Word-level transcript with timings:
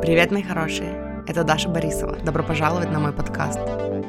Привет, 0.00 0.30
мои 0.30 0.44
хорошие! 0.44 1.24
Это 1.26 1.42
Даша 1.42 1.68
Борисова. 1.68 2.16
Добро 2.18 2.44
пожаловать 2.44 2.90
на 2.92 3.00
мой 3.00 3.12
подкаст. 3.12 3.58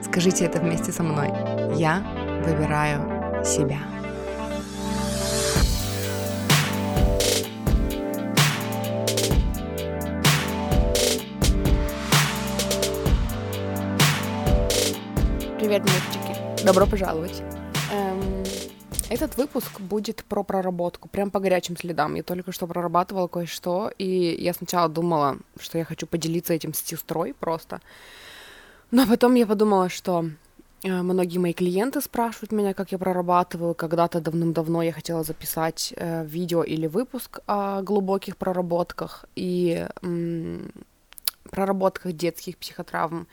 Скажите 0.04 0.46
это 0.46 0.60
вместе 0.60 0.92
со 0.92 1.02
мной. 1.02 1.30
Я 1.76 2.04
выбираю 2.46 3.44
себя. 3.44 3.80
Привет, 15.58 15.82
мальчики! 15.82 16.64
Добро 16.64 16.86
пожаловать! 16.86 17.42
Этот 19.10 19.38
выпуск 19.38 19.80
будет 19.82 20.24
про 20.24 20.44
проработку, 20.44 21.10
прям 21.10 21.32
по 21.32 21.40
горячим 21.40 21.76
следам. 21.76 22.14
Я 22.14 22.22
только 22.22 22.52
что 22.52 22.68
прорабатывала 22.68 23.28
кое-что, 23.28 23.92
и 23.98 24.38
я 24.40 24.54
сначала 24.54 24.88
думала, 24.88 25.38
что 25.60 25.80
я 25.80 25.86
хочу 25.86 26.06
поделиться 26.06 26.54
этим 26.54 26.76
с 26.76 26.84
сестрой 26.84 27.34
просто. 27.34 27.82
Но 28.92 29.08
потом 29.08 29.34
я 29.34 29.48
подумала, 29.48 29.90
что 29.90 30.26
э, 30.84 31.02
многие 31.02 31.40
мои 31.40 31.54
клиенты 31.54 32.02
спрашивают 32.02 32.52
меня, 32.52 32.76
как 32.76 32.92
я 32.92 33.00
прорабатываю. 33.00 33.74
Когда-то 33.74 34.22
давным-давно 34.22 34.84
я 34.84 34.92
хотела 34.92 35.24
записать 35.24 35.92
э, 35.96 36.24
видео 36.26 36.62
или 36.62 36.86
выпуск 36.86 37.40
о 37.48 37.82
глубоких 37.82 38.38
проработках 38.38 39.26
и 39.36 39.88
м- 40.04 40.72
проработках 41.50 42.14
детских 42.14 42.58
психотравм. 42.58 43.28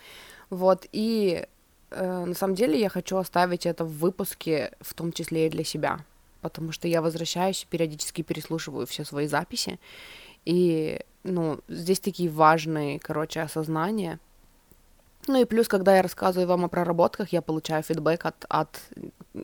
Вот, 0.48 0.86
и 0.92 1.46
Э, 1.96 2.24
на 2.24 2.34
самом 2.34 2.54
деле 2.54 2.78
я 2.78 2.88
хочу 2.88 3.16
оставить 3.16 3.66
это 3.66 3.84
в 3.84 3.98
выпуске, 3.98 4.72
в 4.80 4.92
том 4.94 5.12
числе 5.12 5.46
и 5.46 5.50
для 5.50 5.64
себя, 5.64 6.00
потому 6.42 6.72
что 6.72 6.88
я 6.88 7.00
возвращаюсь 7.00 7.62
и 7.62 7.66
периодически 7.66 8.22
переслушиваю 8.22 8.86
все 8.86 9.04
свои 9.04 9.26
записи, 9.26 9.78
и, 10.44 11.00
ну, 11.24 11.60
здесь 11.68 12.00
такие 12.00 12.28
важные, 12.28 13.00
короче, 13.00 13.40
осознания. 13.40 14.18
Ну 15.26 15.40
и 15.40 15.44
плюс, 15.44 15.68
когда 15.68 15.96
я 15.96 16.02
рассказываю 16.02 16.46
вам 16.46 16.64
о 16.66 16.68
проработках, 16.68 17.32
я 17.32 17.42
получаю 17.42 17.82
фидбэк 17.82 18.26
от, 18.26 18.44
от 18.48 18.80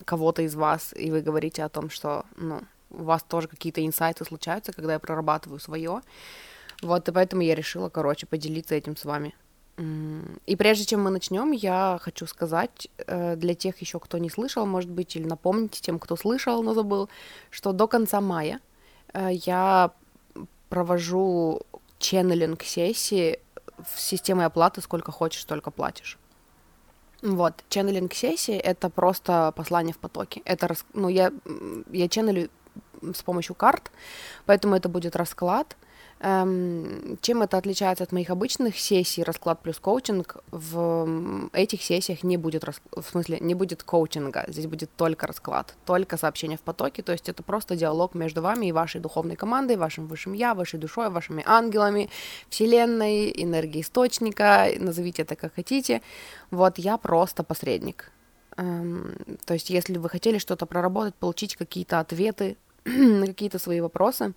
кого-то 0.05 0.43
из 0.43 0.55
вас, 0.55 0.93
и 0.95 1.11
вы 1.11 1.23
говорите 1.23 1.65
о 1.65 1.69
том, 1.69 1.91
что, 1.91 2.25
ну, 2.37 2.61
у 2.91 3.03
вас 3.05 3.23
тоже 3.23 3.49
какие-то 3.49 3.85
инсайты 3.85 4.25
случаются, 4.25 4.73
когда 4.73 4.93
я 4.93 4.99
прорабатываю 4.99 5.59
свое. 5.59 6.03
Вот, 6.83 7.09
и 7.09 7.13
поэтому 7.13 7.43
я 7.43 7.55
решила, 7.55 7.89
короче, 7.89 8.27
поделиться 8.27 8.75
этим 8.75 8.97
с 8.97 9.05
вами. 9.05 9.35
И 9.79 10.57
прежде 10.57 10.85
чем 10.85 11.03
мы 11.03 11.11
начнем, 11.11 11.51
я 11.51 11.99
хочу 12.03 12.27
сказать 12.27 12.89
э, 13.07 13.37
для 13.37 13.55
тех 13.55 13.81
еще, 13.81 13.99
кто 13.99 14.19
не 14.19 14.29
слышал, 14.29 14.67
может 14.67 14.91
быть, 14.91 15.17
или 15.17 15.25
напомнить 15.25 15.81
тем, 15.81 15.99
кто 15.99 16.15
слышал, 16.17 16.63
но 16.63 16.75
забыл, 16.75 17.09
что 17.51 17.73
до 17.73 17.87
конца 17.89 18.21
мая 18.21 18.61
э, 19.15 19.31
я 19.33 19.93
провожу 20.69 21.63
ченнелинг 21.99 22.63
сессии 22.63 23.39
в 23.79 23.99
системе 23.99 24.45
оплаты 24.45 24.83
«Сколько 24.83 25.11
хочешь, 25.11 25.43
столько 25.43 25.71
платишь». 25.71 26.19
Вот, 27.23 27.65
ченнелинг 27.71 28.13
сессии— 28.13 28.57
это 28.57 28.91
просто 28.91 29.53
послание 29.57 29.95
в 29.95 29.99
потоке. 29.99 30.43
Это, 30.45 30.75
ну, 30.93 31.09
я, 31.09 31.33
я 31.91 32.09
ченнелю 32.09 32.51
с 33.01 33.23
помощью 33.23 33.55
карт, 33.55 33.91
поэтому 34.45 34.77
это 34.77 34.91
будет 34.91 35.17
расклад— 35.17 35.77
чем 36.23 37.43
это 37.43 37.59
отличается 37.59 38.05
от 38.05 38.13
моих 38.13 38.31
обычных 38.31 38.79
сессий 38.79 39.25
расклад 39.25 39.61
плюс 39.61 39.81
коучинг? 39.81 40.37
В 40.53 41.51
этих 41.53 41.83
сессиях 41.83 42.23
не 42.23 42.37
будет, 42.37 42.65
в 42.65 43.03
смысле, 43.03 43.39
не 43.41 43.55
будет 43.55 43.83
коучинга, 43.83 44.45
здесь 44.47 44.69
будет 44.69 44.89
только 44.97 45.27
расклад, 45.27 45.75
только 45.85 46.17
сообщение 46.17 46.57
в 46.57 46.61
потоке, 46.61 47.03
то 47.03 47.11
есть 47.11 47.29
это 47.29 47.43
просто 47.43 47.75
диалог 47.75 48.15
между 48.15 48.41
вами 48.41 48.67
и 48.67 48.73
вашей 48.73 49.01
духовной 49.01 49.35
командой, 49.35 49.77
вашим 49.77 50.07
высшим 50.07 50.33
я, 50.33 50.55
вашей 50.55 50.79
душой, 50.79 51.11
вашими 51.11 51.43
ангелами, 51.45 52.09
вселенной, 52.49 53.33
энергией 53.35 53.83
источника, 53.83 54.69
назовите 54.79 55.23
это 55.23 55.35
как 55.35 55.55
хотите. 55.55 56.03
Вот 56.53 56.79
я 56.79 56.99
просто 56.99 57.43
посредник. 57.43 58.13
Эм, 58.57 59.17
то 59.45 59.55
есть 59.55 59.71
если 59.71 59.99
вы 59.99 60.09
хотели 60.09 60.39
что-то 60.39 60.67
проработать, 60.67 61.17
получить 61.17 61.57
какие-то 61.57 61.99
ответы 61.99 62.57
на 62.85 63.27
какие-то 63.27 63.59
свои 63.59 63.81
вопросы, 63.81 64.35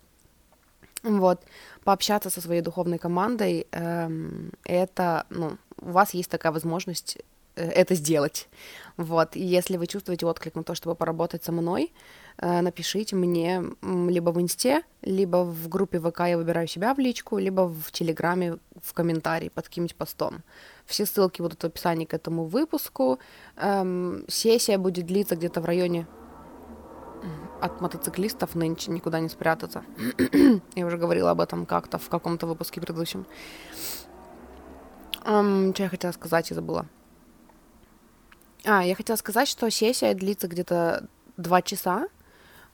вот, 1.06 1.40
пообщаться 1.84 2.30
со 2.30 2.40
своей 2.40 2.62
духовной 2.62 2.98
командой, 2.98 3.66
эм, 3.70 4.52
это, 4.64 5.24
ну, 5.30 5.56
у 5.80 5.90
вас 5.90 6.14
есть 6.14 6.30
такая 6.30 6.52
возможность 6.52 7.18
э, 7.54 7.68
это 7.68 7.94
сделать. 7.94 8.48
Вот, 8.96 9.36
и 9.36 9.44
если 9.44 9.76
вы 9.76 9.86
чувствуете 9.86 10.26
отклик 10.26 10.56
на 10.56 10.64
то, 10.64 10.74
чтобы 10.74 10.96
поработать 10.96 11.44
со 11.44 11.52
мной, 11.52 11.92
э, 12.38 12.60
напишите 12.60 13.14
мне 13.16 13.62
либо 13.82 14.30
в 14.30 14.40
инсте, 14.40 14.82
либо 15.02 15.44
в 15.44 15.68
группе 15.68 16.00
ВК 16.00 16.20
«Я 16.26 16.36
выбираю 16.36 16.66
себя» 16.66 16.92
в 16.94 16.98
личку, 16.98 17.38
либо 17.38 17.68
в 17.68 17.92
Телеграме 17.92 18.58
в 18.82 18.92
комментарии 18.92 19.48
под 19.48 19.66
каким-нибудь 19.66 19.96
постом. 19.96 20.42
Все 20.86 21.06
ссылки 21.06 21.40
будут 21.40 21.62
в 21.62 21.66
описании 21.66 22.04
к 22.04 22.14
этому 22.14 22.44
выпуску. 22.44 23.18
Эм, 23.56 24.24
сессия 24.28 24.78
будет 24.78 25.06
длиться 25.06 25.36
где-то 25.36 25.60
в 25.60 25.64
районе 25.64 26.06
от 27.60 27.80
мотоциклистов 27.80 28.54
нынче 28.54 28.90
никуда 28.90 29.20
не 29.20 29.28
спрятаться. 29.28 29.84
я 30.74 30.86
уже 30.86 30.98
говорила 30.98 31.30
об 31.30 31.40
этом 31.40 31.66
как-то 31.66 31.98
в 31.98 32.08
каком-то 32.08 32.46
выпуске 32.46 32.80
предыдущем. 32.80 33.26
Um, 35.24 35.72
что 35.74 35.82
я 35.84 35.88
хотела 35.88 36.12
сказать, 36.12 36.50
я 36.50 36.54
забыла. 36.54 36.86
А, 38.64 38.84
я 38.84 38.94
хотела 38.94 39.16
сказать, 39.16 39.48
что 39.48 39.70
сессия 39.70 40.14
длится 40.14 40.48
где-то 40.48 41.08
два 41.36 41.62
часа, 41.62 42.08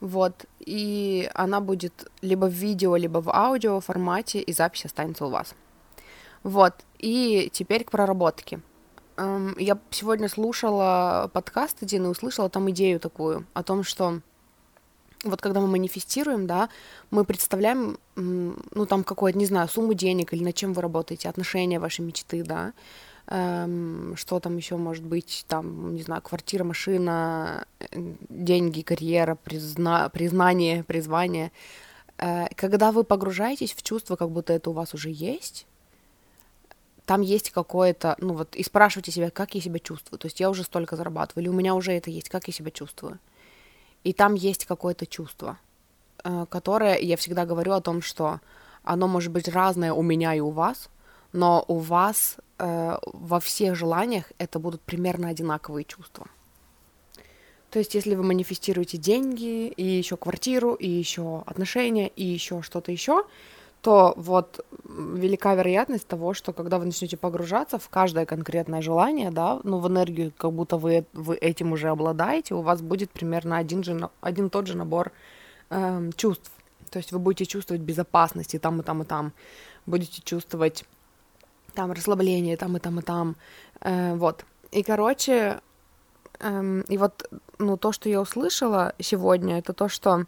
вот, 0.00 0.46
и 0.58 1.30
она 1.34 1.60
будет 1.60 2.10
либо 2.22 2.46
в 2.46 2.52
видео, 2.52 2.96
либо 2.96 3.20
в 3.20 3.28
аудио 3.28 3.80
формате, 3.80 4.40
и 4.40 4.52
запись 4.52 4.84
останется 4.84 5.26
у 5.26 5.30
вас. 5.30 5.54
Вот, 6.42 6.74
и 6.98 7.50
теперь 7.52 7.84
к 7.84 7.90
проработке. 7.90 8.60
Um, 9.16 9.54
я 9.58 9.78
сегодня 9.90 10.28
слушала 10.28 11.30
подкаст 11.32 11.82
один 11.82 12.06
и 12.06 12.08
услышала 12.08 12.48
там 12.48 12.70
идею 12.70 12.98
такую 12.98 13.46
о 13.52 13.62
том, 13.62 13.84
что 13.84 14.20
вот 15.24 15.40
когда 15.40 15.60
мы 15.60 15.68
манифестируем, 15.68 16.46
да, 16.46 16.68
мы 17.10 17.24
представляем, 17.24 17.98
ну, 18.16 18.86
там, 18.86 19.04
какую-то, 19.04 19.38
не 19.38 19.46
знаю, 19.46 19.68
сумму 19.68 19.94
денег 19.94 20.32
или 20.32 20.42
над 20.42 20.54
чем 20.54 20.72
вы 20.72 20.82
работаете, 20.82 21.28
отношения 21.28 21.78
вашей 21.78 22.00
мечты, 22.00 22.42
да, 22.42 22.72
эм, 23.28 24.14
что 24.16 24.40
там 24.40 24.56
еще 24.56 24.76
может 24.76 25.04
быть, 25.04 25.44
там, 25.48 25.94
не 25.94 26.02
знаю, 26.02 26.22
квартира, 26.22 26.64
машина, 26.64 27.66
деньги, 28.28 28.82
карьера, 28.82 29.36
призна... 29.36 30.08
признание, 30.08 30.82
призвание. 30.82 31.52
Э, 32.18 32.46
когда 32.56 32.90
вы 32.90 33.04
погружаетесь 33.04 33.74
в 33.74 33.82
чувство, 33.82 34.16
как 34.16 34.30
будто 34.30 34.52
это 34.52 34.70
у 34.70 34.72
вас 34.72 34.92
уже 34.94 35.10
есть, 35.10 35.66
там 37.06 37.20
есть 37.20 37.50
какое-то, 37.50 38.16
ну 38.18 38.34
вот, 38.34 38.56
и 38.56 38.62
спрашивайте 38.64 39.12
себя, 39.12 39.30
как 39.30 39.54
я 39.54 39.60
себя 39.60 39.78
чувствую. 39.78 40.18
То 40.18 40.26
есть 40.26 40.40
я 40.40 40.50
уже 40.50 40.64
столько 40.64 40.96
зарабатываю, 40.96 41.44
или 41.44 41.48
у 41.48 41.54
меня 41.54 41.74
уже 41.74 41.92
это 41.92 42.10
есть, 42.10 42.28
как 42.28 42.48
я 42.48 42.52
себя 42.52 42.70
чувствую 42.70 43.18
и 44.04 44.12
там 44.12 44.34
есть 44.34 44.64
какое-то 44.64 45.06
чувство, 45.06 45.58
э, 46.24 46.46
которое 46.48 46.98
я 46.98 47.16
всегда 47.16 47.46
говорю 47.46 47.72
о 47.72 47.80
том, 47.80 48.02
что 48.02 48.40
оно 48.82 49.06
может 49.08 49.32
быть 49.32 49.48
разное 49.48 49.92
у 49.92 50.02
меня 50.02 50.34
и 50.34 50.40
у 50.40 50.50
вас, 50.50 50.88
но 51.32 51.64
у 51.68 51.78
вас 51.78 52.36
э, 52.58 52.98
во 53.04 53.40
всех 53.40 53.76
желаниях 53.76 54.32
это 54.38 54.58
будут 54.58 54.80
примерно 54.82 55.28
одинаковые 55.28 55.84
чувства. 55.84 56.26
То 57.70 57.78
есть, 57.78 57.94
если 57.94 58.14
вы 58.14 58.22
манифестируете 58.22 58.98
деньги, 58.98 59.68
и 59.68 59.82
еще 59.82 60.18
квартиру, 60.18 60.74
и 60.74 60.86
еще 60.86 61.42
отношения, 61.46 62.08
и 62.08 62.22
еще 62.22 62.60
что-то 62.60 62.92
еще, 62.92 63.24
то 63.82 64.14
вот 64.16 64.64
велика 64.84 65.54
вероятность 65.54 66.06
того, 66.06 66.34
что 66.34 66.52
когда 66.52 66.78
вы 66.78 66.84
начнете 66.84 67.16
погружаться 67.16 67.78
в 67.78 67.88
каждое 67.88 68.26
конкретное 68.26 68.80
желание, 68.80 69.30
да, 69.32 69.60
ну, 69.64 69.78
в 69.80 69.88
энергию, 69.88 70.32
как 70.36 70.52
будто 70.52 70.76
вы, 70.76 71.04
вы 71.12 71.34
этим 71.34 71.72
уже 71.72 71.88
обладаете, 71.88 72.54
у 72.54 72.62
вас 72.62 72.80
будет 72.80 73.10
примерно 73.10 73.58
один, 73.58 73.82
же, 73.82 74.08
один 74.20 74.50
тот 74.50 74.68
же 74.68 74.76
набор 74.76 75.10
эм, 75.70 76.12
чувств. 76.12 76.52
То 76.90 76.98
есть 76.98 77.10
вы 77.10 77.18
будете 77.18 77.44
чувствовать 77.44 77.82
безопасность 77.82 78.54
и 78.54 78.58
там, 78.58 78.80
и 78.80 78.84
там, 78.84 79.02
и 79.02 79.04
там. 79.04 79.32
Будете 79.86 80.22
чувствовать 80.22 80.84
там 81.74 81.90
расслабление, 81.90 82.56
там, 82.56 82.76
и 82.76 82.80
там, 82.80 83.00
и 83.00 83.02
там. 83.02 83.36
Э, 83.80 84.14
вот. 84.14 84.44
И, 84.70 84.84
короче, 84.84 85.60
эм, 86.38 86.82
и 86.82 86.98
вот, 86.98 87.28
ну, 87.58 87.76
то, 87.76 87.90
что 87.90 88.08
я 88.08 88.20
услышала 88.20 88.94
сегодня, 89.00 89.58
это 89.58 89.72
то, 89.72 89.88
что 89.88 90.26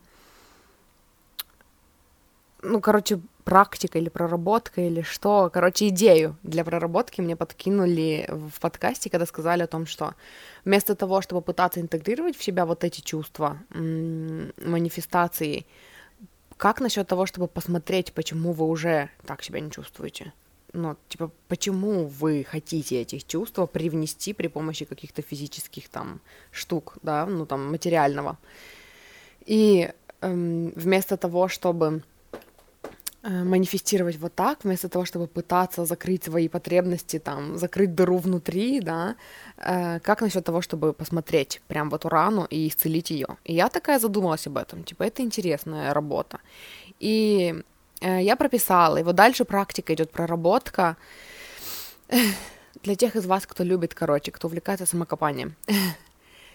ну, 2.64 2.80
короче, 2.80 3.20
практика 3.44 3.98
или 3.98 4.08
проработка 4.08 4.80
или 4.80 5.02
что. 5.02 5.50
Короче, 5.52 5.88
идею 5.88 6.36
для 6.42 6.64
проработки 6.64 7.20
мне 7.20 7.36
подкинули 7.36 8.26
в 8.28 8.58
подкасте, 8.60 9.10
когда 9.10 9.26
сказали 9.26 9.62
о 9.62 9.66
том, 9.66 9.86
что 9.86 10.14
вместо 10.64 10.94
того, 10.94 11.20
чтобы 11.20 11.42
пытаться 11.42 11.80
интегрировать 11.80 12.36
в 12.36 12.42
себя 12.42 12.64
вот 12.66 12.84
эти 12.84 13.00
чувства 13.00 13.58
манифестации, 13.70 15.66
как 16.56 16.80
насчет 16.80 17.06
того, 17.06 17.26
чтобы 17.26 17.46
посмотреть, 17.48 18.12
почему 18.12 18.52
вы 18.52 18.66
уже 18.66 19.10
так 19.26 19.42
себя 19.42 19.60
не 19.60 19.70
чувствуете? 19.70 20.32
Ну, 20.72 20.96
типа, 21.08 21.30
почему 21.46 22.06
вы 22.06 22.44
хотите 22.48 23.00
этих 23.00 23.24
чувств 23.24 23.60
привнести 23.72 24.32
при 24.32 24.48
помощи 24.48 24.84
каких-то 24.84 25.22
физических 25.22 25.88
там 25.88 26.20
штук, 26.50 26.96
да, 27.02 27.26
ну 27.26 27.46
там 27.46 27.70
материального. 27.70 28.38
И 29.46 29.92
эм, 30.20 30.72
вместо 30.74 31.16
того, 31.16 31.48
чтобы 31.48 32.02
манифестировать 33.30 34.18
вот 34.18 34.34
так, 34.34 34.64
вместо 34.64 34.88
того, 34.88 35.04
чтобы 35.06 35.26
пытаться 35.26 35.84
закрыть 35.86 36.24
свои 36.24 36.48
потребности, 36.48 37.18
там, 37.18 37.56
закрыть 37.58 37.94
дыру 37.94 38.18
внутри, 38.18 38.80
да, 38.80 39.16
э, 39.56 39.98
как 40.00 40.20
насчет 40.20 40.44
того, 40.44 40.60
чтобы 40.60 40.92
посмотреть 40.92 41.62
прям 41.66 41.88
в 41.88 41.94
эту 41.94 42.08
рану 42.08 42.46
и 42.50 42.68
исцелить 42.68 43.10
ее. 43.10 43.26
И 43.44 43.54
я 43.54 43.68
такая 43.68 43.98
задумалась 43.98 44.46
об 44.46 44.58
этом, 44.58 44.84
типа, 44.84 45.04
это 45.04 45.22
интересная 45.22 45.94
работа. 45.94 46.38
И 47.00 47.54
э, 48.00 48.22
я 48.22 48.36
прописала, 48.36 48.98
и 48.98 49.02
вот 49.02 49.14
дальше 49.14 49.44
практика 49.44 49.94
идет 49.94 50.10
проработка. 50.10 50.96
Для 52.82 52.94
тех 52.94 53.16
из 53.16 53.24
вас, 53.24 53.46
кто 53.46 53.64
любит, 53.64 53.94
короче, 53.94 54.32
кто 54.32 54.48
увлекается 54.48 54.84
самокопанием. 54.84 55.54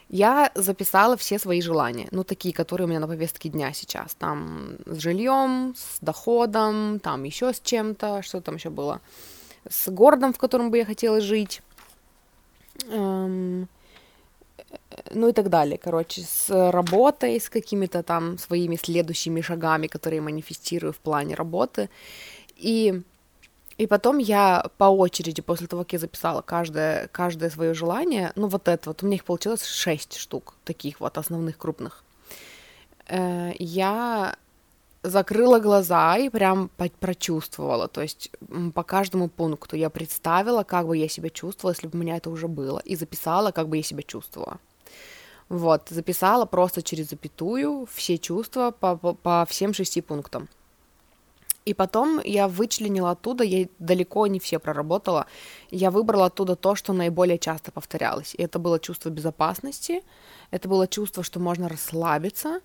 Я 0.10 0.52
записала 0.56 1.16
все 1.18 1.38
свои 1.38 1.62
желания, 1.62 2.08
ну, 2.12 2.24
такие, 2.24 2.52
которые 2.52 2.86
у 2.86 2.90
меня 2.90 3.00
на 3.00 3.08
повестке 3.08 3.50
дня 3.50 3.74
сейчас. 3.74 4.16
Там 4.16 4.78
с 4.88 4.98
жильем, 4.98 5.76
с 5.78 6.00
доходом, 6.02 7.00
там 7.00 7.24
еще 7.24 7.54
с 7.54 7.60
чем-то, 7.60 8.24
что 8.24 8.42
там 8.42 8.56
еще 8.56 8.72
было, 8.72 9.02
с 9.70 9.88
городом, 9.92 10.34
в 10.34 10.40
котором 10.40 10.72
бы 10.72 10.78
я 10.78 10.86
хотела 10.86 11.22
жить, 11.22 11.62
эм, 12.88 13.68
ну 15.12 15.28
и 15.28 15.32
так 15.32 15.50
далее, 15.50 15.78
короче, 15.78 16.22
с 16.22 16.72
работой, 16.72 17.40
с 17.40 17.50
какими-то 17.50 18.02
там 18.02 18.40
своими 18.40 18.78
следующими 18.78 19.42
шагами, 19.42 19.86
которые 19.88 20.22
манифестирую 20.22 20.92
в 20.92 20.98
плане 20.98 21.36
работы. 21.36 21.90
И 22.56 23.04
и 23.80 23.88
потом 23.88 24.18
я 24.18 24.66
по 24.78 24.84
очереди, 24.84 25.42
после 25.42 25.68
того, 25.68 25.84
как 25.84 25.94
я 25.94 26.00
записала 26.00 26.42
каждое, 26.42 27.08
каждое 27.08 27.50
свое 27.50 27.74
желание, 27.74 28.34
ну 28.36 28.48
вот 28.48 28.68
это 28.68 28.90
вот, 28.90 29.02
у 29.02 29.06
меня 29.06 29.16
их 29.16 29.24
получилось 29.24 29.64
шесть 29.64 30.18
штук, 30.18 30.56
таких 30.66 31.00
вот 31.00 31.18
основных 31.18 31.58
крупных, 31.58 32.04
э, 33.08 33.54
я 33.58 34.36
закрыла 35.02 35.60
глаза 35.60 36.18
и 36.18 36.28
прям 36.28 36.70
прочувствовала, 37.00 37.88
то 37.88 38.02
есть 38.02 38.31
по 38.76 38.84
каждому 38.84 39.30
пункту 39.30 39.78
я 39.78 39.90
представила, 39.90 40.64
как 40.64 40.86
бы 40.86 40.98
я 40.98 41.08
себя 41.08 41.30
чувствовала, 41.30 41.74
если 41.74 41.88
бы 41.88 41.98
у 41.98 42.02
меня 42.02 42.18
это 42.18 42.30
уже 42.30 42.50
было, 42.50 42.80
и 42.80 42.98
записала, 42.98 43.52
как 43.52 43.70
бы 43.70 43.78
я 43.78 43.84
себя 43.84 44.04
чувствовала. 44.04 44.60
Вот, 45.48 45.88
записала 45.90 46.46
просто 46.46 46.84
через 46.84 47.10
запятую 47.10 47.88
все 47.90 48.18
чувства 48.18 48.72
по, 48.72 48.98
по, 48.98 49.14
по 49.14 49.48
всем 49.50 49.74
шести 49.74 50.02
пунктам. 50.02 50.50
И 51.69 51.74
потом 51.75 52.19
я 52.24 52.48
вычленила 52.48 53.12
оттуда, 53.12 53.44
я 53.44 53.68
далеко 53.77 54.25
не 54.25 54.39
все 54.39 54.57
проработала, 54.57 55.27
я 55.69 55.92
выбрала 55.92 56.25
оттуда 56.25 56.56
то, 56.56 56.74
что 56.74 56.94
наиболее 56.94 57.38
часто 57.38 57.71
повторялось. 57.71 58.33
И 58.33 58.42
это 58.42 58.57
было 58.57 58.80
чувство 58.80 59.10
безопасности, 59.10 60.01
это 60.50 60.68
было 60.68 60.88
чувство, 60.88 61.21
что 61.21 61.39
можно 61.39 61.69
расслабиться, 61.69 62.62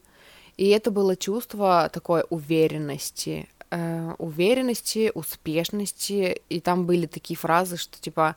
и 0.56 0.68
это 0.68 0.90
было 0.90 1.16
чувство 1.16 1.90
такой 1.92 2.24
уверенности, 2.30 3.46
э, 3.70 4.14
уверенности, 4.16 5.12
успешности, 5.14 6.40
и 6.48 6.60
там 6.60 6.86
были 6.86 7.04
такие 7.06 7.36
фразы, 7.36 7.76
что 7.76 8.00
типа 8.00 8.36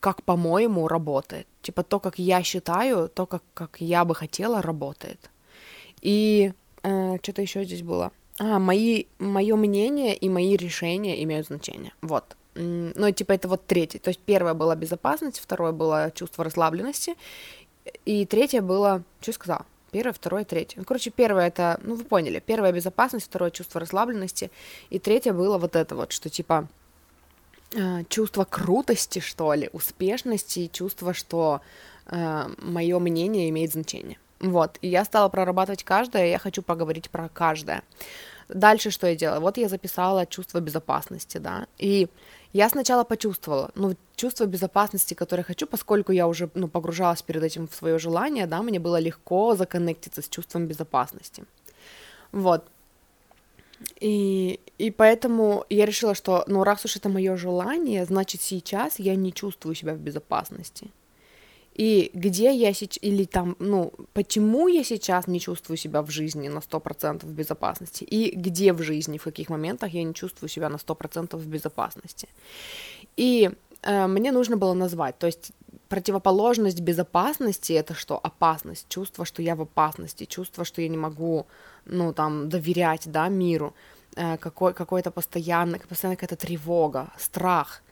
как 0.00 0.22
по-моему 0.22 0.88
работает, 0.88 1.46
типа 1.60 1.82
то, 1.82 2.00
как 2.00 2.18
я 2.18 2.42
считаю, 2.42 3.10
то, 3.10 3.26
как, 3.26 3.42
как 3.52 3.82
я 3.82 4.06
бы 4.06 4.14
хотела, 4.14 4.62
работает. 4.62 5.30
И 6.00 6.54
э, 6.82 7.18
что-то 7.22 7.42
еще 7.42 7.64
здесь 7.64 7.82
было. 7.82 8.12
А, 8.42 8.58
мои, 8.58 9.04
мое 9.20 9.54
мнение 9.54 10.16
и 10.16 10.28
мои 10.28 10.56
решения 10.56 11.22
имеют 11.22 11.46
значение. 11.46 11.92
Вот. 12.02 12.36
Ну, 12.54 13.06
и 13.06 13.12
типа 13.12 13.32
это 13.32 13.46
вот 13.46 13.66
третье. 13.68 14.00
То 14.00 14.10
есть 14.10 14.18
первое 14.18 14.52
было 14.52 14.74
безопасность, 14.74 15.38
второе 15.38 15.70
было 15.70 16.10
чувство 16.12 16.42
расслабленности, 16.42 17.14
и 18.04 18.26
третье 18.26 18.60
было... 18.60 19.04
Что 19.20 19.30
я 19.30 19.34
сказала? 19.34 19.66
Первое, 19.92 20.12
второе, 20.12 20.44
третье. 20.44 20.80
Ну, 20.80 20.84
короче, 20.84 21.10
первое 21.10 21.46
это, 21.46 21.78
ну, 21.84 21.94
вы 21.94 22.02
поняли, 22.02 22.42
первое 22.44 22.72
безопасность, 22.72 23.26
второе 23.26 23.52
чувство 23.52 23.80
расслабленности, 23.80 24.50
и 24.90 24.98
третье 24.98 25.32
было 25.32 25.56
вот 25.56 25.76
это 25.76 25.94
вот, 25.94 26.10
что 26.10 26.28
типа 26.28 26.66
э, 27.76 28.02
чувство 28.08 28.44
крутости, 28.44 29.20
что 29.20 29.54
ли, 29.54 29.70
успешности, 29.72 30.68
чувство, 30.72 31.14
что 31.14 31.60
э, 32.06 32.48
мое 32.58 32.98
мнение 32.98 33.48
имеет 33.50 33.70
значение. 33.70 34.18
Вот, 34.40 34.78
и 34.82 34.88
я 34.88 35.04
стала 35.04 35.28
прорабатывать 35.28 35.84
каждое, 35.84 36.26
я 36.26 36.38
хочу 36.38 36.62
поговорить 36.62 37.08
про 37.08 37.28
каждое. 37.28 37.84
Дальше 38.48 38.90
что 38.90 39.06
я 39.06 39.14
делала? 39.16 39.40
Вот 39.40 39.58
я 39.58 39.68
записала 39.68 40.26
чувство 40.26 40.60
безопасности, 40.60 41.38
да, 41.38 41.66
и 41.78 42.08
я 42.52 42.68
сначала 42.68 43.04
почувствовала, 43.04 43.70
ну, 43.74 43.96
чувство 44.14 44.44
безопасности, 44.46 45.14
которое 45.14 45.42
хочу, 45.42 45.66
поскольку 45.66 46.12
я 46.12 46.26
уже, 46.26 46.50
ну, 46.54 46.68
погружалась 46.68 47.22
перед 47.22 47.42
этим 47.42 47.66
в 47.66 47.74
свое 47.74 47.98
желание, 47.98 48.46
да, 48.46 48.62
мне 48.62 48.78
было 48.78 49.00
легко 49.00 49.54
законнектиться 49.56 50.20
с 50.20 50.28
чувством 50.28 50.66
безопасности. 50.66 51.44
Вот. 52.32 52.64
И, 54.00 54.60
и 54.78 54.90
поэтому 54.90 55.64
я 55.70 55.86
решила, 55.86 56.14
что, 56.14 56.44
ну, 56.46 56.62
раз 56.62 56.84
уж 56.84 56.96
это 56.96 57.08
мое 57.08 57.36
желание, 57.36 58.04
значит, 58.04 58.42
сейчас 58.42 58.98
я 58.98 59.16
не 59.16 59.32
чувствую 59.32 59.74
себя 59.74 59.94
в 59.94 59.98
безопасности 59.98 60.90
и 61.74 62.10
где 62.14 62.54
я 62.54 62.74
сейчас, 62.74 62.98
или 63.02 63.24
там, 63.24 63.56
ну, 63.58 63.92
почему 64.12 64.68
я 64.68 64.84
сейчас 64.84 65.26
не 65.26 65.40
чувствую 65.40 65.76
себя 65.78 66.02
в 66.02 66.10
жизни 66.10 66.48
на 66.48 66.58
100% 66.58 67.24
в 67.24 67.32
безопасности, 67.32 68.04
и 68.04 68.36
где 68.36 68.72
в 68.72 68.82
жизни, 68.82 69.16
в 69.16 69.24
каких 69.24 69.48
моментах 69.48 69.94
я 69.94 70.02
не 70.04 70.12
чувствую 70.12 70.50
себя 70.50 70.68
на 70.68 70.76
100% 70.76 71.36
в 71.36 71.46
безопасности. 71.46 72.28
И 73.16 73.50
э, 73.82 74.06
мне 74.06 74.32
нужно 74.32 74.56
было 74.56 74.74
назвать, 74.74 75.18
то 75.18 75.26
есть 75.26 75.52
противоположность 75.88 76.80
безопасности 76.80 77.72
это 77.72 77.94
что? 77.94 78.18
Опасность, 78.22 78.86
чувство, 78.88 79.24
что 79.24 79.42
я 79.42 79.54
в 79.54 79.62
опасности, 79.62 80.26
чувство, 80.26 80.64
что 80.64 80.82
я 80.82 80.88
не 80.88 80.98
могу, 80.98 81.46
ну, 81.86 82.12
там, 82.12 82.48
доверять, 82.48 83.02
да, 83.06 83.28
миру, 83.28 83.72
э, 84.16 84.36
какой, 84.36 84.74
какой-то 84.74 85.10
постоянно, 85.10 85.78
постоянно 85.78 86.16
какая-то 86.16 86.36
тревога, 86.36 87.10
страх— 87.18 87.82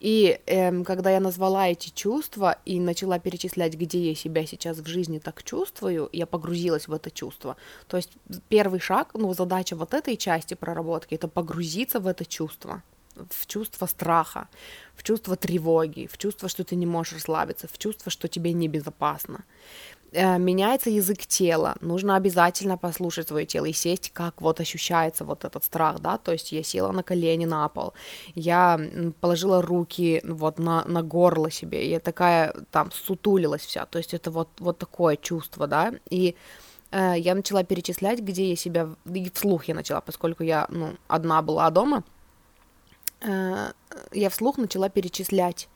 и 0.00 0.40
эм, 0.46 0.84
когда 0.84 1.10
я 1.10 1.20
назвала 1.20 1.68
эти 1.68 1.90
чувства 1.90 2.56
и 2.64 2.80
начала 2.80 3.18
перечислять, 3.18 3.74
где 3.74 4.08
я 4.08 4.14
себя 4.14 4.46
сейчас 4.46 4.78
в 4.78 4.86
жизни 4.86 5.18
так 5.18 5.42
чувствую, 5.42 6.08
я 6.12 6.26
погрузилась 6.26 6.88
в 6.88 6.92
это 6.92 7.10
чувство. 7.10 7.56
То 7.86 7.98
есть 7.98 8.10
первый 8.48 8.80
шаг, 8.80 9.10
ну, 9.14 9.32
задача 9.34 9.76
вот 9.76 9.92
этой 9.92 10.16
части 10.16 10.54
проработки, 10.54 11.14
это 11.14 11.28
погрузиться 11.28 12.00
в 12.00 12.06
это 12.06 12.24
чувство 12.24 12.82
в 13.28 13.46
чувство 13.46 13.86
страха, 13.86 14.48
в 14.94 15.02
чувство 15.02 15.36
тревоги, 15.36 16.08
в 16.10 16.16
чувство, 16.16 16.48
что 16.48 16.64
ты 16.64 16.76
не 16.76 16.86
можешь 16.86 17.14
расслабиться, 17.14 17.68
в 17.68 17.76
чувство, 17.78 18.10
что 18.10 18.28
тебе 18.28 18.52
небезопасно. 18.52 19.44
Э, 20.12 20.38
меняется 20.38 20.90
язык 20.90 21.18
тела, 21.26 21.76
нужно 21.80 22.16
обязательно 22.16 22.76
послушать 22.76 23.28
свое 23.28 23.46
тело 23.46 23.66
и 23.66 23.72
сесть, 23.72 24.10
как 24.12 24.40
вот 24.40 24.60
ощущается 24.60 25.24
вот 25.24 25.44
этот 25.44 25.62
страх, 25.62 26.00
да, 26.00 26.18
то 26.18 26.32
есть 26.32 26.50
я 26.50 26.64
села 26.64 26.90
на 26.90 27.04
колени 27.04 27.44
на 27.44 27.68
пол, 27.68 27.94
я 28.34 28.80
положила 29.20 29.62
руки 29.62 30.20
вот 30.24 30.58
на, 30.58 30.84
на 30.84 31.02
горло 31.02 31.48
себе, 31.50 31.88
я 31.88 32.00
такая 32.00 32.52
там 32.72 32.90
сутулилась 32.90 33.62
вся, 33.62 33.86
то 33.86 33.98
есть 33.98 34.12
это 34.12 34.32
вот, 34.32 34.48
вот 34.58 34.78
такое 34.78 35.16
чувство, 35.16 35.68
да, 35.68 35.92
и 36.10 36.34
э, 36.90 37.14
я 37.16 37.36
начала 37.36 37.62
перечислять, 37.62 38.18
где 38.18 38.50
я 38.50 38.56
себя, 38.56 38.88
и 39.14 39.30
вслух 39.30 39.66
я 39.66 39.74
начала, 39.76 40.00
поскольку 40.00 40.42
я, 40.42 40.66
ну, 40.70 40.96
одна 41.06 41.40
была 41.40 41.70
дома, 41.70 42.02
э, 43.20 43.70
я 44.12 44.28
вслух 44.28 44.58
начала 44.58 44.88
перечислять, 44.88 45.68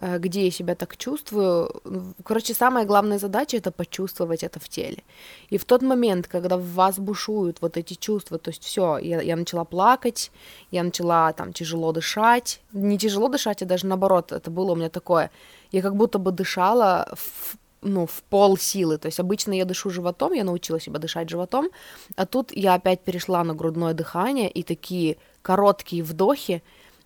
где 0.00 0.44
я 0.44 0.50
себя 0.50 0.74
так 0.74 0.96
чувствую. 0.96 2.14
Короче, 2.24 2.54
самая 2.54 2.84
главная 2.84 3.18
задача 3.18 3.56
это 3.56 3.70
почувствовать 3.70 4.42
это 4.42 4.60
в 4.60 4.68
теле. 4.68 5.02
И 5.50 5.58
в 5.58 5.64
тот 5.64 5.82
момент, 5.82 6.28
когда 6.28 6.56
в 6.56 6.72
вас 6.74 6.98
бушуют 6.98 7.58
вот 7.60 7.76
эти 7.76 7.94
чувства, 7.94 8.38
то 8.38 8.50
есть 8.50 8.62
все, 8.62 8.98
я, 8.98 9.20
я 9.20 9.36
начала 9.36 9.64
плакать, 9.64 10.30
я 10.70 10.82
начала 10.82 11.32
там 11.32 11.52
тяжело 11.52 11.92
дышать, 11.92 12.60
не 12.72 12.98
тяжело 12.98 13.28
дышать, 13.28 13.62
а 13.62 13.66
даже 13.66 13.86
наоборот, 13.86 14.32
это 14.32 14.50
было 14.50 14.72
у 14.72 14.76
меня 14.76 14.88
такое, 14.88 15.30
я 15.72 15.82
как 15.82 15.96
будто 15.96 16.18
бы 16.18 16.32
дышала 16.32 17.08
в 17.14 17.56
ну, 17.80 18.06
в 18.06 18.22
пол 18.24 18.56
силы. 18.56 18.98
То 18.98 19.06
есть 19.06 19.20
обычно 19.20 19.52
я 19.52 19.64
дышу 19.64 19.90
животом, 19.90 20.32
я 20.32 20.44
научила 20.44 20.80
себя 20.80 20.98
дышать 20.98 21.30
животом, 21.30 21.68
а 22.16 22.26
тут 22.26 22.50
я 22.52 22.74
опять 22.74 23.00
перешла 23.00 23.44
на 23.44 23.54
грудное 23.54 23.94
дыхание 23.94 24.50
и 24.50 24.62
такие 24.62 25.16
короткие 25.42 26.02
вдохи, 26.02 26.62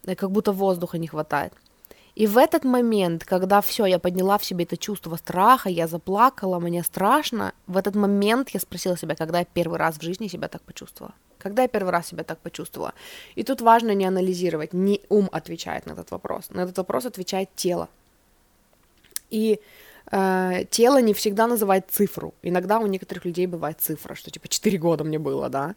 э, 0.07 0.15
как 0.15 0.31
будто 0.31 0.53
воздуха 0.53 0.99
не 0.99 1.07
хватает. 1.07 1.53
И 2.15 2.27
в 2.27 2.37
этот 2.37 2.65
момент, 2.65 3.25
когда 3.25 3.61
все, 3.61 3.87
я 3.87 3.99
подняла 3.99 4.37
в 4.37 4.45
себе 4.45 4.65
это 4.65 4.77
чувство 4.77 5.17
страха, 5.17 5.71
я 5.71 5.87
заплакала, 5.87 6.59
мне 6.59 6.83
страшно, 6.83 7.53
в 7.67 7.77
этот 7.77 7.95
момент 7.95 8.51
я 8.51 8.61
спросила 8.61 8.99
себя, 8.99 9.15
когда 9.15 9.39
я 9.39 9.45
первый 9.45 9.79
раз 9.79 9.97
в 9.97 10.03
жизни 10.03 10.29
себя 10.29 10.49
так 10.49 10.63
почувствовала. 10.63 11.15
Когда 11.39 11.63
я 11.63 11.69
первый 11.69 11.91
раз 11.91 12.09
себя 12.09 12.23
так 12.23 12.39
почувствовала. 12.39 12.93
И 13.35 13.43
тут 13.43 13.63
важно 13.63 13.95
не 13.95 14.05
анализировать, 14.05 14.75
не 14.75 15.01
ум 15.09 15.29
отвечает 15.33 15.87
на 15.87 15.93
этот 15.93 16.11
вопрос. 16.11 16.51
На 16.51 16.61
этот 16.63 16.77
вопрос 16.77 17.07
отвечает 17.07 17.49
тело. 17.57 17.89
И 19.31 19.59
э, 20.11 20.65
тело 20.71 21.01
не 21.01 21.15
всегда 21.15 21.47
называет 21.47 21.91
цифру. 21.91 22.35
Иногда 22.43 22.79
у 22.79 22.87
некоторых 22.87 23.25
людей 23.25 23.47
бывает 23.47 23.81
цифра, 23.81 24.15
что 24.15 24.31
типа 24.31 24.49
4 24.49 24.79
года 24.79 25.05
мне 25.05 25.19
было, 25.19 25.49
да. 25.49 25.75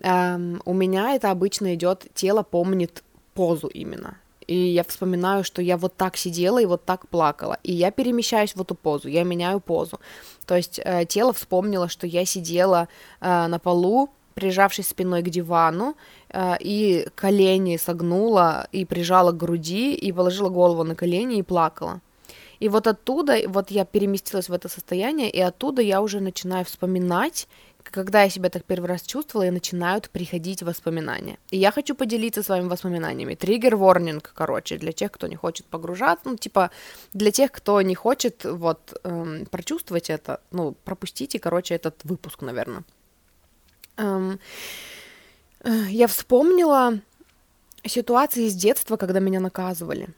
Эм, 0.00 0.60
у 0.64 0.74
меня 0.74 1.14
это 1.14 1.30
обычно 1.30 1.74
идет, 1.74 2.06
тело 2.14 2.42
помнит 2.42 3.04
позу 3.34 3.68
именно 3.68 4.16
и 4.48 4.56
я 4.56 4.82
вспоминаю, 4.82 5.44
что 5.44 5.62
я 5.62 5.76
вот 5.76 5.96
так 5.96 6.16
сидела 6.16 6.58
и 6.58 6.66
вот 6.66 6.84
так 6.84 7.06
плакала, 7.08 7.58
и 7.62 7.72
я 7.72 7.90
перемещаюсь 7.90 8.56
в 8.56 8.60
эту 8.60 8.74
позу, 8.74 9.08
я 9.08 9.22
меняю 9.22 9.60
позу. 9.60 10.00
То 10.46 10.56
есть 10.56 10.80
э, 10.82 11.04
тело 11.04 11.32
вспомнило, 11.32 11.88
что 11.88 12.06
я 12.06 12.24
сидела 12.24 12.88
э, 13.20 13.46
на 13.46 13.58
полу, 13.58 14.08
прижавшись 14.34 14.88
спиной 14.88 15.22
к 15.22 15.28
дивану, 15.28 15.94
э, 16.30 16.56
и 16.60 17.06
колени 17.14 17.76
согнула, 17.76 18.68
и 18.72 18.84
прижала 18.86 19.32
к 19.32 19.36
груди, 19.36 19.94
и 19.94 20.12
положила 20.12 20.48
голову 20.48 20.82
на 20.82 20.94
колени 20.94 21.38
и 21.38 21.42
плакала. 21.42 22.00
И 22.60 22.68
вот 22.68 22.86
оттуда, 22.86 23.36
вот 23.46 23.70
я 23.70 23.84
переместилась 23.84 24.48
в 24.48 24.52
это 24.52 24.68
состояние, 24.68 25.30
и 25.30 25.40
оттуда 25.40 25.82
я 25.82 26.00
уже 26.00 26.20
начинаю 26.20 26.64
вспоминать, 26.64 27.46
когда 27.90 28.22
я 28.22 28.30
себя 28.30 28.50
так 28.50 28.64
первый 28.64 28.86
раз 28.86 29.02
чувствовала, 29.02 29.46
и 29.46 29.50
начинают 29.50 30.10
приходить 30.10 30.62
воспоминания. 30.62 31.38
И 31.50 31.58
я 31.58 31.70
хочу 31.70 31.94
поделиться 31.94 32.42
с 32.42 32.48
вами 32.48 32.68
воспоминаниями. 32.68 33.34
Триггер-ворнинг, 33.34 34.32
короче, 34.34 34.78
для 34.78 34.92
тех, 34.92 35.12
кто 35.12 35.26
не 35.26 35.36
хочет 35.36 35.66
погружаться, 35.66 36.28
ну, 36.28 36.36
типа, 36.36 36.70
для 37.12 37.30
тех, 37.30 37.52
кто 37.52 37.80
не 37.82 37.94
хочет, 37.94 38.44
вот, 38.44 38.98
эм, 39.04 39.46
прочувствовать 39.46 40.10
это, 40.10 40.40
ну, 40.50 40.74
пропустите, 40.84 41.38
короче, 41.38 41.74
этот 41.74 42.04
выпуск, 42.04 42.42
наверное. 42.42 42.84
Эм, 43.96 44.38
э, 45.64 45.70
я 45.90 46.06
вспомнила 46.06 47.00
ситуации 47.84 48.46
из 48.46 48.54
детства, 48.54 48.96
когда 48.96 49.20
меня 49.20 49.40
наказывали. 49.40 50.08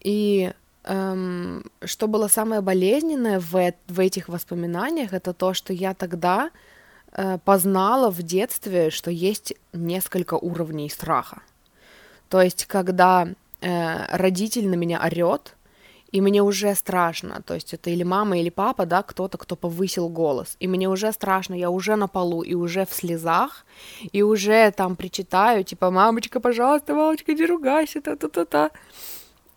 И 0.00 0.52
эм, 0.84 1.64
что 1.84 2.08
было 2.08 2.28
самое 2.28 2.60
болезненное 2.60 3.40
в, 3.40 3.72
в 3.88 4.00
этих 4.00 4.28
воспоминаниях, 4.28 5.12
это 5.12 5.32
то, 5.32 5.54
что 5.54 5.72
я 5.72 5.94
тогда 5.94 6.50
познала 7.44 8.10
в 8.10 8.22
детстве, 8.22 8.90
что 8.90 9.10
есть 9.10 9.54
несколько 9.72 10.34
уровней 10.34 10.88
страха. 10.90 11.42
То 12.28 12.42
есть, 12.42 12.66
когда 12.66 13.28
э, 13.60 14.16
родитель 14.16 14.68
на 14.68 14.74
меня 14.74 15.00
орет, 15.02 15.54
и 16.10 16.20
мне 16.20 16.42
уже 16.42 16.74
страшно, 16.74 17.42
то 17.42 17.54
есть 17.54 17.74
это 17.74 17.90
или 17.90 18.02
мама, 18.02 18.38
или 18.38 18.50
папа, 18.50 18.86
да, 18.86 19.02
кто-то, 19.02 19.36
кто 19.38 19.56
повысил 19.56 20.08
голос, 20.08 20.56
и 20.60 20.66
мне 20.66 20.88
уже 20.88 21.12
страшно, 21.12 21.54
я 21.54 21.70
уже 21.70 21.96
на 21.96 22.08
полу, 22.08 22.42
и 22.42 22.54
уже 22.54 22.86
в 22.86 22.92
слезах, 22.92 23.66
и 24.12 24.22
уже 24.22 24.70
там 24.70 24.96
причитаю, 24.96 25.64
типа, 25.64 25.90
мамочка, 25.90 26.40
пожалуйста, 26.40 26.94
мамочка, 26.94 27.34
не 27.34 27.46
ругайся, 27.46 28.00
та-та-та-та. 28.00 28.70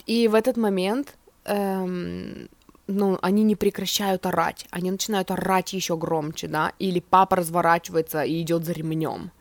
И 0.05 0.27
в 0.27 0.35
этот 0.35 0.57
момент 0.57 1.15
эм, 1.45 2.49
ну, 2.91 3.17
они 3.21 3.43
не 3.43 3.55
прекращают 3.55 4.25
орать, 4.25 4.65
они 4.71 4.91
начинают 4.91 5.31
орать 5.31 5.73
еще 5.73 5.97
громче, 5.97 6.47
да, 6.47 6.73
или 6.79 6.99
папа 6.99 7.37
разворачивается 7.37 8.23
и 8.23 8.41
идет 8.41 8.65
за 8.65 8.73
ремнем. 8.73 9.31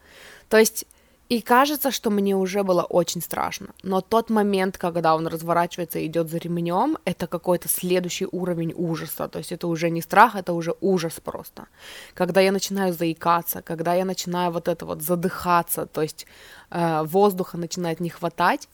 То 0.49 0.59
есть, 0.59 0.87
и 1.28 1.40
кажется, 1.42 1.90
что 1.92 2.11
мне 2.11 2.35
уже 2.35 2.62
было 2.64 2.83
очень 2.83 3.21
страшно, 3.21 3.69
но 3.83 4.00
тот 4.00 4.30
момент, 4.30 4.78
когда 4.78 5.14
он 5.14 5.28
разворачивается 5.28 5.99
и 5.99 6.07
идет 6.07 6.28
за 6.28 6.38
ремнем, 6.38 6.99
это 7.04 7.26
какой-то 7.26 7.69
следующий 7.69 8.26
уровень 8.33 8.73
ужаса, 8.76 9.28
то 9.28 9.38
есть 9.38 9.52
это 9.52 9.69
уже 9.69 9.90
не 9.90 10.02
страх, 10.02 10.35
это 10.35 10.52
уже 10.52 10.75
ужас 10.80 11.21
просто. 11.23 11.66
Когда 12.14 12.40
я 12.40 12.50
начинаю 12.50 12.92
заикаться, 12.92 13.62
когда 13.62 13.95
я 13.95 14.04
начинаю 14.04 14.50
вот 14.50 14.66
это 14.66 14.87
вот 14.87 15.02
задыхаться, 15.02 15.87
то 15.87 16.02
есть 16.02 16.26
э, 16.71 17.02
воздуха 17.04 17.57
начинает 17.57 18.00
не 18.00 18.11
хватать, 18.11 18.69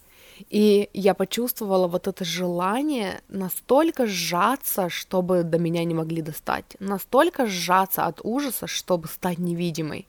и 0.50 0.88
я 0.92 1.14
почувствовала 1.14 1.88
вот 1.88 2.06
это 2.06 2.24
желание 2.24 3.20
настолько 3.28 4.06
сжаться, 4.06 4.88
чтобы 4.88 5.42
до 5.42 5.58
меня 5.58 5.84
не 5.84 5.94
могли 5.94 6.22
достать, 6.22 6.76
настолько 6.78 7.46
сжаться 7.46 8.06
от 8.06 8.20
ужаса, 8.22 8.66
чтобы 8.66 9.08
стать 9.08 9.38
невидимой. 9.38 10.06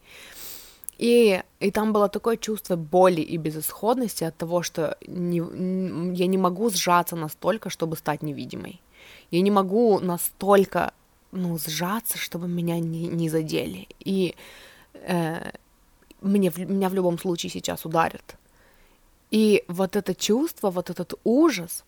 И, 0.98 1.42
и 1.60 1.72
там 1.72 1.94
было 1.94 2.10
такое 2.10 2.38
чувство 2.38 2.76
боли 2.76 3.22
и 3.22 3.38
безысходности 3.38 4.24
от 4.24 4.36
того, 4.36 4.64
что 4.64 4.98
не, 5.06 5.38
я 6.16 6.28
не 6.28 6.38
могу 6.38 6.70
сжаться 6.70 7.16
настолько, 7.16 7.70
чтобы 7.70 7.96
стать 7.96 8.24
невидимой. 8.24 8.82
Я 9.30 9.42
не 9.42 9.52
могу 9.52 10.00
настолько 10.00 10.92
ну, 11.32 11.58
сжаться, 11.58 12.18
чтобы 12.18 12.48
меня 12.48 12.80
не, 12.80 13.08
не 13.08 13.30
задели. 13.30 13.88
И 14.00 14.36
э, 14.94 15.52
мне, 16.22 16.52
меня 16.58 16.90
в 16.90 16.96
любом 16.96 17.20
случае 17.20 17.52
сейчас 17.52 17.86
ударят. 17.86 18.36
И 19.32 19.64
вот 19.68 19.96
это 19.96 20.16
чувство, 20.16 20.70
вот 20.70 20.90
этот 20.90 21.14
ужас, 21.24 21.84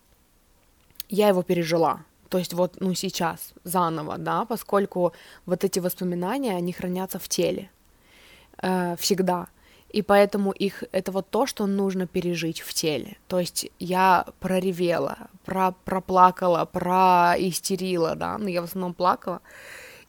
я 1.08 1.28
его 1.28 1.42
пережила. 1.42 2.04
То 2.28 2.38
есть 2.38 2.52
вот, 2.52 2.80
ну, 2.80 2.94
сейчас, 2.94 3.52
заново, 3.64 4.18
да, 4.18 4.44
поскольку 4.44 5.12
вот 5.46 5.64
эти 5.64 5.80
воспоминания, 5.80 6.56
они 6.56 6.72
хранятся 6.72 7.18
в 7.18 7.28
теле 7.28 7.70
э, 8.62 8.96
всегда. 8.96 9.48
И 9.88 10.02
поэтому 10.02 10.52
их, 10.52 10.84
это 10.92 11.10
вот 11.10 11.28
то, 11.30 11.46
что 11.46 11.66
нужно 11.66 12.06
пережить 12.06 12.60
в 12.60 12.72
теле. 12.72 13.16
То 13.26 13.40
есть 13.40 13.68
я 13.80 14.26
проревела, 14.38 15.18
про, 15.44 15.72
проплакала, 15.84 16.64
проистерила, 16.64 18.14
да, 18.14 18.38
но 18.38 18.44
ну, 18.44 18.50
я 18.50 18.60
в 18.60 18.66
основном 18.66 18.94
плакала. 18.94 19.40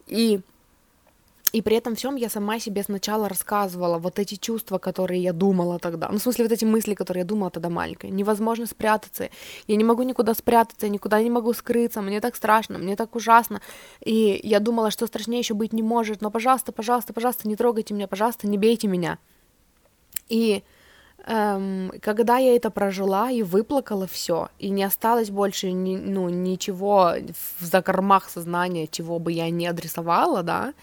И 0.06 0.42
и 1.52 1.62
при 1.62 1.76
этом 1.76 1.96
всем 1.96 2.16
я 2.16 2.30
сама 2.30 2.60
себе 2.60 2.82
сначала 2.84 3.28
рассказывала 3.28 3.98
вот 3.98 4.20
эти 4.20 4.36
чувства, 4.36 4.78
которые 4.78 5.22
я 5.22 5.34
думала 5.34 5.80
тогда. 5.80 6.08
Ну, 6.10 6.18
в 6.18 6.22
смысле, 6.22 6.46
вот 6.46 6.52
эти 6.54 6.64
мысли, 6.64 6.94
которые 6.94 7.22
я 7.22 7.26
думала 7.26 7.50
тогда 7.50 7.70
маленькая. 7.70 8.10
Невозможно 8.10 8.66
спрятаться. 8.66 9.30
Я 9.68 9.76
не 9.76 9.84
могу 9.84 10.04
никуда 10.04 10.34
спрятаться, 10.34 10.86
я 10.86 10.92
никуда 10.92 11.22
не 11.22 11.30
могу 11.30 11.54
скрыться. 11.54 12.02
Мне 12.02 12.22
так 12.22 12.36
страшно, 12.36 12.78
мне 12.78 12.96
так 12.96 13.16
ужасно. 13.16 13.62
И 14.00 14.40
я 14.44 14.60
думала, 14.60 14.92
что 14.92 15.08
страшнее 15.08 15.40
еще 15.40 15.54
быть 15.54 15.74
не 15.74 15.84
может. 15.84 16.22
Но, 16.22 16.32
пожалуйста, 16.32 16.72
пожалуйста, 16.72 17.12
пожалуйста, 17.12 17.48
не 17.50 17.58
трогайте 17.58 17.94
меня, 17.94 18.08
пожалуйста, 18.08 18.48
не 18.48 18.58
бейте 18.58 18.88
меня. 18.88 19.18
И 20.30 20.64
эм, 21.26 21.92
когда 22.02 22.38
я 22.38 22.56
это 22.56 22.70
прожила 22.70 23.30
и 23.30 23.44
выплакала 23.44 24.08
все, 24.08 24.48
и 24.58 24.70
не 24.70 24.84
осталось 24.84 25.30
больше 25.30 25.74
ни, 25.74 25.98
ну, 25.98 26.30
ничего 26.30 27.16
в 27.60 27.66
закормах 27.66 28.30
сознания, 28.30 28.88
чего 28.88 29.20
бы 29.20 29.34
я 29.34 29.50
не 29.50 29.68
адресовала, 29.68 30.44
да, 30.44 30.74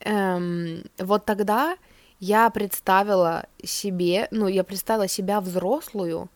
эм, 0.00 0.84
вот 0.98 1.24
тогда 1.24 1.76
я 2.20 2.48
представила 2.50 3.46
себе, 3.62 4.28
ну, 4.30 4.48
я 4.48 4.64
представила 4.64 5.08
себя 5.08 5.40
взрослую, 5.40 6.30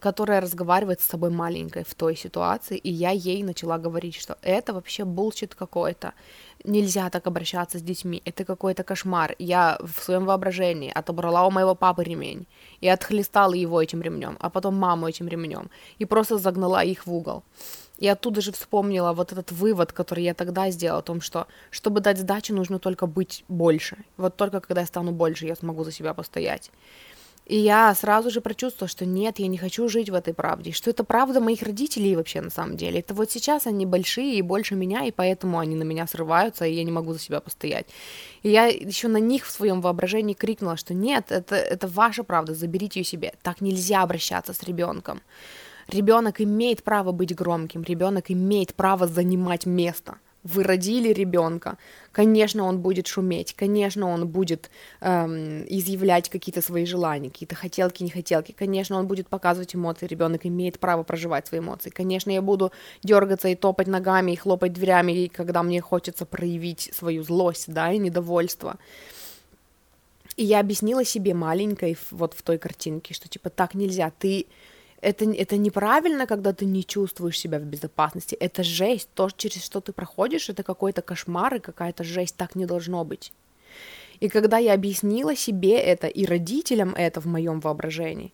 которая 0.00 0.40
разговаривает 0.40 1.00
с 1.00 1.06
собой 1.06 1.30
маленькой 1.30 1.84
в 1.84 1.94
той 1.94 2.16
ситуации, 2.16 2.76
и 2.76 2.90
я 2.90 3.10
ей 3.10 3.42
начала 3.42 3.78
говорить, 3.78 4.16
что 4.16 4.36
это 4.42 4.72
вообще 4.72 5.04
булчит 5.04 5.54
какой-то, 5.54 6.12
нельзя 6.64 7.10
так 7.10 7.26
обращаться 7.26 7.78
с 7.78 7.82
детьми, 7.82 8.22
это 8.24 8.44
какой-то 8.44 8.82
кошмар. 8.82 9.34
Я 9.38 9.78
в 9.80 10.02
своем 10.02 10.24
воображении 10.24 10.90
отобрала 10.90 11.46
у 11.46 11.50
моего 11.50 11.74
папы 11.74 12.04
ремень 12.04 12.46
и 12.80 12.88
отхлестала 12.88 13.54
его 13.54 13.80
этим 13.80 14.02
ремнем, 14.02 14.36
а 14.40 14.50
потом 14.50 14.76
маму 14.76 15.08
этим 15.08 15.28
ремнем, 15.28 15.70
и 15.98 16.04
просто 16.04 16.38
загнала 16.38 16.82
их 16.82 17.06
в 17.06 17.14
угол. 17.14 17.42
И 17.98 18.08
оттуда 18.08 18.40
же 18.40 18.52
вспомнила 18.52 19.12
вот 19.12 19.32
этот 19.32 19.52
вывод, 19.52 19.92
который 19.92 20.24
я 20.24 20.34
тогда 20.34 20.70
сделала, 20.70 20.98
о 20.98 21.02
том, 21.02 21.20
что 21.20 21.46
чтобы 21.70 22.00
дать 22.00 22.18
сдачу, 22.18 22.54
нужно 22.54 22.78
только 22.78 23.06
быть 23.06 23.44
больше. 23.48 23.98
Вот 24.16 24.36
только 24.36 24.60
когда 24.60 24.80
я 24.80 24.86
стану 24.86 25.12
больше, 25.12 25.46
я 25.46 25.54
смогу 25.54 25.84
за 25.84 25.92
себя 25.92 26.12
постоять. 26.12 26.70
И 27.46 27.58
я 27.58 27.94
сразу 27.94 28.30
же 28.30 28.40
прочувствовала, 28.40 28.88
что 28.88 29.04
нет, 29.04 29.38
я 29.38 29.48
не 29.48 29.58
хочу 29.58 29.86
жить 29.88 30.08
в 30.08 30.14
этой 30.14 30.32
правде, 30.32 30.72
что 30.72 30.88
это 30.88 31.04
правда 31.04 31.40
моих 31.40 31.62
родителей 31.62 32.16
вообще 32.16 32.40
на 32.40 32.48
самом 32.48 32.76
деле. 32.76 33.00
Это 33.00 33.12
вот 33.12 33.30
сейчас 33.30 33.66
они 33.66 33.84
большие 33.84 34.36
и 34.36 34.42
больше 34.42 34.74
меня, 34.76 35.04
и 35.04 35.10
поэтому 35.10 35.58
они 35.58 35.76
на 35.76 35.82
меня 35.82 36.06
срываются, 36.06 36.64
и 36.64 36.72
я 36.72 36.84
не 36.84 36.92
могу 36.92 37.12
за 37.12 37.18
себя 37.18 37.40
постоять. 37.40 37.86
И 38.42 38.48
я 38.48 38.64
еще 38.66 39.08
на 39.08 39.18
них 39.18 39.44
в 39.44 39.50
своем 39.50 39.82
воображении 39.82 40.32
крикнула, 40.32 40.78
что 40.78 40.94
нет, 40.94 41.26
это, 41.30 41.54
это 41.54 41.86
ваша 41.86 42.24
правда, 42.24 42.54
заберите 42.54 43.00
ее 43.00 43.04
себе. 43.04 43.34
Так 43.42 43.60
нельзя 43.60 44.02
обращаться 44.02 44.54
с 44.54 44.62
ребенком. 44.62 45.20
Ребенок 45.88 46.40
имеет 46.40 46.82
право 46.82 47.12
быть 47.12 47.34
громким, 47.34 47.82
ребенок 47.82 48.30
имеет 48.30 48.74
право 48.74 49.06
занимать 49.06 49.66
место. 49.66 50.18
Вы 50.44 50.62
родили 50.62 51.10
ребенка, 51.10 51.78
конечно, 52.12 52.64
он 52.64 52.80
будет 52.80 53.06
шуметь, 53.06 53.54
конечно, 53.54 54.10
он 54.10 54.28
будет 54.28 54.70
эм, 55.00 55.64
изъявлять 55.66 56.28
какие-то 56.28 56.60
свои 56.60 56.84
желания, 56.84 57.30
какие-то 57.30 57.54
хотелки, 57.54 58.02
не 58.02 58.10
хотелки, 58.10 58.52
конечно, 58.52 58.98
он 58.98 59.06
будет 59.06 59.26
показывать 59.26 59.74
эмоции, 59.74 60.06
ребенок 60.06 60.44
имеет 60.44 60.78
право 60.78 61.02
проживать 61.02 61.46
свои 61.46 61.60
эмоции, 61.60 61.88
конечно, 61.88 62.30
я 62.30 62.42
буду 62.42 62.72
дергаться 63.02 63.48
и 63.48 63.54
топать 63.54 63.86
ногами 63.86 64.32
и 64.32 64.36
хлопать 64.36 64.74
дверями, 64.74 65.28
когда 65.28 65.62
мне 65.62 65.80
хочется 65.80 66.26
проявить 66.26 66.90
свою 66.92 67.22
злость, 67.22 67.72
да, 67.72 67.90
и 67.90 67.96
недовольство. 67.96 68.76
И 70.36 70.44
я 70.44 70.60
объяснила 70.60 71.06
себе 71.06 71.32
маленькой 71.32 71.96
вот 72.10 72.34
в 72.34 72.42
той 72.42 72.58
картинке, 72.58 73.14
что 73.14 73.28
типа 73.28 73.48
так 73.48 73.72
нельзя, 73.72 74.12
ты 74.18 74.46
это, 75.04 75.24
это 75.24 75.56
неправильно, 75.56 76.26
когда 76.26 76.52
ты 76.52 76.64
не 76.64 76.82
чувствуешь 76.82 77.38
себя 77.38 77.58
в 77.58 77.64
безопасности. 77.64 78.34
Это 78.34 78.62
жесть. 78.62 79.08
То, 79.14 79.28
через 79.30 79.64
что 79.64 79.80
ты 79.80 79.92
проходишь, 79.92 80.48
это 80.48 80.62
какой-то 80.62 81.02
кошмар 81.02 81.54
и 81.54 81.58
какая-то 81.60 82.04
жесть. 82.04 82.36
Так 82.36 82.54
не 82.54 82.66
должно 82.66 83.04
быть. 83.04 83.32
И 84.20 84.28
когда 84.28 84.58
я 84.58 84.74
объяснила 84.74 85.36
себе 85.36 85.78
это 85.78 86.06
и 86.06 86.24
родителям 86.24 86.94
это 86.94 87.20
в 87.20 87.26
моем 87.26 87.60
воображении, 87.60 88.32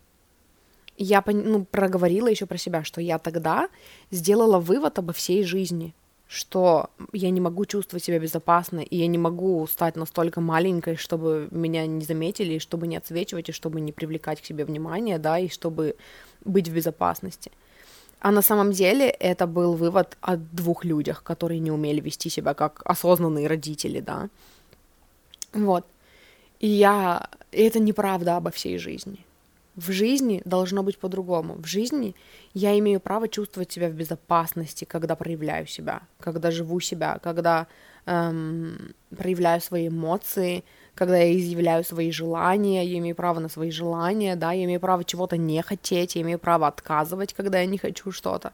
я 0.97 1.23
ну, 1.27 1.65
проговорила 1.65 2.29
еще 2.29 2.47
про 2.47 2.59
себя, 2.59 2.85
что 2.85 3.01
я 3.01 3.19
тогда 3.19 3.69
сделала 4.11 4.59
вывод 4.59 4.99
обо 4.99 5.13
всей 5.13 5.45
жизни 5.45 5.95
что 6.31 6.91
я 7.13 7.29
не 7.31 7.41
могу 7.41 7.67
чувствовать 7.67 8.05
себя 8.05 8.21
безопасно, 8.21 8.79
и 8.79 8.97
я 8.97 9.09
не 9.09 9.19
могу 9.19 9.67
стать 9.67 9.97
настолько 9.97 10.41
маленькой, 10.41 10.95
чтобы 10.95 11.49
меня 11.51 11.89
не 11.89 12.05
заметили, 12.05 12.55
и 12.55 12.59
чтобы 12.61 12.87
не 12.87 12.97
отсвечивать, 12.97 13.49
и 13.49 13.53
чтобы 13.53 13.81
не 13.81 13.91
привлекать 13.91 14.41
к 14.41 14.45
себе 14.45 14.65
внимание, 14.65 15.19
да, 15.19 15.41
и 15.41 15.49
чтобы 15.49 15.97
быть 16.45 16.69
в 16.69 16.75
безопасности. 16.75 17.51
А 18.21 18.31
на 18.31 18.43
самом 18.43 18.73
деле 18.73 19.09
это 19.09 19.47
был 19.47 19.75
вывод 19.75 20.17
о 20.21 20.37
двух 20.37 20.85
людях, 20.85 21.23
которые 21.23 21.59
не 21.59 21.71
умели 21.71 22.01
вести 22.01 22.29
себя 22.31 22.55
как 22.55 22.83
осознанные 22.85 23.47
родители, 23.47 24.01
да. 24.01 24.29
Вот. 25.53 25.87
И 26.61 26.69
я... 26.69 27.29
И 27.53 27.63
это 27.63 27.81
неправда 27.81 28.37
обо 28.37 28.51
всей 28.51 28.79
жизни. 28.79 29.25
В 29.77 29.91
жизни 29.91 30.43
должно 30.45 30.83
быть 30.83 30.99
по-другому. 30.99 31.55
В 31.55 31.67
жизни 31.67 32.15
я 32.53 32.79
имею 32.79 33.01
право 33.01 33.29
чувствовать 33.29 33.73
себя 33.73 33.89
в 33.89 33.95
безопасности, 33.95 34.85
когда 34.85 35.17
проявляю 35.17 35.67
себя, 35.67 36.03
когда 36.19 36.51
живу 36.51 36.81
себя, 36.81 37.19
когда 37.23 37.67
эм, 38.05 38.95
проявляю 39.17 39.61
свои 39.61 39.89
эмоции, 39.89 40.65
когда 41.01 41.17
я 41.17 41.35
изъявляю 41.39 41.83
свои 41.85 42.13
желания, 42.13 42.85
я 42.85 42.99
имею 42.99 43.17
право 43.17 43.41
на 43.41 43.49
свои 43.49 43.71
желания, 43.71 44.37
да, 44.37 44.53
я 44.53 44.65
имею 44.65 44.81
право 44.81 45.03
чего-то 45.03 45.39
не 45.39 45.63
хотеть, 45.63 46.17
я 46.17 46.21
имею 46.21 46.39
право 46.39 46.67
отказывать, 46.67 47.33
когда 47.33 47.61
я 47.61 47.67
не 47.67 47.79
хочу 47.79 48.13
что-то. 48.13 48.53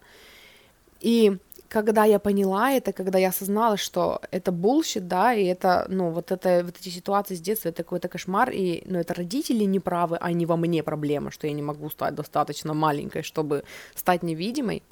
И 1.01 1.39
когда 1.69 2.05
я 2.05 2.19
поняла 2.19 2.71
это, 2.71 2.93
когда 2.93 3.19
я 3.19 3.31
осознала, 3.31 3.77
что 3.77 4.21
это 4.31 4.53
bullshit, 4.53 5.09
да, 5.09 5.35
и 5.35 5.45
это, 5.45 5.87
ну, 5.89 6.11
вот, 6.11 6.31
это, 6.31 6.63
вот 6.65 6.77
эти 6.81 6.89
ситуации 6.91 7.35
с 7.35 7.41
детства, 7.41 7.71
это 7.71 7.83
какой-то 7.83 8.09
кошмар, 8.09 8.51
и, 8.51 8.85
ну, 8.87 8.99
это 9.01 9.15
родители 9.15 9.65
неправы, 9.65 10.17
а 10.21 10.33
не 10.33 10.47
во 10.47 10.57
мне 10.57 10.83
проблема, 10.83 11.33
что 11.33 11.49
я 11.49 11.53
не 11.53 11.63
могу 11.63 11.91
стать 11.91 12.15
достаточно 12.15 12.75
маленькой, 12.75 13.23
чтобы 13.23 13.65
стать 13.97 14.23
невидимой, 14.23 14.83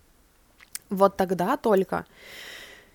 вот 0.91 1.17
тогда 1.17 1.57
только 1.57 2.05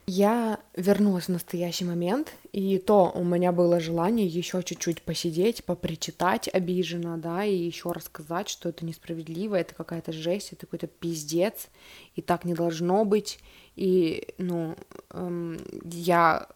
я 0.09 0.59
вернулась 0.75 1.25
в 1.25 1.29
настоящий 1.29 1.85
момент, 1.85 2.33
и 2.51 2.79
то 2.79 3.11
у 3.13 3.23
меня 3.23 3.51
было 3.51 3.79
желание 3.79 4.25
еще 4.25 4.63
чуть-чуть 4.63 5.03
посидеть, 5.03 5.63
попричитать 5.63 6.49
обиженно, 6.51 7.17
да, 7.17 7.45
и 7.45 7.55
еще 7.55 7.91
рассказать, 7.91 8.49
что 8.49 8.69
это 8.69 8.85
несправедливо, 8.85 9.55
это 9.55 9.75
какая-то 9.75 10.11
жесть, 10.11 10.51
это 10.51 10.65
какой-то 10.65 10.87
пиздец, 10.87 11.67
и 12.15 12.21
так 12.21 12.43
не 12.43 12.55
должно 12.55 13.05
быть. 13.05 13.39
И, 13.75 14.27
ну, 14.39 14.75
эм, 15.11 15.59
я 15.83 16.47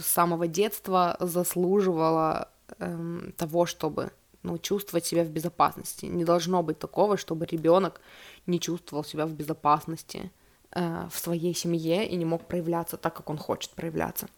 с 0.00 0.06
самого 0.06 0.48
детства 0.48 1.16
заслуживала 1.20 2.48
эм, 2.78 3.34
того, 3.36 3.66
чтобы 3.66 4.12
ну, 4.42 4.56
чувствовать 4.58 5.04
себя 5.04 5.24
в 5.24 5.28
безопасности. 5.28 6.06
Не 6.06 6.24
должно 6.24 6.62
быть 6.62 6.78
такого, 6.78 7.18
чтобы 7.18 7.44
ребенок 7.44 8.00
не 8.46 8.60
чувствовал 8.60 9.04
себя 9.04 9.26
в 9.26 9.32
безопасности 9.32 10.30
э, 10.74 11.08
в 11.10 11.18
своей 11.18 11.54
семье 11.54 12.06
и 12.06 12.16
не 12.16 12.24
мог 12.24 12.46
проявляться 12.46 12.96
так, 12.96 13.14
как 13.14 13.30
он 13.30 13.38
хочет 13.38 13.70
проявляться. 13.70 14.28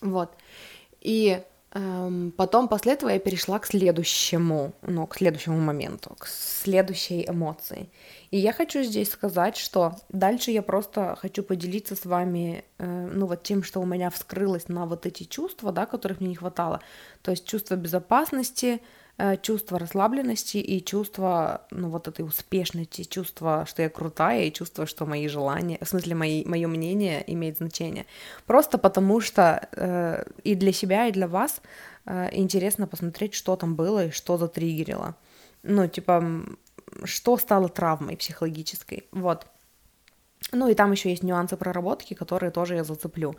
Вот. 0.00 0.30
И 1.00 1.42
эм, 1.72 2.32
потом 2.36 2.68
после 2.68 2.92
этого 2.92 3.10
я 3.10 3.18
перешла 3.18 3.58
к 3.58 3.66
следующему, 3.66 4.72
ну, 4.82 5.06
к 5.06 5.16
следующему 5.16 5.58
моменту, 5.58 6.14
к 6.18 6.26
следующей 6.26 7.28
эмоции. 7.28 7.90
И 8.30 8.38
я 8.38 8.52
хочу 8.52 8.82
здесь 8.82 9.10
сказать, 9.10 9.56
что 9.56 9.96
дальше 10.08 10.50
я 10.50 10.62
просто 10.62 11.16
хочу 11.20 11.42
поделиться 11.42 11.94
с 11.96 12.04
вами, 12.04 12.64
э, 12.78 13.10
ну, 13.12 13.26
вот 13.26 13.42
тем, 13.42 13.62
что 13.62 13.80
у 13.80 13.86
меня 13.86 14.10
вскрылось 14.10 14.68
на 14.68 14.86
вот 14.86 15.06
эти 15.06 15.24
чувства, 15.24 15.72
да, 15.72 15.86
которых 15.86 16.20
мне 16.20 16.30
не 16.30 16.36
хватало. 16.36 16.80
То 17.22 17.30
есть 17.30 17.46
чувство 17.46 17.76
безопасности, 17.76 18.80
чувство 19.42 19.78
расслабленности 19.78 20.56
и 20.56 20.84
чувство, 20.84 21.66
ну, 21.70 21.88
вот 21.88 22.08
этой 22.08 22.22
успешности, 22.22 23.04
чувство, 23.04 23.64
что 23.66 23.82
я 23.82 23.88
крутая, 23.88 24.44
и 24.44 24.52
чувство, 24.52 24.86
что 24.86 25.06
мои 25.06 25.28
желания, 25.28 25.78
в 25.80 25.88
смысле, 25.88 26.14
мои, 26.14 26.44
мое 26.44 26.66
мнение 26.66 27.22
имеет 27.32 27.58
значение. 27.58 28.06
Просто 28.46 28.76
потому 28.76 29.20
что 29.20 29.68
э, 29.72 30.24
и 30.42 30.54
для 30.56 30.72
себя, 30.72 31.06
и 31.06 31.12
для 31.12 31.28
вас 31.28 31.62
э, 32.06 32.28
интересно 32.32 32.86
посмотреть, 32.86 33.34
что 33.34 33.54
там 33.56 33.76
было 33.76 34.06
и 34.06 34.10
что 34.10 34.36
затриггерило. 34.36 35.14
Ну, 35.62 35.86
типа, 35.86 36.44
что 37.04 37.36
стало 37.36 37.68
травмой 37.68 38.16
психологической. 38.16 39.06
Вот. 39.12 39.46
Ну 40.52 40.68
и 40.68 40.74
там 40.74 40.92
еще 40.92 41.10
есть 41.10 41.22
нюансы 41.22 41.56
проработки, 41.56 42.14
которые 42.14 42.50
тоже 42.50 42.74
я 42.74 42.84
зацеплю. 42.84 43.36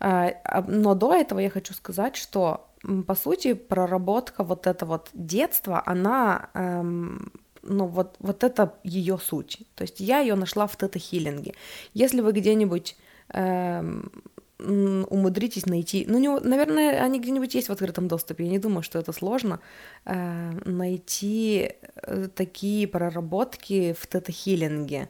Э, 0.00 0.30
но 0.66 0.94
до 0.94 1.14
этого 1.14 1.38
я 1.38 1.50
хочу 1.50 1.74
сказать, 1.74 2.16
что 2.16 2.67
по 3.06 3.14
сути, 3.14 3.54
проработка 3.54 4.44
вот 4.44 4.66
это 4.66 4.86
вот 4.86 5.10
детства, 5.12 5.82
она, 5.84 6.50
эм, 6.54 7.32
ну 7.62 7.86
вот, 7.86 8.16
вот 8.20 8.44
это 8.44 8.74
ее 8.84 9.18
суть. 9.18 9.62
То 9.74 9.82
есть 9.82 10.00
я 10.00 10.20
ее 10.20 10.34
нашла 10.34 10.66
в 10.66 10.76
тета-хиллинге. 10.76 11.54
Если 11.94 12.20
вы 12.20 12.32
где-нибудь 12.32 12.96
эм, 13.30 14.10
умудритесь 14.58 15.66
найти, 15.66 16.04
ну, 16.08 16.18
не, 16.18 16.28
наверное, 16.28 17.02
они 17.02 17.20
где-нибудь 17.20 17.54
есть 17.54 17.68
в 17.68 17.72
открытом 17.72 18.08
доступе, 18.08 18.44
я 18.44 18.50
не 18.50 18.58
думаю, 18.58 18.82
что 18.82 18.98
это 18.98 19.12
сложно, 19.12 19.60
э, 20.04 20.50
найти 20.64 21.72
э, 21.94 22.28
такие 22.34 22.88
проработки 22.88 23.94
в 23.98 24.06
тета-хиллинге, 24.06 25.08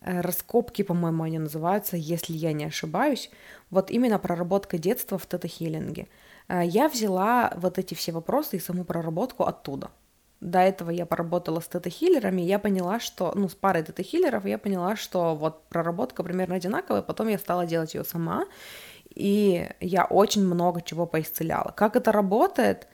э, 0.00 0.20
раскопки, 0.20 0.82
по-моему, 0.82 1.22
они 1.24 1.38
называются, 1.38 1.96
если 1.96 2.32
я 2.36 2.52
не 2.52 2.64
ошибаюсь, 2.64 3.30
вот 3.70 3.90
именно 3.90 4.18
проработка 4.18 4.78
детства 4.78 5.16
в 5.16 5.26
тета-хиллинге. 5.26 6.02
Э, 6.02 6.06
я 6.48 6.88
взяла 6.88 7.52
вот 7.56 7.78
эти 7.78 7.94
все 7.94 8.12
вопросы 8.12 8.56
и 8.56 8.60
саму 8.60 8.84
проработку 8.84 9.44
оттуда. 9.44 9.90
До 10.40 10.60
этого 10.60 10.90
я 10.90 11.04
поработала 11.04 11.58
с 11.58 11.66
тета-хиллерами, 11.66 12.42
я 12.42 12.60
поняла, 12.60 13.00
что, 13.00 13.32
ну, 13.34 13.48
с 13.48 13.54
парой 13.54 13.82
тета-хиллеров, 13.82 14.46
я 14.46 14.56
поняла, 14.58 14.94
что 14.94 15.34
вот 15.34 15.68
проработка 15.68 16.22
примерно 16.22 16.54
одинаковая, 16.54 17.02
потом 17.02 17.26
я 17.26 17.38
стала 17.38 17.66
делать 17.66 17.94
ее 17.94 18.04
сама, 18.04 18.44
и 19.14 19.68
я 19.80 20.04
очень 20.04 20.44
много 20.44 20.80
чего 20.80 21.06
поисцеляла. 21.06 21.72
Как 21.76 21.96
это 21.96 22.12
работает? 22.12 22.86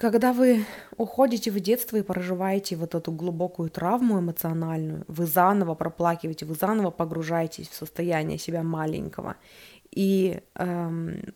Когда 0.00 0.32
вы 0.32 0.66
уходите 0.96 1.52
в 1.52 1.60
детство 1.60 1.96
и 1.96 2.02
проживаете 2.02 2.74
вот 2.74 2.96
эту 2.96 3.12
глубокую 3.12 3.70
травму 3.70 4.18
эмоциональную, 4.18 5.04
вы 5.06 5.24
заново 5.24 5.76
проплакиваете, 5.76 6.46
вы 6.46 6.54
заново 6.54 6.90
погружаетесь 6.90 7.68
в 7.68 7.74
состояние 7.74 8.38
себя 8.38 8.64
маленького, 8.64 9.36
и 9.92 10.42
эм, 10.56 11.32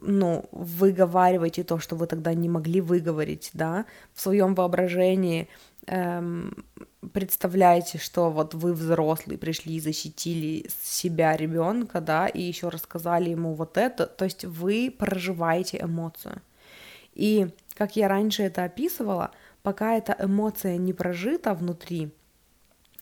ну, 0.00 0.44
выговариваете 0.52 1.64
то, 1.64 1.78
что 1.78 1.96
вы 1.96 2.06
тогда 2.06 2.34
не 2.34 2.48
могли 2.48 2.80
выговорить, 2.80 3.50
да, 3.52 3.86
в 4.14 4.20
своем 4.20 4.54
воображении 4.54 5.48
эм, 5.86 6.64
представляете, 7.12 7.98
что 7.98 8.30
вот 8.30 8.54
вы 8.54 8.72
взрослый 8.72 9.38
пришли 9.38 9.76
и 9.76 9.80
защитили 9.80 10.68
себя 10.82 11.36
ребенка, 11.36 12.00
да, 12.00 12.26
и 12.26 12.42
еще 12.42 12.68
рассказали 12.68 13.30
ему 13.30 13.54
вот 13.54 13.76
это, 13.76 14.06
то 14.06 14.24
есть 14.24 14.44
вы 14.44 14.94
проживаете 14.96 15.78
эмоцию. 15.80 16.42
И 17.14 17.48
как 17.74 17.96
я 17.96 18.08
раньше 18.08 18.42
это 18.42 18.64
описывала, 18.64 19.30
пока 19.62 19.96
эта 19.96 20.16
эмоция 20.18 20.76
не 20.76 20.92
прожита 20.92 21.54
внутри, 21.54 22.10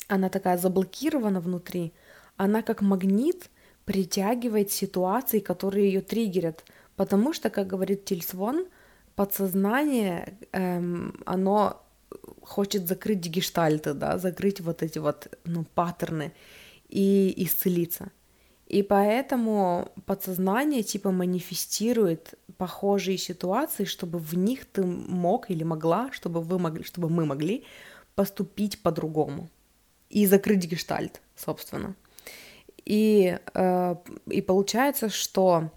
она 0.09 0.29
такая 0.29 0.59
заблокирована 0.59 1.41
внутри, 1.41 1.93
она 2.37 2.63
как 2.63 2.83
магнит 2.83 3.51
притягивает 3.85 4.71
ситуации, 4.71 5.41
которые 5.41 5.89
ее 5.89 6.01
триггерят. 6.01 6.65
Потому 6.97 7.33
что, 7.33 7.51
как 7.51 7.67
говорит 7.67 8.05
Тильсвон, 8.05 8.67
подсознание, 9.17 10.39
эм, 10.53 11.21
оно 11.27 11.85
хочет 12.43 12.87
закрыть 12.87 13.27
гештальты, 13.27 13.95
да, 13.95 14.19
закрыть 14.19 14.61
вот 14.61 14.83
эти 14.83 14.99
вот 14.99 15.29
ну, 15.45 15.65
паттерны 15.75 16.33
и 16.89 17.33
исцелиться. 17.45 18.11
И 18.67 18.83
поэтому 18.83 19.93
подсознание 20.07 20.83
типа 20.83 21.11
манифестирует 21.11 22.35
похожие 22.57 23.19
ситуации, 23.19 23.85
чтобы 23.85 24.19
в 24.19 24.35
них 24.35 24.65
ты 24.65 24.83
мог 24.85 25.51
или 25.51 25.65
могла, 25.65 26.11
чтобы 26.13 26.41
вы 26.41 26.59
могли, 26.59 26.83
чтобы 26.85 27.11
мы 27.11 27.27
могли 27.27 27.65
поступить 28.15 28.83
по-другому 28.83 29.49
и 30.09 30.27
закрыть 30.27 30.67
гештальт, 30.67 31.21
собственно. 31.37 31.95
И, 32.85 33.39
э, 33.55 33.97
и 34.27 34.43
получается, 34.43 35.09
что 35.09 35.71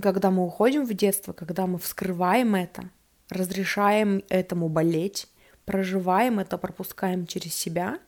когда 0.00 0.30
мы 0.30 0.44
уходим 0.44 0.84
в 0.84 0.94
детство, 0.94 1.32
когда 1.32 1.66
мы 1.66 1.78
вскрываем 1.78 2.54
это, 2.54 2.90
разрешаем 3.30 4.22
этому 4.28 4.68
болеть, 4.68 5.28
проживаем 5.64 6.38
это, 6.38 6.58
пропускаем 6.58 7.26
через 7.26 7.54
себя, 7.54 7.98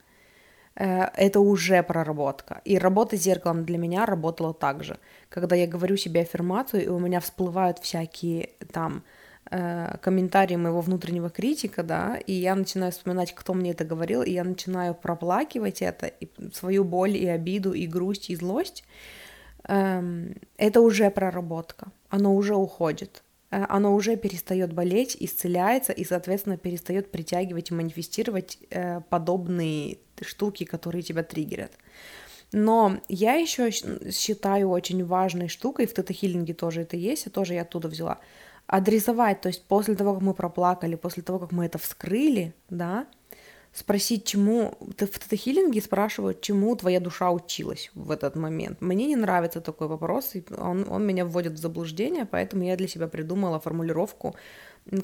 э, 0.77 1.05
это 1.17 1.41
уже 1.41 1.83
проработка. 1.83 2.63
И 2.65 2.79
работа 2.79 3.17
с 3.17 3.21
зеркалом 3.21 3.65
для 3.65 3.79
меня 3.79 4.07
работала 4.07 4.55
так 4.55 4.83
же. 4.83 4.99
Когда 5.29 5.57
я 5.57 5.67
говорю 5.67 5.97
себе 5.97 6.23
аффирмацию, 6.23 6.85
и 6.85 6.89
у 6.89 6.99
меня 6.99 7.21
всплывают 7.21 7.79
всякие 7.79 8.51
там 8.73 9.03
э, 9.51 9.97
комментарии 10.01 10.57
моего 10.57 10.81
внутреннего 10.81 11.29
критика, 11.29 11.83
да, 11.83 12.17
и 12.17 12.33
я 12.33 12.55
начинаю 12.55 12.93
вспоминать, 12.93 13.35
кто 13.35 13.53
мне 13.53 13.73
это 13.73 13.85
говорил, 13.85 14.23
и 14.23 14.31
я 14.31 14.45
начинаю 14.45 14.95
проплакивать 14.95 15.83
это, 15.83 16.07
и 16.07 16.29
свою 16.55 16.85
боль, 16.85 17.17
и 17.17 17.27
обиду, 17.27 17.73
и 17.73 17.87
грусть, 17.87 18.31
и 18.31 18.37
злость, 18.37 18.85
это 19.65 20.81
уже 20.81 21.11
проработка, 21.11 21.93
оно 22.09 22.35
уже 22.35 22.55
уходит, 22.55 23.23
э, 23.51 23.65
оно 23.69 23.95
уже 23.95 24.17
перестает 24.17 24.73
болеть, 24.73 25.17
исцеляется 25.21 25.93
и, 25.93 26.05
соответственно, 26.05 26.57
перестает 26.57 27.11
притягивать 27.11 27.71
и 27.71 27.75
манифестировать 27.75 28.59
э, 28.71 29.01
подобные 29.09 29.99
штуки, 30.23 30.65
которые 30.65 31.03
тебя 31.03 31.23
триггерят. 31.23 31.73
Но 32.53 32.99
я 33.09 33.35
еще 33.35 33.71
считаю 33.71 34.71
очень 34.71 35.05
важной 35.05 35.49
штукой, 35.49 35.87
в 35.87 35.95
тета-хиллинге 35.95 36.55
тоже 36.55 36.83
это 36.83 36.97
есть, 36.97 37.27
и 37.27 37.31
тоже 37.31 37.55
я 37.55 37.63
оттуда 37.63 37.89
взяла, 37.89 38.19
адресовать, 38.67 39.41
то 39.41 39.49
есть 39.49 39.65
после 39.65 39.95
того, 39.95 40.15
как 40.15 40.23
мы 40.23 40.35
проплакали, 40.35 40.95
после 40.97 41.23
того, 41.23 41.39
как 41.39 41.53
мы 41.53 41.67
это 41.67 41.79
вскрыли, 41.79 42.55
да, 42.71 43.07
спросить, 43.73 44.25
чему... 44.25 44.77
В 44.81 44.95
тета-хиллинге 44.95 45.81
спрашивают, 45.81 46.41
чему 46.41 46.77
твоя 46.77 47.01
душа 47.01 47.31
училась 47.31 47.91
в 47.95 48.11
этот 48.11 48.37
момент. 48.37 48.81
Мне 48.81 49.07
не 49.07 49.17
нравится 49.17 49.61
такой 49.61 49.89
вопрос, 49.89 50.35
и 50.35 50.45
он, 50.57 50.87
он 50.89 51.07
меня 51.07 51.25
вводит 51.25 51.53
в 51.53 51.59
заблуждение, 51.59 52.27
поэтому 52.27 52.65
я 52.65 52.77
для 52.77 52.89
себя 52.89 53.09
придумала 53.09 53.61
формулировку, 53.61 54.35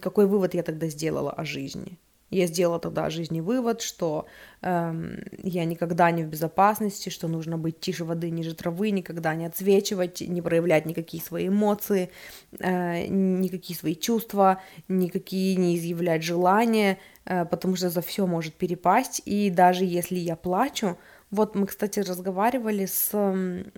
какой 0.00 0.26
вывод 0.26 0.54
я 0.54 0.62
тогда 0.62 0.88
сделала 0.88 1.30
о 1.30 1.44
жизни. 1.44 1.98
Я 2.30 2.46
сделала 2.48 2.80
тогда 2.80 3.04
о 3.04 3.10
жизни 3.10 3.40
вывод, 3.40 3.82
что 3.82 4.26
эм, 4.60 5.22
я 5.44 5.64
никогда 5.64 6.10
не 6.10 6.24
в 6.24 6.26
безопасности, 6.26 7.08
что 7.08 7.28
нужно 7.28 7.56
быть 7.56 7.78
тише 7.78 8.04
воды, 8.04 8.30
ниже 8.30 8.52
травы, 8.54 8.90
никогда 8.90 9.32
не 9.36 9.46
отсвечивать, 9.46 10.20
не 10.22 10.42
проявлять 10.42 10.86
никакие 10.86 11.22
свои 11.22 11.46
эмоции, 11.46 12.10
э, 12.58 13.06
никакие 13.06 13.78
свои 13.78 13.94
чувства, 13.94 14.60
никакие 14.88 15.54
не 15.54 15.76
изъявлять 15.76 16.24
желания, 16.24 16.98
потому 17.26 17.76
что 17.76 17.90
за 17.90 18.00
все 18.00 18.26
может 18.26 18.54
перепасть. 18.54 19.20
И 19.24 19.50
даже 19.50 19.84
если 19.84 20.16
я 20.16 20.36
плачу, 20.36 20.96
вот 21.30 21.54
мы, 21.54 21.66
кстати, 21.66 22.00
разговаривали 22.00 22.86
с, 22.86 23.12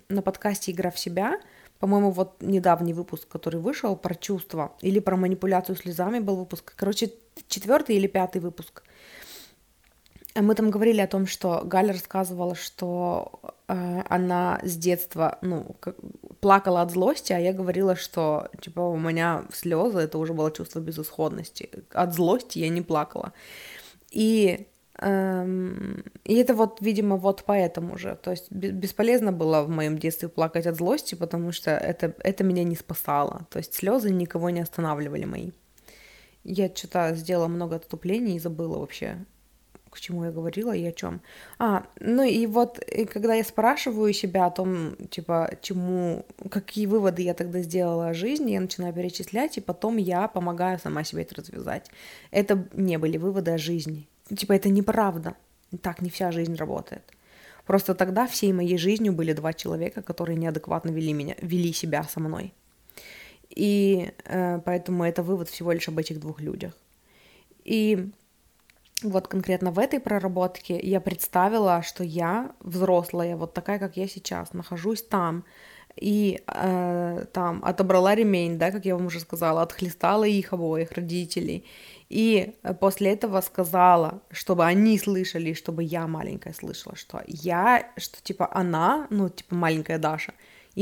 на 0.09 0.23
подкасте 0.23 0.73
«Игра 0.73 0.91
в 0.91 0.99
себя», 0.99 1.39
по-моему, 1.79 2.11
вот 2.11 2.37
недавний 2.41 2.93
выпуск, 2.93 3.29
который 3.29 3.61
вышел 3.61 3.95
про 3.97 4.15
чувства 4.15 4.73
или 4.81 4.99
про 4.99 5.17
манипуляцию 5.17 5.77
слезами 5.77 6.19
был 6.19 6.37
выпуск. 6.37 6.73
Короче, 6.77 7.13
четвертый 7.47 7.97
или 7.97 8.09
пятый 8.09 8.41
выпуск. 8.41 8.83
Мы 10.35 10.55
там 10.55 10.71
говорили 10.71 11.01
о 11.01 11.07
том, 11.07 11.27
что 11.27 11.63
Галя 11.65 11.93
рассказывала, 11.93 12.55
что 12.55 13.41
э, 13.69 14.03
она 14.09 14.61
с 14.63 14.77
детства, 14.77 15.39
ну, 15.41 15.77
как, 15.81 15.97
плакала 16.41 16.83
от 16.83 16.91
злости, 16.91 17.33
а 17.33 17.39
я 17.39 17.53
говорила, 17.53 17.97
что, 17.97 18.49
типа, 18.61 18.81
у 18.81 18.97
меня 18.97 19.45
слезы, 19.53 19.99
это 19.99 20.19
уже 20.19 20.33
было 20.33 20.51
чувство 20.51 20.81
безысходности. 20.81 21.71
От 21.93 22.15
злости 22.15 22.59
я 22.59 22.69
не 22.69 22.83
плакала. 22.83 23.33
И 24.11 24.67
Эм, 25.01 26.03
и 26.25 26.35
это 26.35 26.55
вот, 26.55 26.81
видимо, 26.81 27.17
вот 27.17 27.45
поэтому 27.47 27.97
же. 27.99 28.19
То 28.23 28.33
есть 28.33 28.51
бесполезно 28.51 29.33
было 29.33 29.63
в 29.63 29.69
моем 29.69 29.97
детстве 29.99 30.29
плакать 30.29 30.67
от 30.67 30.77
злости, 30.77 31.15
потому 31.15 31.53
что 31.53 31.71
это, 31.71 32.15
это 32.25 32.45
меня 32.45 32.65
не 32.65 32.75
спасало. 32.75 33.47
То 33.51 33.59
есть 33.59 33.75
слезы 33.75 34.11
никого 34.11 34.51
не 34.51 34.61
останавливали 34.61 35.25
мои. 35.25 35.53
Я 36.45 36.69
что-то 36.75 37.15
сделала 37.15 37.49
много 37.49 37.77
отступлений 37.77 38.37
и 38.37 38.41
забыла 38.41 38.79
вообще, 38.79 39.25
к 39.91 40.01
чему 40.01 40.25
я 40.25 40.31
говорила 40.31 40.75
и 40.75 40.85
о 40.85 40.93
чем. 40.93 41.21
А, 41.59 41.87
ну 42.01 42.23
и 42.23 42.47
вот, 42.47 42.79
и 42.79 43.05
когда 43.05 43.35
я 43.35 43.45
спрашиваю 43.45 44.13
себя 44.13 44.47
о 44.47 44.51
том, 44.51 44.97
типа, 45.11 45.51
чему, 45.63 46.25
какие 46.51 46.87
выводы 46.87 47.23
я 47.23 47.35
тогда 47.35 47.61
сделала 47.61 48.09
о 48.09 48.15
жизни, 48.15 48.53
я 48.53 48.61
начинаю 48.61 48.93
перечислять, 48.93 49.59
и 49.59 49.61
потом 49.61 49.97
я 49.97 50.29
помогаю 50.29 50.79
сама 50.79 51.05
себе 51.05 51.23
это 51.23 51.37
развязать. 51.37 51.91
Это 52.31 52.67
не 52.73 52.99
были 52.99 53.19
выводы 53.19 53.53
о 53.53 53.59
жизни, 53.59 54.09
Типа 54.35 54.53
это 54.53 54.69
неправда. 54.69 55.35
Так 55.83 56.03
не 56.03 56.11
вся 56.11 56.33
жизнь 56.33 56.55
работает. 56.55 57.03
Просто 57.67 57.95
тогда 57.95 58.27
всей 58.27 58.53
моей 58.53 58.79
жизнью 58.79 59.13
были 59.13 59.33
два 59.33 59.53
человека, 59.53 60.03
которые 60.03 60.37
неадекватно 60.37 60.91
вели 60.91 61.13
меня, 61.13 61.35
вели 61.41 61.73
себя 61.73 62.03
со 62.05 62.21
мной. 62.21 62.55
И 63.51 64.11
э, 64.25 64.61
поэтому 64.65 65.05
это 65.05 65.23
вывод 65.23 65.49
всего 65.49 65.73
лишь 65.73 65.89
об 65.89 65.99
этих 65.99 66.21
двух 66.21 66.41
людях. 66.41 66.73
И 67.65 68.11
вот 69.03 69.29
конкретно 69.29 69.71
в 69.71 69.79
этой 69.79 70.01
проработке 70.01 70.79
я 70.81 71.01
представила, 71.01 71.83
что 71.83 72.05
я 72.05 72.53
взрослая, 72.61 73.37
вот 73.37 73.55
такая, 73.55 73.79
как 73.79 73.97
я 73.97 74.09
сейчас, 74.09 74.53
нахожусь 74.53 75.03
там, 75.03 75.45
и 75.97 76.43
э, 76.47 77.25
там 77.33 77.61
отобрала 77.65 78.15
ремень, 78.15 78.59
да, 78.59 78.71
как 78.71 78.85
я 78.85 78.97
вам 78.97 79.07
уже 79.07 79.21
сказала, 79.21 79.63
отхлестала 79.63 80.25
их 80.25 80.53
обоих 80.53 80.93
родителей, 80.93 81.65
и 82.09 82.55
после 82.81 83.13
этого 83.13 83.41
сказала, 83.41 84.23
чтобы 84.31 84.65
они 84.65 84.99
слышали, 84.99 85.53
чтобы 85.53 85.83
я 85.83 86.07
маленькая 86.07 86.55
слышала, 86.55 86.97
что 86.97 87.23
я, 87.27 87.91
что 87.97 88.23
типа 88.23 88.49
она, 88.53 89.07
ну 89.11 89.29
типа 89.29 89.55
маленькая 89.55 89.99
Даша, 89.99 90.33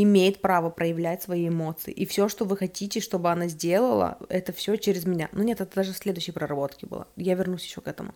имеет 0.03 0.41
право 0.43 0.69
проявлять 0.69 1.23
свои 1.23 1.49
эмоции. 1.49 1.91
И 1.91 2.05
все, 2.05 2.29
что 2.29 2.45
вы 2.45 2.57
хотите, 2.57 3.01
чтобы 3.01 3.31
она 3.31 3.49
сделала, 3.49 4.19
это 4.29 4.53
все 4.53 4.77
через 4.77 5.07
меня. 5.07 5.29
Ну 5.33 5.43
нет, 5.43 5.61
это 5.61 5.75
даже 5.75 5.93
в 5.93 5.97
следующей 5.97 6.33
проработке 6.33 6.87
было. 6.87 7.07
Я 7.17 7.35
вернусь 7.35 7.65
еще 7.65 7.81
к 7.81 7.89
этому. 7.89 8.15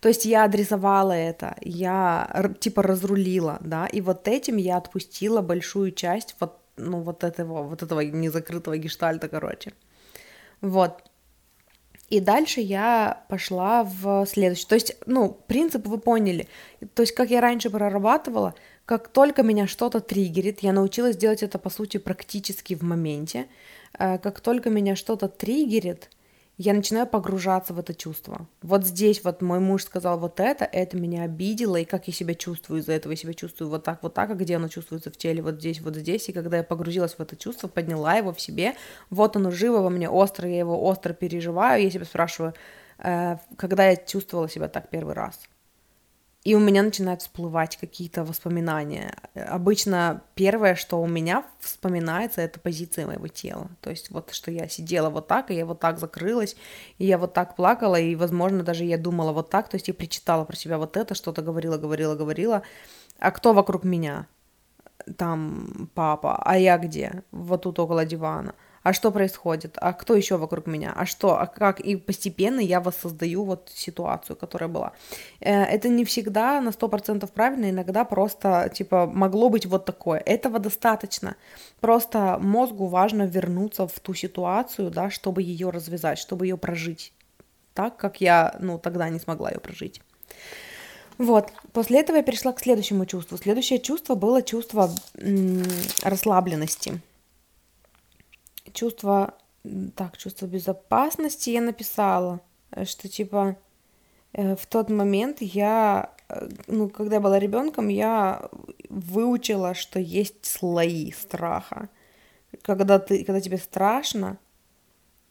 То 0.00 0.08
есть 0.08 0.24
я 0.24 0.44
адресовала 0.44 1.12
это, 1.12 1.56
я 1.60 2.50
типа 2.58 2.82
разрулила, 2.82 3.58
да, 3.60 3.86
и 3.86 4.00
вот 4.00 4.26
этим 4.26 4.56
я 4.56 4.76
отпустила 4.76 5.42
большую 5.42 5.92
часть 5.92 6.34
вот, 6.40 6.58
ну, 6.76 7.00
вот 7.00 7.22
этого, 7.22 7.62
вот 7.62 7.82
этого 7.82 8.00
незакрытого 8.00 8.76
гештальта, 8.76 9.28
короче. 9.28 9.72
Вот. 10.60 11.04
И 12.08 12.20
дальше 12.20 12.60
я 12.60 13.24
пошла 13.28 13.84
в 13.84 14.26
следующий. 14.26 14.66
То 14.66 14.74
есть, 14.74 14.96
ну, 15.06 15.30
принцип 15.46 15.86
вы 15.86 15.98
поняли. 15.98 16.46
То 16.94 17.02
есть, 17.02 17.14
как 17.14 17.30
я 17.30 17.40
раньше 17.40 17.70
прорабатывала, 17.70 18.54
как 18.84 19.08
только 19.08 19.42
меня 19.42 19.66
что-то 19.66 20.00
триггерит, 20.00 20.60
я 20.60 20.72
научилась 20.72 21.16
делать 21.16 21.42
это, 21.42 21.58
по 21.58 21.70
сути, 21.70 21.98
практически 21.98 22.74
в 22.74 22.82
моменте. 22.82 23.46
Э, 23.98 24.18
как 24.18 24.40
только 24.40 24.70
меня 24.70 24.96
что-то 24.96 25.28
триггерит, 25.28 26.10
я 26.58 26.74
начинаю 26.74 27.06
погружаться 27.06 27.72
в 27.74 27.78
это 27.78 27.94
чувство. 27.94 28.46
Вот 28.60 28.84
здесь 28.84 29.24
вот 29.24 29.40
мой 29.40 29.58
муж 29.58 29.84
сказал 29.84 30.18
вот 30.18 30.38
это, 30.38 30.64
это 30.64 30.96
меня 30.96 31.22
обидело, 31.22 31.76
и 31.76 31.84
как 31.84 32.08
я 32.08 32.12
себя 32.12 32.34
чувствую 32.34 32.80
из-за 32.80 32.92
этого, 32.92 33.12
я 33.12 33.16
себя 33.16 33.34
чувствую 33.34 33.70
вот 33.70 33.84
так, 33.84 34.02
вот 34.02 34.14
так, 34.14 34.30
а 34.30 34.34
где 34.34 34.56
оно 34.56 34.68
чувствуется 34.68 35.10
в 35.10 35.16
теле, 35.16 35.42
вот 35.42 35.56
здесь, 35.56 35.80
вот 35.80 35.96
здесь, 35.96 36.28
и 36.28 36.32
когда 36.32 36.58
я 36.58 36.62
погрузилась 36.62 37.14
в 37.14 37.20
это 37.20 37.36
чувство, 37.36 37.68
подняла 37.68 38.14
его 38.14 38.32
в 38.32 38.40
себе, 38.40 38.74
вот 39.10 39.36
оно 39.36 39.50
живо 39.50 39.78
во 39.78 39.90
мне, 39.90 40.10
остро, 40.10 40.48
я 40.48 40.58
его 40.58 40.84
остро 40.84 41.14
переживаю, 41.14 41.82
я 41.82 41.90
себя 41.90 42.04
спрашиваю, 42.04 42.54
э, 42.98 43.38
когда 43.56 43.88
я 43.88 43.96
чувствовала 43.96 44.48
себя 44.48 44.68
так 44.68 44.90
первый 44.90 45.14
раз– 45.14 45.40
и 46.44 46.56
у 46.56 46.58
меня 46.58 46.82
начинают 46.82 47.22
всплывать 47.22 47.76
какие-то 47.76 48.24
воспоминания. 48.24 49.14
Обычно 49.34 50.22
первое, 50.34 50.74
что 50.74 51.00
у 51.00 51.06
меня 51.06 51.44
вспоминается, 51.60 52.40
это 52.40 52.58
позиция 52.58 53.06
моего 53.06 53.28
тела. 53.28 53.70
То 53.80 53.90
есть 53.90 54.10
вот, 54.10 54.32
что 54.32 54.50
я 54.50 54.66
сидела 54.68 55.08
вот 55.08 55.28
так, 55.28 55.50
и 55.50 55.54
я 55.54 55.64
вот 55.64 55.78
так 55.78 56.00
закрылась, 56.00 56.56
и 56.98 57.06
я 57.06 57.16
вот 57.16 57.32
так 57.32 57.54
плакала, 57.54 57.94
и, 57.94 58.16
возможно, 58.16 58.64
даже 58.64 58.84
я 58.84 58.98
думала 58.98 59.32
вот 59.32 59.50
так, 59.50 59.68
то 59.68 59.76
есть 59.76 59.86
я 59.86 59.94
причитала 59.94 60.44
про 60.44 60.56
себя 60.56 60.78
вот 60.78 60.96
это, 60.96 61.14
что-то 61.14 61.42
говорила, 61.42 61.78
говорила, 61.78 62.16
говорила. 62.16 62.62
А 63.18 63.30
кто 63.30 63.52
вокруг 63.52 63.84
меня? 63.84 64.26
Там 65.16 65.90
папа, 65.94 66.42
а 66.44 66.58
я 66.58 66.76
где? 66.76 67.22
Вот 67.30 67.62
тут 67.62 67.78
около 67.78 68.04
дивана 68.04 68.54
а 68.82 68.92
что 68.92 69.10
происходит, 69.10 69.76
а 69.80 69.92
кто 69.92 70.16
еще 70.16 70.36
вокруг 70.36 70.66
меня, 70.66 70.92
а 70.96 71.06
что, 71.06 71.40
а 71.40 71.46
как, 71.46 71.80
и 71.80 71.96
постепенно 71.96 72.60
я 72.60 72.80
воссоздаю 72.80 73.44
вот 73.44 73.70
ситуацию, 73.74 74.36
которая 74.36 74.68
была. 74.68 74.92
Э, 75.40 75.62
это 75.62 75.88
не 75.88 76.04
всегда 76.04 76.60
на 76.60 76.70
100% 76.70 77.30
правильно, 77.32 77.70
иногда 77.70 78.04
просто, 78.04 78.70
типа, 78.74 79.06
могло 79.06 79.48
быть 79.48 79.66
вот 79.66 79.84
такое, 79.84 80.18
этого 80.18 80.58
достаточно, 80.58 81.36
просто 81.80 82.38
мозгу 82.40 82.86
важно 82.86 83.22
вернуться 83.22 83.86
в 83.86 84.00
ту 84.00 84.14
ситуацию, 84.14 84.90
да, 84.90 85.10
чтобы 85.10 85.42
ее 85.42 85.70
развязать, 85.70 86.18
чтобы 86.18 86.46
ее 86.46 86.56
прожить 86.56 87.12
так, 87.74 87.96
как 87.96 88.20
я, 88.20 88.54
ну, 88.60 88.78
тогда 88.78 89.08
не 89.08 89.18
смогла 89.18 89.50
ее 89.50 89.58
прожить. 89.58 90.00
Вот, 91.18 91.52
после 91.72 92.00
этого 92.00 92.16
я 92.16 92.22
перешла 92.22 92.52
к 92.52 92.60
следующему 92.60 93.06
чувству. 93.06 93.38
Следующее 93.38 93.78
чувство 93.78 94.14
было 94.14 94.42
чувство 94.42 94.90
м- 95.18 95.62
расслабленности 96.02 97.00
чувство, 98.72 99.34
так, 99.94 100.16
чувство 100.16 100.46
безопасности 100.46 101.50
я 101.50 101.60
написала, 101.60 102.40
э, 102.70 102.84
что 102.84 103.08
типа 103.08 103.56
э, 104.32 104.56
в 104.56 104.66
тот 104.66 104.90
момент 104.90 105.38
я, 105.40 106.10
э, 106.28 106.48
ну, 106.66 106.88
когда 106.88 107.16
я 107.16 107.20
была 107.20 107.38
ребенком, 107.38 107.88
я 107.88 108.48
выучила, 108.88 109.74
что 109.74 109.98
есть 109.98 110.44
слои 110.44 111.12
страха. 111.12 111.88
Когда, 112.62 112.98
ты, 112.98 113.24
когда 113.24 113.40
тебе 113.40 113.56
страшно, 113.56 114.38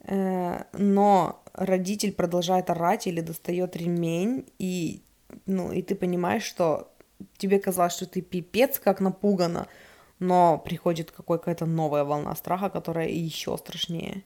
но 0.07 1.43
родитель 1.53 2.11
продолжает 2.11 2.71
орать 2.71 3.05
или 3.05 3.21
достает 3.21 3.75
ремень, 3.75 4.51
и, 4.57 5.03
ну, 5.45 5.71
и 5.71 5.83
ты 5.83 5.93
понимаешь, 5.93 6.43
что 6.43 6.91
тебе 7.37 7.59
казалось, 7.59 7.93
что 7.93 8.07
ты 8.07 8.21
пипец 8.21 8.79
как 8.79 9.01
напугана, 9.01 9.67
но 10.21 10.59
приходит 10.59 11.11
какая-то 11.11 11.65
новая 11.65 12.03
волна 12.03 12.35
страха, 12.35 12.69
которая 12.69 13.09
еще 13.09 13.57
страшнее. 13.57 14.23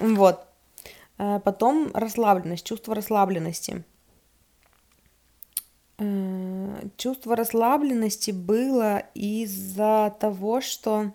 Вот. 0.00 0.44
Э, 1.18 1.38
потом 1.38 1.92
расслабленность, 1.94 2.66
чувство 2.66 2.94
расслабленности. 2.96 3.84
Э, 5.98 6.82
чувство 6.96 7.36
расслабленности 7.36 8.32
было 8.32 9.04
из-за 9.14 10.14
того, 10.18 10.60
что... 10.60 11.12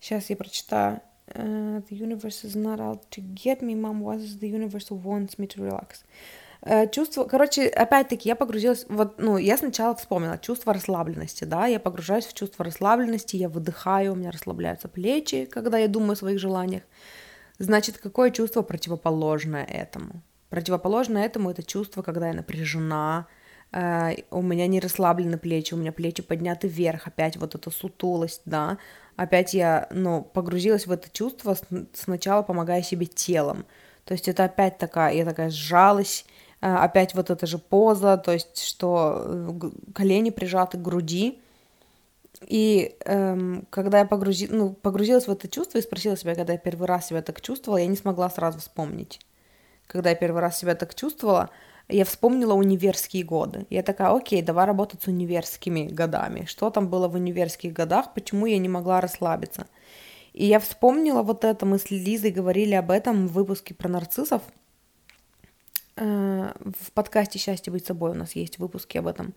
Сейчас 0.00 0.30
я 0.30 0.36
прочитаю. 0.36 1.00
Uh, 1.28 1.82
the 1.88 1.96
universe 1.96 2.44
is 2.44 2.56
not 2.56 2.80
out 2.80 3.08
to 3.10 3.22
get 3.22 3.62
me, 3.62 3.74
mom. 3.76 4.02
What 4.02 4.18
is 4.18 4.40
the 4.40 4.50
universe 4.50 4.90
wants 4.90 5.38
me 5.38 5.46
to 5.46 5.62
relax? 5.62 6.00
Э, 6.00 6.41
чувство, 6.92 7.24
короче, 7.24 7.66
опять-таки, 7.66 8.28
я 8.28 8.36
погрузилась, 8.36 8.86
вот, 8.88 9.18
ну, 9.18 9.36
я 9.36 9.56
сначала 9.56 9.96
вспомнила 9.96 10.38
чувство 10.38 10.72
расслабленности, 10.72 11.44
да, 11.44 11.66
я 11.66 11.80
погружаюсь 11.80 12.26
в 12.26 12.34
чувство 12.34 12.64
расслабленности, 12.64 13.36
я 13.36 13.48
выдыхаю, 13.48 14.12
у 14.12 14.14
меня 14.14 14.30
расслабляются 14.30 14.88
плечи, 14.88 15.44
когда 15.46 15.78
я 15.78 15.88
думаю 15.88 16.12
о 16.12 16.16
своих 16.16 16.38
желаниях. 16.38 16.84
Значит, 17.58 17.98
какое 17.98 18.30
чувство 18.30 18.62
противоположное 18.62 19.64
этому? 19.64 20.22
Противоположно 20.50 21.18
этому 21.18 21.50
это 21.50 21.64
чувство, 21.64 22.02
когда 22.02 22.28
я 22.28 22.34
напряжена, 22.34 23.26
э, 23.72 24.12
у 24.30 24.42
меня 24.42 24.68
не 24.68 24.78
расслаблены 24.78 25.38
плечи, 25.38 25.74
у 25.74 25.78
меня 25.78 25.90
плечи 25.90 26.22
подняты 26.22 26.68
вверх, 26.68 27.08
опять 27.08 27.36
вот 27.36 27.56
эта 27.56 27.70
сутулость, 27.70 28.42
да, 28.44 28.78
опять 29.16 29.52
я, 29.52 29.88
ну, 29.90 30.22
погрузилась 30.22 30.86
в 30.86 30.92
это 30.92 31.08
чувство, 31.10 31.56
сначала 31.92 32.42
помогая 32.42 32.82
себе 32.82 33.06
телом, 33.06 33.64
то 34.04 34.14
есть 34.14 34.28
это 34.28 34.44
опять 34.44 34.78
такая, 34.78 35.14
я 35.14 35.24
такая 35.24 35.50
сжалась, 35.50 36.24
э, 36.28 36.31
опять 36.62 37.14
вот 37.14 37.30
эта 37.30 37.46
же 37.46 37.58
поза, 37.58 38.16
то 38.16 38.32
есть 38.32 38.62
что 38.62 39.22
э, 39.24 39.70
колени 39.92 40.30
прижаты 40.30 40.78
к 40.78 40.82
груди, 40.82 41.40
и 42.46 42.96
эм, 43.04 43.66
когда 43.70 44.00
я 44.00 44.04
погрузи... 44.04 44.48
ну, 44.50 44.72
погрузилась 44.72 45.26
в 45.26 45.30
это 45.30 45.48
чувство 45.48 45.78
и 45.78 45.82
спросила 45.82 46.16
себя, 46.16 46.34
когда 46.34 46.52
я 46.52 46.58
первый 46.58 46.86
раз 46.86 47.08
себя 47.08 47.22
так 47.22 47.40
чувствовала, 47.40 47.78
я 47.78 47.86
не 47.86 47.96
смогла 47.96 48.30
сразу 48.30 48.58
вспомнить. 48.58 49.20
Когда 49.86 50.10
я 50.10 50.16
первый 50.16 50.40
раз 50.40 50.58
себя 50.58 50.74
так 50.74 50.94
чувствовала, 50.94 51.50
я 51.88 52.04
вспомнила 52.04 52.54
универские 52.54 53.24
годы. 53.24 53.66
Я 53.70 53.82
такая, 53.82 54.10
окей, 54.10 54.42
давай 54.42 54.66
работать 54.66 55.02
с 55.02 55.06
универскими 55.06 55.86
годами. 55.86 56.44
Что 56.46 56.70
там 56.70 56.88
было 56.88 57.08
в 57.08 57.14
универских 57.14 57.72
годах, 57.72 58.14
почему 58.14 58.46
я 58.46 58.58
не 58.58 58.68
могла 58.68 59.00
расслабиться. 59.00 59.66
И 60.32 60.46
я 60.46 60.60
вспомнила 60.60 61.22
вот 61.22 61.44
это, 61.44 61.66
мы 61.66 61.78
с 61.78 61.90
Лизой 61.90 62.30
говорили 62.30 62.74
об 62.74 62.90
этом 62.90 63.28
в 63.28 63.32
выпуске 63.32 63.74
про 63.74 63.88
нарциссов. 63.88 64.42
Э, 65.96 66.52
в 66.64 66.92
подкасте 66.92 67.38
«Счастье 67.38 67.72
быть 67.72 67.86
собой» 67.86 68.12
у 68.12 68.14
нас 68.14 68.34
есть 68.34 68.58
выпуски 68.58 68.98
об 68.98 69.06
этом. 69.06 69.34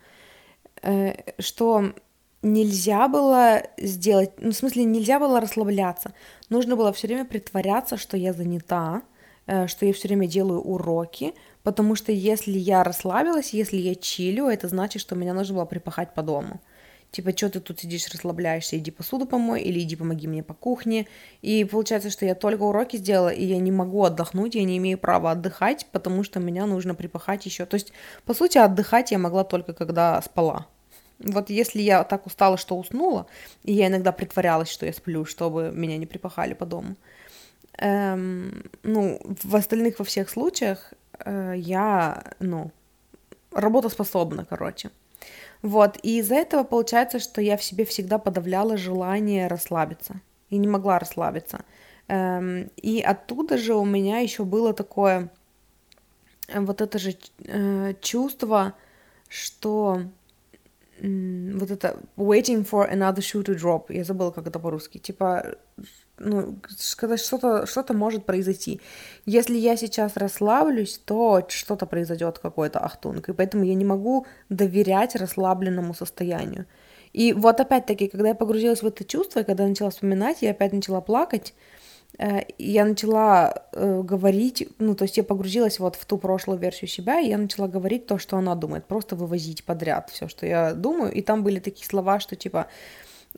Э, 0.82 1.14
что 1.40 1.94
нельзя 2.42 3.08
было 3.08 3.64
сделать, 3.78 4.32
ну, 4.40 4.52
в 4.52 4.56
смысле, 4.56 4.86
нельзя 4.86 5.20
было 5.20 5.42
расслабляться. 5.42 6.14
Нужно 6.50 6.76
было 6.76 6.94
все 6.94 7.08
время 7.08 7.26
притворяться, 7.26 7.98
что 7.98 8.18
я 8.18 8.34
занята, 8.34 9.02
э, 9.48 9.68
что 9.68 9.86
я 9.86 9.94
все 9.94 10.08
время 10.08 10.28
делаю 10.28 10.62
уроки, 10.62 11.34
потому 11.64 11.96
что 11.96 12.12
если 12.12 12.58
я 12.58 12.84
расслабилась, 12.84 13.54
если 13.54 13.78
я 13.78 13.96
чилю, 13.96 14.48
это 14.48 14.68
значит, 14.68 15.02
что 15.02 15.16
меня 15.16 15.34
нужно 15.34 15.56
было 15.56 15.66
припахать 15.66 16.14
по 16.14 16.22
дому. 16.22 16.62
Типа, 17.12 17.32
что 17.32 17.50
ты 17.50 17.60
тут 17.62 17.80
сидишь, 17.80 18.10
расслабляешься, 18.10 18.78
иди 18.78 18.92
посуду 18.92 19.26
помой, 19.26 19.62
или 19.62 19.80
иди 19.80 19.96
помоги 19.96 20.28
мне 20.28 20.44
по 20.44 20.54
кухне. 20.54 21.08
И 21.42 21.64
получается, 21.64 22.10
что 22.10 22.26
я 22.26 22.36
только 22.36 22.64
уроки 22.64 22.98
сделала, 22.98 23.30
и 23.30 23.46
я 23.46 23.58
не 23.58 23.72
могу 23.72 24.04
отдохнуть, 24.04 24.56
я 24.56 24.64
не 24.64 24.78
имею 24.78 24.98
права 24.98 25.32
отдыхать, 25.32 25.88
потому 25.92 26.24
что 26.24 26.40
меня 26.40 26.66
нужно 26.66 26.94
припахать 26.94 27.46
еще. 27.46 27.66
То 27.66 27.76
есть, 27.76 27.94
по 28.26 28.34
сути, 28.34 28.58
отдыхать 28.58 29.12
я 29.12 29.18
могла 29.18 29.44
только 29.46 29.74
когда 29.74 30.22
спала. 30.22 30.68
Вот 31.20 31.50
если 31.50 31.82
я 31.82 32.04
так 32.04 32.26
устала, 32.26 32.58
что 32.58 32.78
уснула, 32.78 33.28
и 33.64 33.74
я 33.74 33.88
иногда 33.88 34.12
притворялась, 34.12 34.70
что 34.70 34.86
я 34.86 34.94
сплю, 34.94 35.26
чтобы 35.26 35.72
меня 35.74 35.98
не 35.98 36.06
припахали 36.06 36.54
по 36.54 36.66
дому, 36.66 36.96
эм, 37.78 38.64
ну, 38.84 39.22
в 39.44 39.56
остальных 39.56 40.00
во 40.00 40.06
всех 40.06 40.30
случаях 40.30 40.94
э, 41.20 41.54
я, 41.58 42.24
ну, 42.40 42.72
работоспособна, 43.52 44.46
короче. 44.46 44.90
Вот, 45.66 45.98
и 46.04 46.20
из-за 46.20 46.36
этого 46.36 46.64
получается, 46.64 47.18
что 47.18 47.42
я 47.42 47.58
в 47.58 47.64
себе 47.64 47.86
всегда 47.86 48.20
подавляла 48.20 48.78
желание 48.78 49.48
расслабиться. 49.48 50.22
И 50.52 50.58
не 50.58 50.68
могла 50.68 51.00
расслабиться. 51.00 51.66
Эм, 52.08 52.70
и 52.76 53.02
оттуда 53.02 53.58
же 53.58 53.74
у 53.74 53.84
меня 53.84 54.20
еще 54.20 54.44
было 54.44 54.74
такое 54.74 55.32
вот 56.54 56.82
это 56.82 57.00
же 57.00 57.16
э, 57.46 57.96
чувство, 58.00 58.76
что 59.28 60.02
вот 61.02 61.72
это 61.72 62.00
waiting 62.16 62.64
for 62.64 62.88
another 62.88 63.22
shoe 63.22 63.44
to 63.44 63.56
drop, 63.56 63.86
я 63.90 64.04
забыла, 64.04 64.30
как 64.30 64.46
это 64.46 64.60
по-русски, 64.60 65.00
типа, 65.00 65.56
ну, 66.18 66.58
сказать, 66.78 67.20
что-то 67.20 67.66
что 67.66 67.94
может 67.94 68.26
произойти. 68.26 68.82
Если 69.26 69.58
я 69.58 69.78
сейчас 69.78 70.18
расслаблюсь, 70.18 71.00
то 71.04 71.46
что-то 71.48 71.86
произойдет, 71.86 72.40
какой-то 72.40 72.80
ахтунг, 72.80 73.30
и 73.30 73.34
поэтому 73.34 73.64
я 73.64 73.74
не 73.74 73.86
могу 73.86 74.26
доверять 74.50 75.16
расслабленному 75.16 75.94
состоянию. 75.94 76.66
И 77.14 77.34
вот 77.34 77.60
опять-таки, 77.60 78.08
когда 78.08 78.30
я 78.30 78.36
погрузилась 78.36 78.82
в 78.82 78.88
это 78.88 79.04
чувство, 79.04 79.40
и 79.40 79.44
когда 79.44 79.64
я 79.64 79.70
начала 79.70 79.90
вспоминать, 79.90 80.42
я 80.42 80.52
опять 80.52 80.74
начала 80.74 81.02
плакать, 81.02 81.54
Э, 82.18 82.42
я 82.58 82.86
начала 82.86 83.54
э, 83.74 84.02
говорить, 84.02 84.68
ну, 84.80 84.96
то 84.96 85.04
есть 85.04 85.18
я 85.18 85.24
погрузилась 85.24 85.80
вот 85.80 85.96
в 85.96 86.06
ту 86.06 86.18
прошлую 86.18 86.60
версию 86.60 86.90
себя, 86.90 87.20
и 87.20 87.30
я 87.30 87.38
начала 87.38 87.68
говорить 87.68 88.08
то, 88.08 88.18
что 88.18 88.38
она 88.38 88.56
думает, 88.56 88.86
просто 88.86 89.16
вывозить 89.16 89.64
подряд 89.66 90.10
все, 90.12 90.28
что 90.28 90.46
я 90.46 90.74
думаю, 90.74 91.12
и 91.12 91.22
там 91.22 91.44
были 91.44 91.60
такие 91.60 91.86
слова, 91.86 92.20
что 92.20 92.36
типа, 92.36 92.68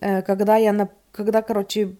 э, 0.01 0.21
когда 0.21 0.57
я, 0.57 0.73
на, 0.73 0.89
когда, 1.17 1.41
короче, 1.41 1.95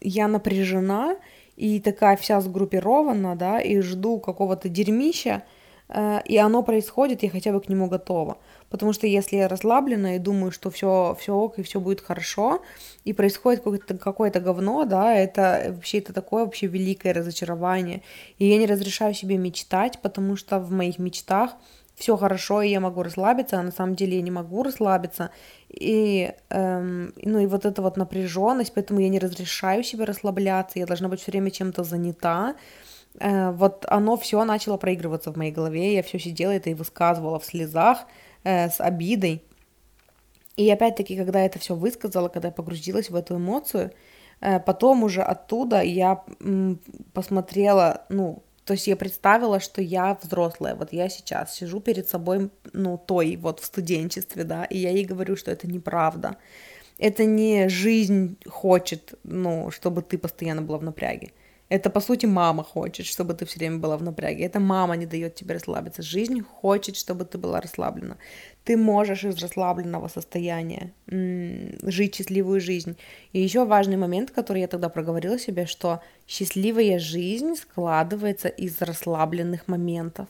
я 0.00 0.28
напряжена 0.28 1.16
и 1.56 1.80
такая 1.80 2.16
вся 2.16 2.40
сгруппирована, 2.40 3.34
да, 3.34 3.60
и 3.60 3.80
жду 3.80 4.20
какого-то 4.20 4.68
дерьмища, 4.68 5.42
э, 5.88 6.20
и 6.26 6.36
оно 6.36 6.62
происходит, 6.62 7.22
я 7.22 7.30
хотя 7.30 7.52
бы 7.52 7.60
к 7.60 7.68
нему 7.68 7.88
готова. 7.88 8.36
Потому 8.68 8.92
что 8.92 9.06
если 9.06 9.36
я 9.36 9.48
расслаблена 9.48 10.16
и 10.16 10.18
думаю, 10.18 10.52
что 10.52 10.70
все, 10.70 11.16
все 11.18 11.34
ок 11.34 11.58
и 11.58 11.62
все 11.62 11.80
будет 11.80 12.00
хорошо, 12.00 12.62
и 13.04 13.12
происходит 13.12 13.60
какое-то, 13.60 13.96
какое-то 13.96 14.40
говно, 14.40 14.84
да, 14.84 15.14
это 15.14 15.72
вообще 15.74 15.98
это 15.98 16.12
такое 16.12 16.44
вообще 16.44 16.66
великое 16.66 17.14
разочарование. 17.14 18.02
И 18.38 18.46
я 18.46 18.58
не 18.58 18.66
разрешаю 18.66 19.14
себе 19.14 19.38
мечтать, 19.38 20.00
потому 20.02 20.36
что 20.36 20.58
в 20.58 20.70
моих 20.70 20.98
мечтах 20.98 21.52
все 21.96 22.16
хорошо, 22.16 22.60
и 22.62 22.68
я 22.68 22.78
могу 22.78 23.02
расслабиться, 23.02 23.58
а 23.58 23.62
на 23.62 23.72
самом 23.72 23.94
деле 23.94 24.16
я 24.16 24.22
не 24.22 24.30
могу 24.30 24.62
расслабиться. 24.62 25.30
И, 25.70 26.32
эм, 26.50 27.14
ну 27.22 27.38
и 27.38 27.46
вот 27.46 27.64
эта 27.64 27.80
вот 27.80 27.96
напряженность, 27.96 28.74
поэтому 28.74 29.00
я 29.00 29.08
не 29.08 29.18
разрешаю 29.18 29.82
себе 29.82 30.04
расслабляться, 30.04 30.78
я 30.78 30.86
должна 30.86 31.08
быть 31.08 31.20
все 31.20 31.30
время 31.32 31.50
чем-то 31.50 31.84
занята. 31.84 32.54
Э, 33.18 33.50
вот 33.52 33.86
оно 33.88 34.18
все 34.18 34.44
начало 34.44 34.76
проигрываться 34.76 35.32
в 35.32 35.36
моей 35.36 35.52
голове, 35.52 35.94
я 35.94 36.02
все 36.02 36.18
сидела 36.18 36.50
это 36.50 36.68
и 36.68 36.74
высказывала 36.74 37.38
в 37.38 37.44
слезах, 37.46 38.00
э, 38.44 38.68
с 38.68 38.78
обидой. 38.80 39.42
И 40.56 40.70
опять-таки, 40.70 41.16
когда 41.16 41.40
я 41.40 41.46
это 41.46 41.58
все 41.58 41.74
высказала, 41.74 42.28
когда 42.28 42.48
я 42.48 42.52
погрузилась 42.52 43.08
в 43.08 43.16
эту 43.16 43.36
эмоцию, 43.36 43.92
э, 44.42 44.60
потом 44.60 45.02
уже 45.02 45.22
оттуда 45.22 45.80
я 45.82 46.22
м, 46.40 46.78
посмотрела, 47.14 48.02
ну, 48.10 48.42
то 48.66 48.72
есть 48.72 48.88
я 48.88 48.96
представила, 48.96 49.60
что 49.60 49.80
я 49.80 50.18
взрослая, 50.20 50.74
вот 50.74 50.92
я 50.92 51.08
сейчас 51.08 51.54
сижу 51.54 51.80
перед 51.80 52.08
собой, 52.08 52.50
ну, 52.72 52.98
той 52.98 53.36
вот 53.36 53.60
в 53.60 53.64
студенчестве, 53.64 54.42
да, 54.42 54.64
и 54.64 54.76
я 54.76 54.90
ей 54.90 55.04
говорю, 55.04 55.36
что 55.36 55.52
это 55.52 55.68
неправда. 55.68 56.36
Это 56.98 57.24
не 57.24 57.68
жизнь 57.68 58.36
хочет, 58.44 59.14
ну, 59.22 59.70
чтобы 59.70 60.02
ты 60.02 60.18
постоянно 60.18 60.62
была 60.62 60.78
в 60.78 60.82
напряге. 60.82 61.30
Это, 61.68 61.90
по 61.90 62.00
сути, 62.00 62.26
мама 62.26 62.62
хочет, 62.62 63.06
чтобы 63.06 63.34
ты 63.34 63.44
все 63.44 63.58
время 63.58 63.78
была 63.78 63.96
в 63.96 64.02
напряге. 64.02 64.44
Это 64.44 64.60
мама 64.60 64.96
не 64.96 65.06
дает 65.06 65.34
тебе 65.34 65.54
расслабиться. 65.54 66.00
Жизнь 66.00 66.40
хочет, 66.40 66.96
чтобы 66.96 67.24
ты 67.24 67.38
была 67.38 67.60
расслаблена. 67.60 68.18
Ты 68.64 68.76
можешь 68.76 69.24
из 69.24 69.42
расслабленного 69.42 70.06
состояния 70.08 70.92
жить 71.08 72.14
счастливую 72.14 72.60
жизнь. 72.60 72.96
И 73.32 73.40
еще 73.40 73.64
важный 73.64 73.96
момент, 73.96 74.30
который 74.30 74.60
я 74.60 74.68
тогда 74.68 74.88
проговорила 74.88 75.38
себе, 75.38 75.66
что 75.66 76.00
счастливая 76.28 77.00
жизнь 77.00 77.56
складывается 77.56 78.48
из 78.48 78.80
расслабленных 78.80 79.66
моментов. 79.66 80.28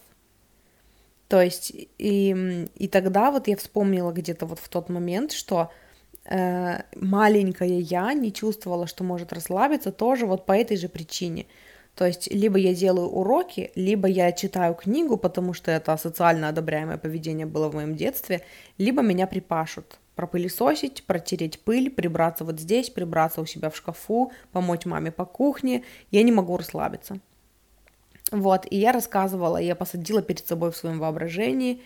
То 1.29 1.43
есть, 1.43 1.73
и, 1.99 2.67
и 2.77 2.89
тогда 2.89 3.31
вот 3.31 3.49
я 3.49 3.57
вспомнила 3.57 4.13
где-то 4.13 4.47
вот 4.47 4.59
в 4.59 4.69
тот 4.69 4.89
момент, 4.89 5.33
что 5.33 5.71
э, 6.29 6.83
маленькая 6.95 7.79
я 7.79 8.13
не 8.15 8.33
чувствовала, 8.33 8.87
что 8.87 9.05
может 9.05 9.33
расслабиться, 9.33 9.93
тоже 9.93 10.27
вот 10.27 10.47
по 10.47 10.53
этой 10.53 10.77
же 10.77 10.89
причине. 10.89 11.47
То 11.95 12.07
есть 12.07 12.33
либо 12.33 12.59
я 12.59 12.75
делаю 12.75 13.09
уроки, 13.09 13.71
либо 13.75 14.07
я 14.07 14.31
читаю 14.33 14.75
книгу, 14.75 15.17
потому 15.17 15.55
что 15.55 15.71
это 15.71 15.97
социально 15.97 16.49
одобряемое 16.49 16.99
поведение 16.99 17.47
было 17.47 17.69
в 17.69 17.75
моем 17.75 17.97
детстве, 17.97 18.43
либо 18.79 19.03
меня 19.03 19.27
припашут 19.27 19.99
пропылесосить, 20.17 21.05
протереть 21.05 21.61
пыль, 21.61 21.91
прибраться 21.91 22.45
вот 22.45 22.59
здесь, 22.59 22.91
прибраться 22.91 23.41
у 23.41 23.47
себя 23.47 23.71
в 23.71 23.77
шкафу, 23.77 24.33
помочь 24.51 24.87
маме 24.87 25.13
по 25.13 25.25
кухне. 25.27 25.85
Я 26.11 26.23
не 26.23 26.33
могу 26.33 26.57
расслабиться. 26.57 27.21
Вот, 28.33 28.67
и 28.69 28.77
я 28.77 28.93
рассказывала, 28.93 29.59
я 29.59 29.77
посадила 29.77 30.21
перед 30.21 30.45
собой 30.45 30.73
в 30.73 30.77
своем 30.77 30.99
воображении 30.99 31.81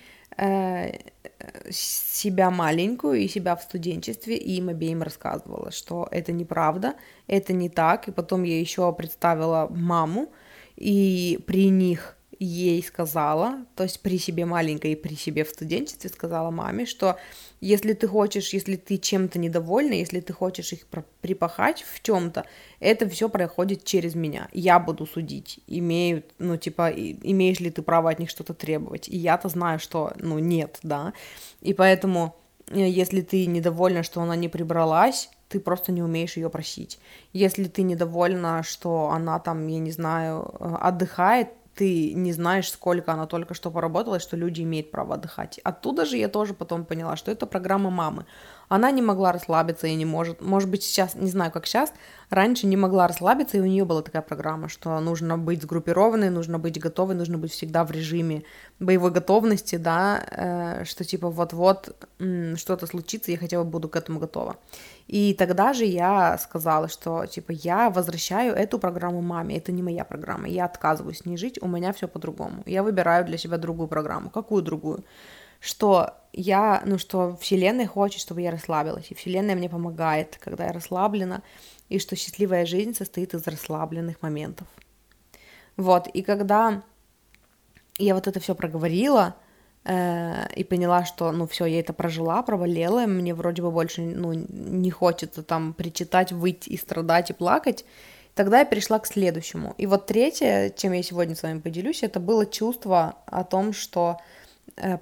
себя 1.70 2.50
маленькую 2.50 3.20
и 3.20 3.28
себя 3.28 3.56
в 3.56 3.62
студенчестве, 3.62 4.36
и 4.36 4.56
им 4.56 4.68
обеим 4.68 5.02
рассказывала, 5.02 5.70
что 5.70 6.08
это 6.10 6.32
неправда, 6.32 6.94
это 7.26 7.52
не 7.52 7.68
так, 7.68 8.08
и 8.08 8.12
потом 8.12 8.42
я 8.42 8.58
еще 8.60 8.92
представила 8.92 9.68
маму, 9.70 10.28
и 10.76 11.38
при 11.46 11.68
них 11.68 12.16
ей 12.40 12.82
сказала, 12.82 13.66
то 13.76 13.82
есть 13.82 14.00
при 14.00 14.18
себе 14.18 14.46
маленькой 14.46 14.92
и 14.92 14.96
при 14.96 15.14
себе 15.14 15.44
в 15.44 15.50
студенчестве 15.50 16.08
сказала 16.08 16.50
маме, 16.50 16.86
что 16.86 17.18
если 17.60 17.92
ты 17.92 18.08
хочешь, 18.08 18.54
если 18.54 18.76
ты 18.76 18.96
чем-то 18.96 19.38
недовольна, 19.38 19.92
если 19.92 20.20
ты 20.20 20.32
хочешь 20.32 20.72
их 20.72 20.86
припахать 21.20 21.82
в 21.82 22.02
чем-то, 22.02 22.46
это 22.80 23.06
все 23.10 23.28
проходит 23.28 23.84
через 23.84 24.14
меня. 24.14 24.48
Я 24.52 24.78
буду 24.78 25.04
судить, 25.06 25.60
имеют, 25.66 26.32
ну, 26.38 26.56
типа, 26.56 26.90
имеешь 26.90 27.60
ли 27.60 27.70
ты 27.70 27.82
право 27.82 28.10
от 28.10 28.18
них 28.18 28.30
что-то 28.30 28.54
требовать. 28.54 29.06
И 29.10 29.18
я-то 29.18 29.50
знаю, 29.50 29.78
что, 29.78 30.14
ну, 30.16 30.38
нет, 30.38 30.78
да. 30.82 31.12
И 31.60 31.74
поэтому, 31.74 32.34
э, 32.68 32.88
если 32.88 33.20
ты 33.20 33.44
недовольна, 33.44 34.02
что 34.02 34.22
она 34.22 34.34
не 34.34 34.48
прибралась, 34.48 35.28
ты 35.50 35.60
просто 35.60 35.92
не 35.92 36.02
умеешь 36.02 36.38
ее 36.38 36.48
просить. 36.48 36.98
Если 37.34 37.64
ты 37.64 37.82
недовольна, 37.82 38.62
что 38.62 39.10
она 39.10 39.38
там, 39.40 39.66
я 39.66 39.78
не 39.78 39.90
знаю, 39.90 40.54
э, 40.58 40.76
отдыхает, 40.80 41.48
ты 41.74 42.12
не 42.14 42.32
знаешь, 42.32 42.70
сколько 42.70 43.12
она 43.12 43.26
только 43.26 43.54
что 43.54 43.70
поработала, 43.70 44.18
что 44.20 44.36
люди 44.36 44.62
имеют 44.62 44.90
право 44.90 45.14
отдыхать. 45.14 45.58
Оттуда 45.64 46.04
же 46.04 46.16
я 46.16 46.28
тоже 46.28 46.54
потом 46.54 46.84
поняла, 46.84 47.16
что 47.16 47.30
это 47.30 47.46
программа 47.46 47.90
мамы. 47.90 48.26
Она 48.70 48.92
не 48.92 49.02
могла 49.02 49.32
расслабиться 49.32 49.88
и 49.88 49.96
не 49.96 50.04
может, 50.04 50.40
может 50.40 50.70
быть 50.70 50.84
сейчас, 50.84 51.16
не 51.16 51.28
знаю, 51.28 51.50
как 51.50 51.66
сейчас, 51.66 51.92
раньше 52.30 52.68
не 52.68 52.76
могла 52.76 53.08
расслабиться, 53.08 53.56
и 53.56 53.60
у 53.60 53.64
нее 53.64 53.84
была 53.84 54.00
такая 54.00 54.22
программа, 54.22 54.68
что 54.68 55.00
нужно 55.00 55.36
быть 55.36 55.60
сгруппированной, 55.62 56.30
нужно 56.30 56.60
быть 56.60 56.78
готовой, 56.78 57.16
нужно 57.16 57.36
быть 57.36 57.50
всегда 57.50 57.82
в 57.82 57.90
режиме 57.90 58.44
боевой 58.78 59.10
готовности, 59.10 59.74
да, 59.74 60.24
э, 60.30 60.84
что 60.84 61.04
типа 61.04 61.30
вот-вот 61.30 61.96
что-то 62.54 62.86
случится, 62.86 63.32
я 63.32 63.38
хотя 63.38 63.58
бы 63.58 63.64
буду 63.64 63.88
к 63.88 63.96
этому 63.96 64.20
готова. 64.20 64.56
И 65.08 65.34
тогда 65.34 65.72
же 65.72 65.84
я 65.84 66.38
сказала, 66.38 66.86
что 66.88 67.26
типа 67.26 67.50
я 67.50 67.90
возвращаю 67.90 68.54
эту 68.54 68.78
программу 68.78 69.20
маме, 69.20 69.56
это 69.56 69.72
не 69.72 69.82
моя 69.82 70.04
программа, 70.04 70.46
я 70.46 70.66
отказываюсь 70.66 71.18
с 71.18 71.24
ней 71.24 71.36
жить, 71.36 71.58
у 71.60 71.66
меня 71.66 71.92
все 71.92 72.06
по-другому. 72.06 72.62
Я 72.66 72.84
выбираю 72.84 73.24
для 73.24 73.36
себя 73.36 73.58
другую 73.58 73.88
программу. 73.88 74.30
Какую 74.30 74.62
другую? 74.62 75.02
Что 75.60 76.14
я, 76.32 76.82
ну 76.84 76.98
что 76.98 77.36
Вселенная 77.36 77.86
хочет, 77.86 78.20
чтобы 78.20 78.42
я 78.42 78.50
расслабилась, 78.50 79.10
и 79.10 79.14
Вселенная 79.14 79.54
мне 79.54 79.68
помогает, 79.68 80.36
когда 80.40 80.66
я 80.66 80.72
расслаблена, 80.72 81.42
и 81.88 81.98
что 81.98 82.16
счастливая 82.16 82.66
жизнь 82.66 82.94
состоит 82.94 83.34
из 83.34 83.46
расслабленных 83.46 84.22
моментов. 84.22 84.66
Вот, 85.76 86.08
и 86.08 86.22
когда 86.22 86.82
я 87.98 88.14
вот 88.14 88.26
это 88.26 88.40
все 88.40 88.54
проговорила, 88.54 89.36
Э, 89.84 90.46
и 90.54 90.62
поняла, 90.62 91.06
что, 91.06 91.32
ну, 91.32 91.46
все, 91.46 91.64
я 91.64 91.80
это 91.80 91.94
прожила, 91.94 92.42
проболела, 92.42 93.06
мне 93.06 93.34
вроде 93.34 93.62
бы 93.62 93.70
больше, 93.70 94.02
ну, 94.02 94.32
не 94.34 94.90
хочется 94.90 95.42
там 95.42 95.72
причитать, 95.72 96.32
выйти 96.32 96.68
и 96.68 96.76
страдать 96.76 97.30
и 97.30 97.32
плакать, 97.32 97.86
тогда 98.34 98.58
я 98.58 98.66
перешла 98.66 98.98
к 98.98 99.06
следующему. 99.06 99.74
И 99.78 99.86
вот 99.86 100.06
третье, 100.06 100.70
чем 100.76 100.92
я 100.92 101.02
сегодня 101.02 101.34
с 101.34 101.42
вами 101.42 101.60
поделюсь, 101.60 102.02
это 102.02 102.20
было 102.20 102.44
чувство 102.44 103.16
о 103.24 103.42
том, 103.42 103.72
что, 103.72 104.18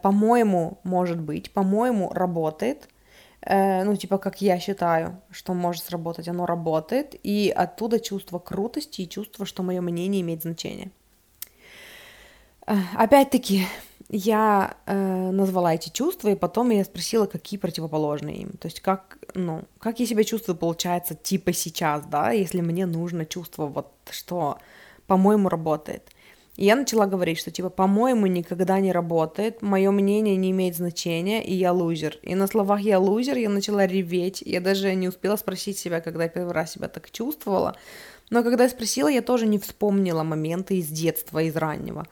по-моему, 0.02 0.78
может 0.82 1.20
быть, 1.20 1.52
по-моему, 1.52 2.10
работает, 2.12 2.88
э, 3.42 3.84
ну, 3.84 3.96
типа, 3.96 4.18
как 4.18 4.40
я 4.40 4.58
считаю, 4.58 5.20
что 5.30 5.54
может 5.54 5.84
сработать, 5.84 6.28
оно 6.28 6.46
работает, 6.46 7.14
и 7.22 7.52
оттуда 7.54 8.00
чувство 8.00 8.38
крутости 8.38 9.02
и 9.02 9.08
чувство, 9.08 9.46
что 9.46 9.62
мое 9.62 9.80
мнение 9.80 10.22
имеет 10.22 10.42
значение. 10.42 10.90
Опять-таки, 12.96 13.66
я 14.10 14.76
э, 14.86 15.30
назвала 15.30 15.74
эти 15.74 15.90
чувства, 15.90 16.28
и 16.28 16.34
потом 16.34 16.70
я 16.70 16.84
спросила, 16.84 17.26
какие 17.26 17.58
противоположные 17.58 18.36
им. 18.36 18.50
То 18.52 18.66
есть 18.66 18.80
как, 18.80 19.18
ну, 19.34 19.64
как 19.78 20.00
я 20.00 20.06
себя 20.06 20.24
чувствую, 20.24 20.56
получается, 20.56 21.14
типа 21.14 21.52
сейчас, 21.52 22.04
да, 22.06 22.30
если 22.30 22.60
мне 22.60 22.86
нужно 22.86 23.26
чувство 23.26 23.66
вот, 23.66 23.92
что, 24.10 24.58
по-моему, 25.06 25.48
работает. 25.48 26.10
И 26.58 26.64
я 26.64 26.74
начала 26.74 27.06
говорить, 27.06 27.38
что, 27.38 27.52
типа, 27.52 27.70
по-моему, 27.70 28.26
никогда 28.26 28.80
не 28.80 28.90
работает, 28.90 29.62
мое 29.62 29.92
мнение 29.92 30.34
не 30.34 30.50
имеет 30.50 30.74
значения, 30.74 31.40
и 31.40 31.54
я 31.54 31.72
лузер. 31.72 32.18
И 32.22 32.34
на 32.34 32.48
словах 32.48 32.80
«я 32.80 32.98
лузер» 32.98 33.36
я 33.36 33.48
начала 33.48 33.86
реветь, 33.86 34.42
я 34.44 34.60
даже 34.60 34.92
не 34.96 35.06
успела 35.06 35.36
спросить 35.36 35.78
себя, 35.78 36.00
когда 36.00 36.24
я 36.24 36.28
первый 36.28 36.52
раз 36.52 36.72
себя 36.72 36.88
так 36.88 37.12
чувствовала. 37.12 37.76
Но 38.30 38.42
когда 38.42 38.64
я 38.64 38.70
спросила, 38.70 39.06
я 39.06 39.22
тоже 39.22 39.46
не 39.46 39.60
вспомнила 39.60 40.24
моменты 40.24 40.78
из 40.78 40.88
детства, 40.88 41.38
из 41.38 41.54
раннего. 41.54 42.08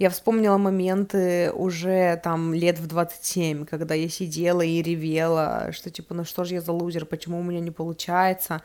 Я 0.00 0.10
вспомнила 0.10 0.58
моменты 0.58 1.52
уже 1.52 2.20
там 2.24 2.52
лет 2.52 2.80
в 2.80 2.88
27, 2.88 3.64
когда 3.64 3.94
я 3.94 4.08
сидела 4.08 4.62
и 4.62 4.82
ревела, 4.82 5.70
что 5.70 5.88
типа, 5.88 6.14
ну 6.14 6.24
что 6.24 6.42
же 6.42 6.54
я 6.54 6.60
за 6.60 6.72
лузер, 6.72 7.06
почему 7.06 7.38
у 7.38 7.44
меня 7.44 7.60
не 7.60 7.70
получается. 7.70 8.60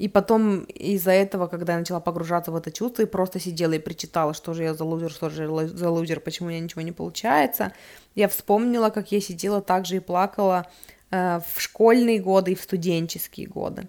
И 0.00 0.08
потом 0.08 0.60
из-за 0.64 1.10
этого, 1.10 1.46
когда 1.46 1.74
я 1.74 1.78
начала 1.78 2.00
погружаться 2.00 2.50
в 2.50 2.56
это 2.56 2.72
чувство, 2.72 3.02
и 3.02 3.04
просто 3.04 3.38
сидела 3.38 3.74
и 3.74 3.78
причитала, 3.78 4.32
что 4.32 4.54
же 4.54 4.62
я 4.62 4.72
за 4.72 4.82
лузер, 4.82 5.10
что 5.10 5.28
же 5.28 5.42
я 5.42 5.68
за 5.68 5.90
лузер, 5.90 6.20
почему 6.20 6.48
у 6.48 6.50
меня 6.50 6.60
ничего 6.60 6.80
не 6.80 6.92
получается, 6.92 7.72
я 8.14 8.28
вспомнила, 8.28 8.88
как 8.88 9.12
я 9.12 9.20
сидела 9.20 9.60
также 9.60 9.96
и 9.96 10.00
плакала 10.00 10.66
э, 11.10 11.40
в 11.54 11.60
школьные 11.60 12.18
годы 12.18 12.52
и 12.52 12.54
в 12.54 12.62
студенческие 12.62 13.46
годы. 13.46 13.88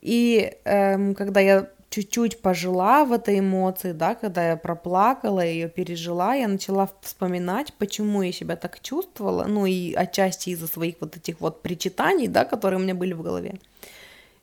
И 0.00 0.52
э, 0.64 1.14
когда 1.14 1.40
я 1.40 1.68
чуть-чуть 1.90 2.40
пожила 2.40 3.04
в 3.04 3.12
этой 3.12 3.40
эмоции, 3.40 3.90
да, 3.90 4.14
когда 4.14 4.50
я 4.50 4.56
проплакала, 4.56 5.44
ее 5.44 5.68
пережила, 5.68 6.36
я 6.36 6.46
начала 6.46 6.88
вспоминать, 7.00 7.72
почему 7.78 8.22
я 8.22 8.30
себя 8.30 8.54
так 8.54 8.80
чувствовала, 8.80 9.46
ну 9.46 9.66
и 9.66 9.94
отчасти 9.94 10.50
из-за 10.50 10.68
своих 10.68 10.94
вот 11.00 11.16
этих 11.16 11.40
вот 11.40 11.60
причитаний, 11.60 12.28
да, 12.28 12.44
которые 12.44 12.78
у 12.78 12.82
меня 12.84 12.94
были 12.94 13.14
в 13.14 13.22
голове. 13.22 13.58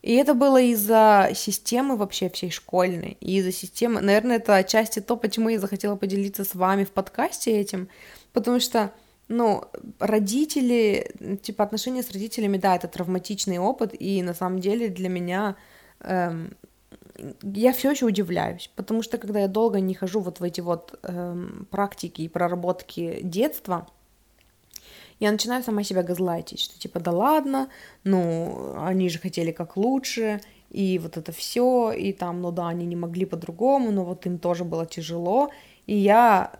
И 0.02 0.16
это 0.16 0.34
было 0.34 0.60
из-за 0.60 1.30
системы 1.36 1.96
вообще 1.96 2.30
всей 2.30 2.50
школьной, 2.50 3.18
и 3.20 3.38
из-за 3.38 3.52
системы, 3.52 4.02
наверное, 4.02 4.38
это 4.38 4.56
отчасти 4.56 5.00
то, 5.00 5.16
почему 5.16 5.50
я 5.50 5.60
захотела 5.60 5.96
поделиться 5.96 6.44
с 6.44 6.56
вами 6.56 6.86
в 6.86 6.92
подкасте 6.92 7.52
этим, 7.52 7.88
потому 8.34 8.60
что, 8.60 8.92
ну, 9.28 9.66
родители, 10.00 11.12
типа 11.44 11.64
отношения 11.64 12.02
с 12.02 12.12
родителями, 12.12 12.58
да, 12.58 12.76
это 12.76 12.88
травматичный 12.88 13.60
опыт, 13.60 13.94
и 13.98 14.24
на 14.24 14.34
самом 14.34 14.60
деле 14.60 14.90
для 14.90 15.08
меня 15.08 15.56
эм, 16.00 16.56
я 17.44 17.72
все 17.72 17.92
еще 17.92 18.08
удивляюсь, 18.08 18.72
потому 18.76 19.04
что 19.04 19.20
когда 19.20 19.42
я 19.42 19.48
долго 19.48 19.80
не 19.80 19.94
хожу 19.94 20.22
вот 20.22 20.40
в 20.40 20.44
эти 20.44 20.62
вот 20.62 21.00
эм, 21.04 21.68
практики 21.70 22.24
и 22.24 22.28
проработки 22.28 23.20
детства, 23.22 23.88
я 25.22 25.32
начинаю 25.32 25.64
сама 25.64 25.84
себя 25.84 26.02
газлайтить, 26.02 26.60
что 26.60 26.80
типа 26.80 27.00
да 27.00 27.12
ладно, 27.12 27.70
ну 28.04 28.74
они 28.78 29.08
же 29.08 29.20
хотели 29.20 29.52
как 29.52 29.78
лучше, 29.78 30.42
и 30.72 30.98
вот 30.98 31.16
это 31.16 31.32
все, 31.32 31.92
и 31.92 32.12
там, 32.12 32.42
ну 32.42 32.52
да, 32.52 32.70
они 32.70 32.88
не 32.88 32.96
могли 32.96 33.26
по-другому, 33.26 33.92
но 33.92 34.04
вот 34.04 34.26
им 34.26 34.40
тоже 34.40 34.64
было 34.64 34.88
тяжело, 34.88 35.52
и 35.86 35.96
я 35.96 36.52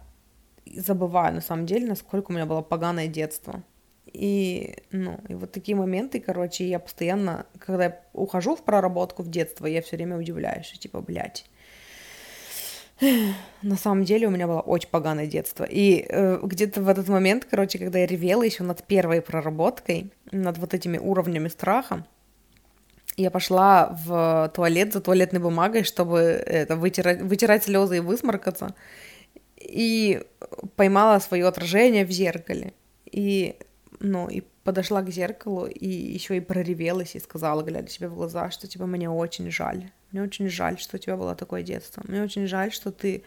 забываю 0.76 1.34
на 1.34 1.42
самом 1.42 1.66
деле, 1.66 1.88
насколько 1.88 2.30
у 2.30 2.34
меня 2.36 2.46
было 2.46 2.62
поганое 2.62 3.08
детство. 3.08 3.64
И, 4.14 4.76
ну, 4.92 5.20
и 5.28 5.34
вот 5.34 5.52
такие 5.52 5.76
моменты, 5.76 6.20
короче, 6.20 6.68
я 6.68 6.80
постоянно, 6.80 7.48
когда 7.58 7.86
я 7.86 8.02
ухожу 8.14 8.56
в 8.56 8.64
проработку 8.64 9.24
в 9.24 9.30
детство, 9.30 9.66
я 9.66 9.82
все 9.82 9.96
время 9.96 10.18
удивляюсь, 10.18 10.68
что 10.68 10.78
типа, 10.78 11.02
блядь, 11.02 11.46
на 13.62 13.76
самом 13.78 14.04
деле 14.04 14.28
у 14.28 14.32
меня 14.32 14.48
было 14.48 14.60
очень 14.60 14.90
поганое 14.90 15.28
детство. 15.28 15.64
И 15.64 16.06
э, 16.08 16.40
где-то 16.42 16.82
в 16.82 16.88
этот 16.88 17.08
момент, 17.08 17.48
короче, 17.50 17.80
когда 17.80 18.00
я 18.00 18.06
ревела 18.06 18.44
еще 18.44 18.64
над 18.64 18.84
первой 18.84 19.22
проработкой, 19.22 20.12
над 20.32 20.58
вот 20.58 20.74
этими 20.74 20.98
уровнями 20.98 21.48
страха, 21.48 22.06
я 23.18 23.30
пошла 23.30 23.98
в 24.06 24.52
туалет 24.56 24.94
за 24.94 25.02
туалетной 25.02 25.40
бумагой, 25.40 25.84
чтобы 25.84 26.20
это, 26.20 26.76
вытирать, 26.76 27.22
вытирать 27.22 27.66
слезы 27.66 27.98
и 27.98 28.00
высморкаться. 28.00 28.74
И 29.58 30.24
поймала 30.76 31.20
свое 31.20 31.48
отражение 31.48 32.06
в 32.06 32.12
зеркале. 32.12 32.74
И 33.06 33.58
ну, 34.00 34.28
и 34.28 34.42
подошла 34.64 35.02
к 35.04 35.10
зеркалу, 35.10 35.68
и 35.68 35.88
еще 35.88 36.38
и 36.38 36.40
проревелась, 36.40 37.16
и 37.16 37.20
сказала, 37.20 37.62
глядя 37.62 37.90
себе 37.90 38.08
в 38.08 38.16
глаза, 38.16 38.50
что, 38.50 38.68
типа, 38.68 38.88
мне 38.88 39.10
очень 39.10 39.52
жаль. 39.52 39.92
Мне 40.12 40.22
очень 40.22 40.50
жаль, 40.50 40.80
что 40.80 40.98
у 40.98 41.00
тебя 41.00 41.18
было 41.18 41.36
такое 41.36 41.64
детство. 41.64 42.04
Мне 42.08 42.22
очень 42.22 42.48
жаль, 42.48 42.72
что 42.72 42.92
ты, 42.92 43.24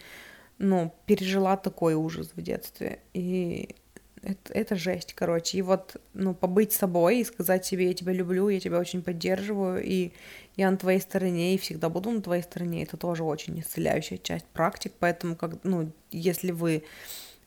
ну, 0.57 0.93
пережила 1.05 1.57
такой 1.57 1.95
ужас 1.95 2.31
в 2.35 2.41
детстве. 2.41 2.99
И 3.13 3.75
это, 4.25 4.53
это 4.53 4.75
жесть, 4.75 5.13
короче. 5.13 5.57
И 5.57 5.61
вот, 5.61 5.97
ну, 6.13 6.33
побыть 6.33 6.73
собой 6.73 7.19
и 7.19 7.23
сказать 7.23 7.65
себе, 7.65 7.87
я 7.87 7.93
тебя 7.93 8.13
люблю, 8.13 8.49
я 8.49 8.59
тебя 8.59 8.79
очень 8.79 9.01
поддерживаю, 9.01 9.83
и 9.83 10.11
я 10.55 10.71
на 10.71 10.77
твоей 10.77 10.99
стороне, 10.99 11.53
и 11.53 11.57
всегда 11.57 11.89
буду 11.89 12.11
на 12.11 12.21
твоей 12.21 12.43
стороне, 12.43 12.83
это 12.83 12.97
тоже 12.97 13.23
очень 13.23 13.59
исцеляющая 13.59 14.17
часть 14.17 14.45
практик, 14.45 14.93
поэтому, 14.99 15.35
как, 15.35 15.63
ну, 15.63 15.91
если 16.11 16.51
вы 16.51 16.83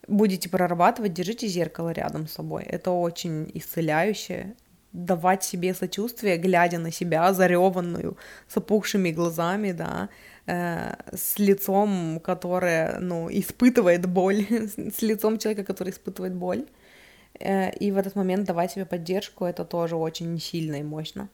будете 0.07 0.49
прорабатывать, 0.49 1.13
держите 1.13 1.47
зеркало 1.47 1.89
рядом 1.91 2.27
с 2.27 2.33
собой. 2.33 2.63
Это 2.63 2.91
очень 2.91 3.49
исцеляюще. 3.53 4.55
Давать 4.93 5.43
себе 5.43 5.73
сочувствие, 5.73 6.37
глядя 6.37 6.79
на 6.79 6.91
себя, 6.91 7.33
зареванную, 7.33 8.17
с 8.47 8.57
опухшими 8.57 9.11
глазами, 9.11 9.71
да, 9.71 10.09
э, 10.47 10.95
с 11.13 11.39
лицом, 11.39 12.19
которое, 12.19 12.99
ну, 12.99 13.29
испытывает 13.29 14.05
боль, 14.05 14.45
с 14.97 15.01
лицом 15.01 15.37
человека, 15.37 15.63
который 15.63 15.89
испытывает 15.89 16.33
боль. 16.33 16.65
Э, 17.39 17.71
и 17.71 17.91
в 17.91 17.97
этот 17.97 18.15
момент 18.15 18.45
давать 18.47 18.71
себе 18.71 18.85
поддержку, 18.85 19.45
это 19.45 19.65
тоже 19.65 19.95
очень 19.95 20.39
сильно 20.39 20.77
и 20.77 20.83
мощно. 20.83 21.29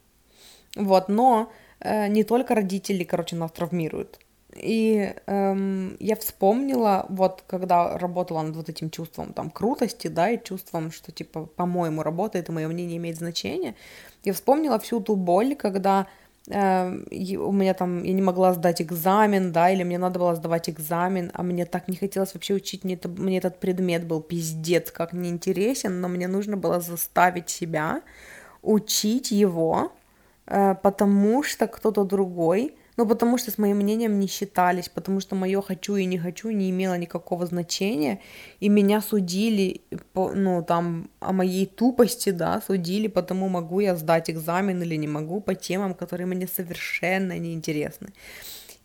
Вот, 0.76 1.10
но 1.10 1.52
э, 1.80 2.08
не 2.08 2.24
только 2.24 2.56
родители, 2.56 3.04
короче, 3.04 3.36
нас 3.36 3.52
травмируют. 3.52 4.20
И 4.56 5.14
эм, 5.26 5.98
я 6.00 6.16
вспомнила, 6.16 7.06
вот 7.10 7.44
когда 7.46 7.98
работала 7.98 8.42
над 8.42 8.56
вот 8.56 8.70
этим 8.70 8.90
чувством 8.90 9.34
там 9.34 9.50
крутости, 9.50 10.08
да, 10.08 10.30
и 10.30 10.42
чувством, 10.42 10.92
что 10.92 11.12
типа, 11.12 11.46
по-моему, 11.46 12.04
работает, 12.04 12.48
и 12.48 12.52
мое 12.54 12.68
мнение 12.70 12.98
имеет 12.98 13.18
значение, 13.18 13.76
я 14.24 14.34
вспомнила 14.34 14.80
всю 14.80 15.02
ту 15.02 15.18
боль, 15.18 15.56
когда 15.56 16.08
э, 16.48 16.88
у 17.38 17.52
меня 17.52 17.74
там, 17.74 18.02
я 18.04 18.14
не 18.14 18.22
могла 18.22 18.54
сдать 18.54 18.82
экзамен, 18.82 19.52
да, 19.52 19.70
или 19.70 19.84
мне 19.84 19.98
надо 19.98 20.20
было 20.20 20.36
сдавать 20.36 20.70
экзамен, 20.70 21.32
а 21.34 21.44
мне 21.44 21.66
так 21.66 21.90
не 21.90 21.98
хотелось 21.98 22.34
вообще 22.34 22.54
учить, 22.54 22.86
мне, 22.86 22.94
это, 22.94 23.10
мне 23.10 23.40
этот 23.40 23.60
предмет 23.60 24.08
был 24.08 24.22
пиздец 24.22 24.90
как 24.90 25.12
неинтересен, 25.12 26.00
но 26.00 26.08
мне 26.08 26.30
нужно 26.30 26.56
было 26.56 26.80
заставить 26.80 27.50
себя 27.50 28.02
учить 28.62 29.32
его, 29.32 29.92
э, 30.48 30.76
потому 30.82 31.44
что 31.44 31.68
кто-то 31.68 32.06
другой 32.06 32.74
но 32.98 33.06
потому 33.06 33.38
что 33.38 33.52
с 33.52 33.58
моим 33.58 33.78
мнением 33.78 34.20
не 34.20 34.28
считались, 34.28 34.90
потому 34.90 35.20
что 35.20 35.36
мое 35.36 35.62
хочу 35.62 35.96
и 35.96 36.06
не 36.06 36.18
хочу 36.18 36.50
не 36.50 36.70
имело 36.70 36.98
никакого 36.98 37.46
значения, 37.46 38.20
и 38.60 38.70
меня 38.70 39.02
судили, 39.02 39.82
по, 40.14 40.32
ну, 40.32 40.64
там, 40.64 41.10
о 41.20 41.34
моей 41.34 41.66
тупости, 41.66 42.30
да, 42.30 42.62
судили, 42.66 43.08
потому 43.08 43.50
могу 43.50 43.80
я 43.82 43.96
сдать 43.96 44.30
экзамен 44.30 44.82
или 44.82 44.96
не 44.96 45.08
могу 45.08 45.42
по 45.42 45.56
темам, 45.56 45.94
которые 45.94 46.28
мне 46.28 46.48
совершенно 46.48 47.38
не 47.38 47.54
интересны. 47.54 48.10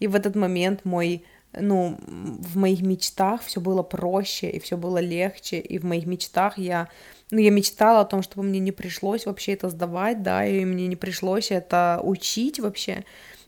И 0.00 0.06
в 0.06 0.14
этот 0.14 0.34
момент 0.34 0.84
мой 0.84 1.24
ну, 1.52 1.98
в 2.06 2.56
моих 2.56 2.80
мечтах 2.80 3.42
все 3.42 3.60
было 3.60 3.82
проще, 3.82 4.50
и 4.50 4.60
все 4.60 4.76
было 4.76 4.98
легче, 4.98 5.58
и 5.58 5.78
в 5.78 5.84
моих 5.84 6.06
мечтах 6.06 6.58
я, 6.58 6.88
ну, 7.30 7.38
я 7.38 7.50
мечтала 7.50 8.00
о 8.00 8.04
том, 8.04 8.22
чтобы 8.22 8.44
мне 8.44 8.60
не 8.60 8.72
пришлось 8.72 9.26
вообще 9.26 9.54
это 9.54 9.68
сдавать, 9.68 10.22
да, 10.22 10.46
и 10.46 10.64
мне 10.64 10.86
не 10.86 10.96
пришлось 10.96 11.50
это 11.50 12.00
учить 12.02 12.60
вообще, 12.60 13.04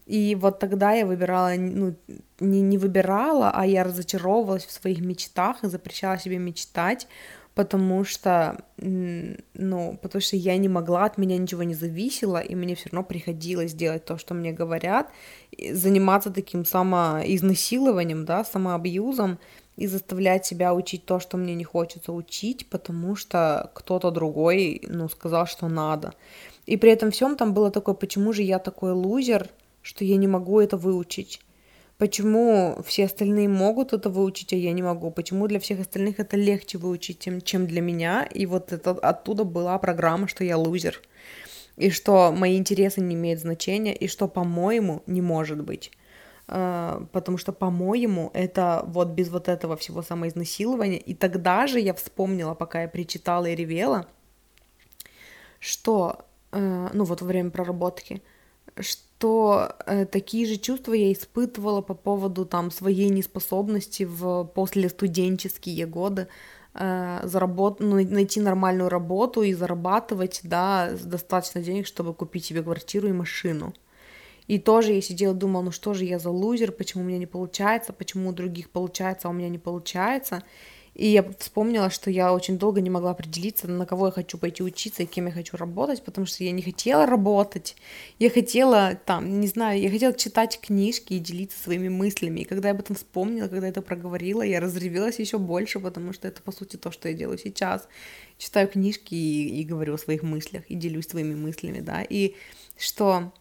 и 0.06 0.34
вот 0.34 0.58
тогда 0.58 0.92
я 0.92 1.06
выбирала, 1.06 1.52
ну, 1.56 1.94
не, 2.40 2.60
не 2.60 2.78
выбирала, 2.78 3.50
а 3.54 3.66
я 3.66 3.84
разочаровывалась 3.84 4.64
в 4.64 4.72
своих 4.72 5.00
мечтах 5.00 5.62
и 5.62 5.68
запрещала 5.68 6.18
себе 6.18 6.38
мечтать, 6.38 7.06
потому 7.54 8.04
что, 8.04 8.64
ну, 8.78 9.98
потому 10.02 10.20
что 10.20 10.36
я 10.36 10.56
не 10.56 10.68
могла, 10.68 11.04
от 11.04 11.18
меня 11.18 11.38
ничего 11.38 11.62
не 11.62 11.74
зависело, 11.74 12.40
и 12.40 12.54
мне 12.54 12.74
все 12.74 12.88
равно 12.90 13.04
приходилось 13.04 13.74
делать 13.74 14.04
то, 14.04 14.18
что 14.18 14.34
мне 14.34 14.52
говорят, 14.52 15.10
заниматься 15.72 16.30
таким 16.30 16.64
самоизнасилованием, 16.64 18.24
да, 18.24 18.44
самоабьюзом, 18.44 19.38
и 19.76 19.86
заставлять 19.86 20.44
себя 20.44 20.74
учить 20.74 21.06
то, 21.06 21.18
что 21.18 21.38
мне 21.38 21.54
не 21.54 21.64
хочется 21.64 22.12
учить, 22.12 22.68
потому 22.68 23.16
что 23.16 23.70
кто-то 23.74 24.10
другой, 24.10 24.82
ну, 24.86 25.08
сказал, 25.08 25.46
что 25.46 25.68
надо. 25.68 26.12
И 26.66 26.76
при 26.76 26.92
этом 26.92 27.10
всем 27.10 27.36
там 27.36 27.54
было 27.54 27.70
такое, 27.70 27.94
почему 27.94 28.32
же 28.32 28.42
я 28.42 28.58
такой 28.58 28.92
лузер, 28.92 29.48
что 29.82 30.04
я 30.04 30.16
не 30.16 30.28
могу 30.28 30.60
это 30.60 30.76
выучить. 30.76 31.40
Почему 31.98 32.82
все 32.84 33.04
остальные 33.04 33.48
могут 33.48 33.92
это 33.92 34.10
выучить, 34.10 34.52
а 34.52 34.56
я 34.56 34.72
не 34.72 34.82
могу? 34.82 35.10
Почему 35.10 35.46
для 35.46 35.60
всех 35.60 35.80
остальных 35.80 36.18
это 36.18 36.36
легче 36.36 36.78
выучить, 36.78 37.28
чем 37.44 37.66
для 37.66 37.80
меня? 37.80 38.24
И 38.24 38.46
вот 38.46 38.72
это 38.72 38.90
оттуда 38.90 39.44
была 39.44 39.78
программа, 39.78 40.26
что 40.26 40.42
я 40.42 40.56
лузер. 40.56 41.00
И 41.76 41.90
что 41.90 42.32
мои 42.32 42.58
интересы 42.58 43.00
не 43.00 43.14
имеют 43.14 43.40
значения, 43.40 43.94
и 43.94 44.08
что, 44.08 44.26
по-моему, 44.28 45.02
не 45.06 45.20
может 45.20 45.62
быть. 45.62 45.92
Uh, 46.48 47.06
потому 47.12 47.38
что, 47.38 47.52
по-моему, 47.52 48.30
это 48.34 48.82
вот 48.86 49.10
без 49.10 49.28
вот 49.30 49.48
этого 49.48 49.76
всего 49.76 50.02
самоизнасилования. 50.02 50.98
И 50.98 51.14
тогда 51.14 51.66
же 51.68 51.78
я 51.78 51.94
вспомнила, 51.94 52.54
пока 52.54 52.82
я 52.82 52.88
причитала 52.88 53.46
и 53.46 53.54
ревела, 53.54 54.08
что, 55.60 56.26
uh, 56.50 56.90
ну 56.92 57.04
вот 57.04 57.22
во 57.22 57.26
время 57.28 57.50
проработки, 57.50 58.22
что 58.78 59.74
э, 59.86 60.06
такие 60.06 60.46
же 60.46 60.56
чувства 60.56 60.94
я 60.94 61.12
испытывала 61.12 61.80
по 61.80 61.94
поводу 61.94 62.44
там 62.44 62.70
своей 62.70 63.08
неспособности 63.08 64.04
в 64.04 64.44
после 64.44 64.88
студенческие 64.88 65.86
годы 65.86 66.28
э, 66.74 67.20
заработ... 67.24 67.80
ну, 67.80 67.96
найти 68.04 68.40
нормальную 68.40 68.88
работу 68.88 69.42
и 69.42 69.54
зарабатывать, 69.54 70.40
да, 70.42 70.90
достаточно 71.02 71.60
денег, 71.62 71.86
чтобы 71.86 72.14
купить 72.14 72.44
себе 72.44 72.62
квартиру 72.62 73.08
и 73.08 73.12
машину. 73.12 73.74
И 74.48 74.58
тоже 74.58 74.92
я 74.92 75.00
сидела, 75.00 75.34
думала, 75.34 75.62
ну 75.62 75.70
что 75.70 75.94
же 75.94 76.04
я 76.04 76.18
за 76.18 76.30
лузер, 76.30 76.72
почему 76.72 77.04
у 77.04 77.06
меня 77.06 77.18
не 77.18 77.26
получается, 77.26 77.92
почему 77.92 78.30
у 78.30 78.32
других 78.32 78.70
получается, 78.70 79.28
а 79.28 79.30
у 79.30 79.34
меня 79.34 79.48
не 79.48 79.58
получается. 79.58 80.42
И 80.94 81.06
я 81.06 81.24
вспомнила, 81.38 81.88
что 81.88 82.10
я 82.10 82.34
очень 82.34 82.58
долго 82.58 82.82
не 82.82 82.90
могла 82.90 83.12
определиться, 83.12 83.66
на 83.66 83.86
кого 83.86 84.06
я 84.06 84.12
хочу 84.12 84.36
пойти 84.36 84.62
учиться 84.62 85.02
и 85.02 85.06
кем 85.06 85.26
я 85.26 85.32
хочу 85.32 85.56
работать, 85.56 86.04
потому 86.04 86.26
что 86.26 86.44
я 86.44 86.50
не 86.50 86.60
хотела 86.60 87.06
работать. 87.06 87.76
Я 88.18 88.28
хотела, 88.28 88.94
там, 89.06 89.40
не 89.40 89.46
знаю, 89.46 89.80
я 89.80 89.90
хотела 89.90 90.12
читать 90.12 90.60
книжки 90.60 91.14
и 91.14 91.18
делиться 91.18 91.58
своими 91.58 91.88
мыслями. 91.88 92.40
И 92.40 92.44
когда 92.44 92.68
я 92.68 92.74
об 92.74 92.80
этом 92.80 92.94
вспомнила, 92.94 93.48
когда 93.48 93.68
это 93.68 93.80
проговорила, 93.80 94.42
я 94.42 94.60
разревелась 94.60 95.18
еще 95.18 95.38
больше, 95.38 95.80
потому 95.80 96.12
что 96.12 96.28
это, 96.28 96.42
по 96.42 96.52
сути, 96.52 96.76
то, 96.76 96.90
что 96.90 97.08
я 97.08 97.14
делаю 97.14 97.38
сейчас. 97.38 97.88
Читаю 98.36 98.68
книжки 98.68 99.14
и, 99.14 99.60
и 99.60 99.64
говорю 99.64 99.94
о 99.94 99.98
своих 99.98 100.22
мыслях, 100.22 100.64
и 100.68 100.74
делюсь 100.74 101.08
своими 101.08 101.34
мыслями, 101.34 101.80
да. 101.80 102.02
И 102.02 102.34
что, 102.76 103.32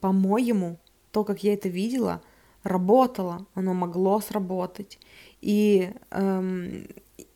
по-моему, 0.00 0.78
то, 1.10 1.24
как 1.24 1.42
я 1.42 1.54
это 1.54 1.70
видела, 1.70 2.20
работало, 2.62 3.46
оно 3.54 3.72
могло 3.72 4.20
сработать. 4.20 4.98
И, 5.46 5.92
эм, 6.10 6.88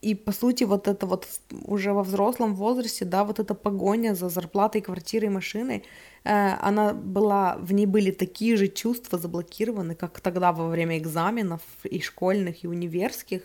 и 0.02 0.16
по 0.16 0.32
сути 0.32 0.64
вот 0.64 0.88
это 0.88 1.06
вот 1.06 1.28
уже 1.64 1.92
во 1.92 2.02
взрослом 2.02 2.56
возрасте, 2.56 3.04
да, 3.04 3.22
вот 3.22 3.38
эта 3.38 3.54
погоня 3.54 4.14
за 4.14 4.28
зарплатой, 4.28 4.80
квартирой, 4.80 5.28
машиной, 5.28 5.84
э, 6.24 6.56
она 6.61 6.92
была, 6.92 7.56
в 7.61 7.72
ней 7.72 7.86
были 7.86 8.11
такие 8.11 8.56
же 8.56 8.66
чувства 8.66 9.16
заблокированы, 9.16 9.94
как 9.94 10.20
тогда 10.20 10.52
во 10.52 10.66
время 10.66 10.98
экзаменов 10.98 11.61
и 11.84 12.00
школьных, 12.00 12.64
и 12.64 12.66
универских, 12.66 13.42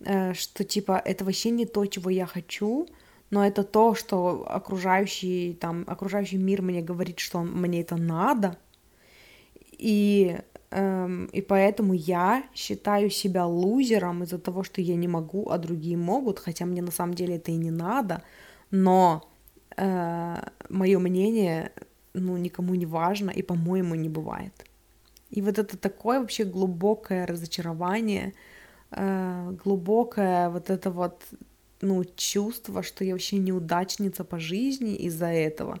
э, 0.00 0.34
что 0.34 0.62
типа 0.64 1.00
это 1.02 1.24
вообще 1.24 1.48
не 1.48 1.64
то, 1.64 1.86
чего 1.86 2.10
я 2.10 2.26
хочу, 2.26 2.86
но 3.30 3.46
это 3.46 3.62
то, 3.62 3.94
что 3.94 4.44
окружающий, 4.46 5.54
там, 5.54 5.84
окружающий 5.86 6.36
мир 6.36 6.60
мне 6.60 6.82
говорит, 6.82 7.18
что 7.18 7.42
мне 7.42 7.80
это 7.80 7.96
надо, 7.96 8.58
и 9.78 10.36
Эм, 10.70 11.26
и 11.26 11.42
поэтому 11.42 11.94
я 11.94 12.44
считаю 12.54 13.10
себя 13.10 13.46
лузером 13.46 14.22
из-за 14.24 14.38
того, 14.38 14.64
что 14.64 14.80
я 14.80 14.96
не 14.96 15.08
могу, 15.08 15.48
а 15.50 15.58
другие 15.58 15.96
могут, 15.96 16.38
хотя 16.38 16.66
мне 16.66 16.82
на 16.82 16.90
самом 16.90 17.14
деле 17.14 17.36
это 17.36 17.52
и 17.52 17.56
не 17.56 17.70
надо, 17.70 18.22
но 18.70 19.28
э, 19.76 20.36
мое 20.68 20.98
мнение, 20.98 21.72
ну, 22.14 22.36
никому 22.36 22.74
не 22.74 22.86
важно 22.86 23.30
и, 23.30 23.42
по-моему, 23.42 23.94
не 23.94 24.08
бывает. 24.08 24.52
И 25.30 25.40
вот 25.40 25.58
это 25.58 25.76
такое 25.76 26.20
вообще 26.20 26.44
глубокое 26.44 27.26
разочарование, 27.26 28.34
э, 28.90 29.52
глубокое 29.64 30.50
вот 30.50 30.70
это 30.70 30.90
вот, 30.90 31.22
ну, 31.80 32.04
чувство, 32.16 32.82
что 32.82 33.04
я 33.04 33.12
вообще 33.12 33.38
неудачница 33.38 34.24
по 34.24 34.40
жизни 34.40 34.96
из-за 34.96 35.26
этого. 35.26 35.80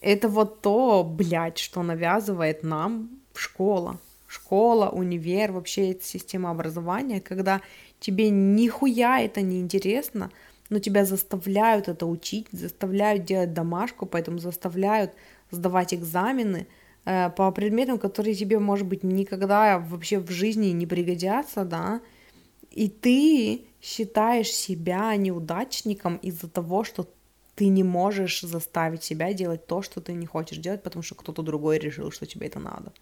Это 0.00 0.28
вот 0.28 0.60
то, 0.60 1.04
блядь, 1.04 1.58
что 1.58 1.82
навязывает 1.82 2.64
нам 2.64 3.10
школа 3.34 3.98
школа, 4.28 4.90
универ, 4.90 5.52
вообще 5.52 5.90
эта 5.90 6.04
система 6.04 6.50
образования, 6.50 7.20
когда 7.20 7.60
тебе 7.98 8.30
нихуя 8.30 9.20
это 9.20 9.40
не 9.40 9.58
интересно, 9.58 10.30
но 10.68 10.78
тебя 10.78 11.04
заставляют 11.04 11.88
это 11.88 12.06
учить, 12.06 12.46
заставляют 12.52 13.24
делать 13.24 13.54
домашку, 13.54 14.06
поэтому 14.06 14.38
заставляют 14.38 15.12
сдавать 15.50 15.94
экзамены 15.94 16.66
э, 17.06 17.30
по 17.30 17.50
предметам, 17.50 17.98
которые 17.98 18.34
тебе, 18.34 18.58
может 18.58 18.86
быть, 18.86 19.02
никогда 19.02 19.78
вообще 19.78 20.18
в 20.18 20.30
жизни 20.30 20.66
не 20.66 20.86
пригодятся, 20.86 21.64
да, 21.64 22.00
и 22.70 22.90
ты 22.90 23.64
считаешь 23.80 24.52
себя 24.52 25.16
неудачником 25.16 26.16
из-за 26.16 26.48
того, 26.48 26.84
что 26.84 27.08
ты 27.54 27.68
не 27.68 27.82
можешь 27.82 28.42
заставить 28.42 29.02
себя 29.02 29.32
делать 29.32 29.66
то, 29.66 29.82
что 29.82 30.00
ты 30.00 30.12
не 30.12 30.26
хочешь 30.26 30.58
делать, 30.58 30.82
потому 30.82 31.02
что 31.02 31.14
кто-то 31.14 31.42
другой 31.42 31.78
решил, 31.78 32.10
что 32.10 32.26
тебе 32.26 32.46
это 32.46 32.60
надо. 32.60 32.92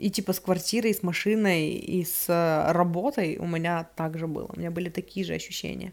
И 0.00 0.10
типа 0.10 0.32
с 0.32 0.40
квартирой, 0.40 0.94
с 0.94 1.02
машиной, 1.02 1.68
и 1.72 2.04
с 2.04 2.24
э, 2.28 2.72
работой 2.72 3.36
у 3.36 3.46
меня 3.46 3.84
также 3.96 4.26
было. 4.26 4.48
У 4.48 4.58
меня 4.58 4.70
были 4.70 4.88
такие 4.88 5.26
же 5.26 5.34
ощущения. 5.34 5.92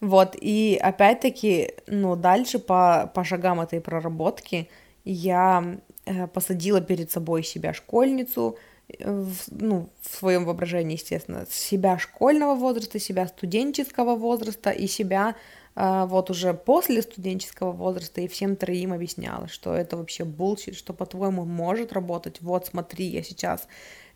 Вот, 0.00 0.36
и 0.38 0.78
опять-таки, 0.82 1.72
ну, 1.86 2.16
дальше 2.16 2.58
по, 2.58 3.10
по 3.14 3.24
шагам 3.24 3.60
этой 3.60 3.80
проработки 3.80 4.68
я 5.04 5.78
э, 6.04 6.26
посадила 6.26 6.82
перед 6.82 7.10
собой 7.10 7.42
себя 7.42 7.72
школьницу, 7.72 8.58
э, 8.88 9.10
в, 9.10 9.36
ну, 9.50 9.88
в 10.02 10.14
своем 10.14 10.44
воображении, 10.44 10.96
естественно, 10.96 11.46
себя 11.48 11.98
школьного 11.98 12.54
возраста, 12.54 12.98
себя 12.98 13.26
студенческого 13.26 14.14
возраста 14.16 14.70
и 14.70 14.86
себя 14.86 15.36
вот 15.74 16.30
уже 16.30 16.54
после 16.54 17.02
студенческого 17.02 17.72
возраста 17.72 18.20
и 18.20 18.28
всем 18.28 18.54
троим 18.54 18.92
объясняла, 18.92 19.48
что 19.48 19.74
это 19.74 19.96
вообще 19.96 20.24
bullshit, 20.24 20.76
что, 20.76 20.92
по-твоему, 20.92 21.44
может 21.44 21.92
работать. 21.92 22.40
Вот, 22.40 22.66
смотри, 22.66 23.06
я 23.06 23.24
сейчас 23.24 23.66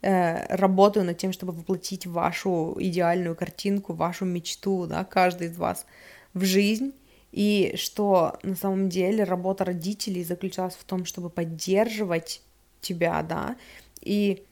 э, 0.02 0.54
работаю 0.54 1.04
над 1.04 1.18
тем, 1.18 1.32
чтобы 1.32 1.52
воплотить 1.52 2.06
вашу 2.06 2.76
идеальную 2.78 3.34
картинку, 3.34 3.92
вашу 3.92 4.24
мечту, 4.24 4.86
да, 4.86 5.04
каждый 5.04 5.48
из 5.48 5.56
вас 5.56 5.84
в 6.32 6.44
жизнь, 6.44 6.92
и 7.32 7.74
что 7.76 8.38
на 8.42 8.54
самом 8.54 8.88
деле 8.88 9.24
работа 9.24 9.64
родителей 9.64 10.22
заключалась 10.22 10.74
в 10.74 10.84
том, 10.84 11.04
чтобы 11.04 11.28
поддерживать 11.28 12.40
тебя, 12.80 13.22
да, 13.22 13.56
и 14.00 14.44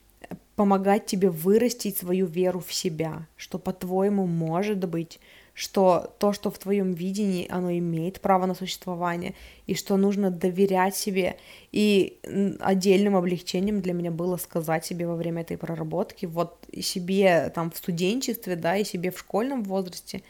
помогать 0.57 1.07
тебе 1.07 1.31
вырастить 1.31 1.99
свою 1.99 2.27
веру 2.27 2.61
в 2.61 2.73
себя, 2.73 3.27
что, 3.37 3.59
по-твоему, 3.59 4.27
может 4.27 4.89
быть, 4.89 5.21
что 5.57 6.15
то, 6.19 6.35
что 6.35 6.51
в 6.51 6.59
твоем 6.59 6.93
видении, 6.93 7.49
оно 7.49 7.73
имеет 7.73 8.21
право 8.21 8.45
на 8.45 8.55
существование, 8.55 9.35
и 9.67 9.75
что 9.75 9.97
нужно 9.97 10.31
доверять 10.31 10.95
себе. 10.95 11.39
И 11.73 12.19
отдельным 12.61 13.17
облегчением 13.17 13.81
для 13.81 13.95
меня 13.95 14.11
было 14.11 14.37
сказать 14.37 14.85
себе 14.85 15.07
во 15.07 15.17
время 15.17 15.41
этой 15.41 15.57
проработки, 15.57 16.27
вот 16.27 16.67
себе 16.83 17.51
там 17.55 17.71
в 17.71 17.79
студенчестве, 17.79 18.55
да, 18.55 18.77
и 18.77 18.85
себе 18.85 19.11
в 19.11 19.19
школьном 19.19 19.63
возрасте, 19.63 20.23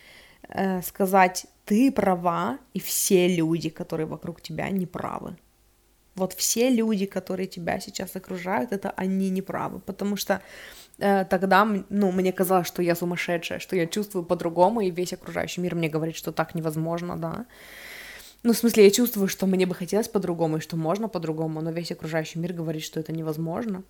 э, 0.49 0.81
сказать, 0.83 1.47
ты 1.65 1.91
права, 1.91 2.59
и 2.73 2.79
все 2.79 3.27
люди, 3.27 3.69
которые 3.69 4.07
вокруг 4.07 4.41
тебя, 4.41 4.71
не 4.71 4.87
правы. 4.87 5.37
вот 6.15 6.35
все 6.35 6.71
люди, 6.71 7.07
которые 7.07 7.47
тебя 7.49 7.81
сейчас 7.81 8.17
окружают, 8.17 8.73
это 8.73 8.91
они 8.91 9.31
не 9.31 9.43
правы, 9.43 9.81
потому 9.81 10.17
что 10.17 10.41
тогда, 10.99 11.65
ну, 11.91 12.13
мне 12.13 12.33
казалось, 12.33 12.67
что 12.67 12.83
я 12.83 12.95
сумасшедшая, 12.95 13.59
что 13.59 13.77
я 13.77 13.87
чувствую 13.87 14.25
по-другому, 14.25 14.81
и 14.81 14.91
весь 14.91 15.13
окружающий 15.13 15.61
мир 15.61 15.75
мне 15.75 15.89
говорит, 15.89 16.17
что 16.17 16.33
так 16.33 16.55
невозможно, 16.55 17.17
да. 17.17 17.47
Ну, 18.43 18.53
в 18.53 18.59
смысле, 18.59 18.85
я 18.85 18.91
чувствую, 18.91 19.29
что 19.29 19.47
мне 19.47 19.67
бы 19.67 19.75
хотелось 19.75 20.09
по-другому, 20.09 20.59
и 20.59 20.61
что 20.61 20.77
можно 20.77 21.09
по-другому, 21.09 21.61
но 21.61 21.71
весь 21.71 21.93
окружающий 21.93 22.39
мир 22.39 22.53
говорит, 22.53 22.83
что 22.83 23.01
это 23.01 23.13
невозможно. 23.13 23.83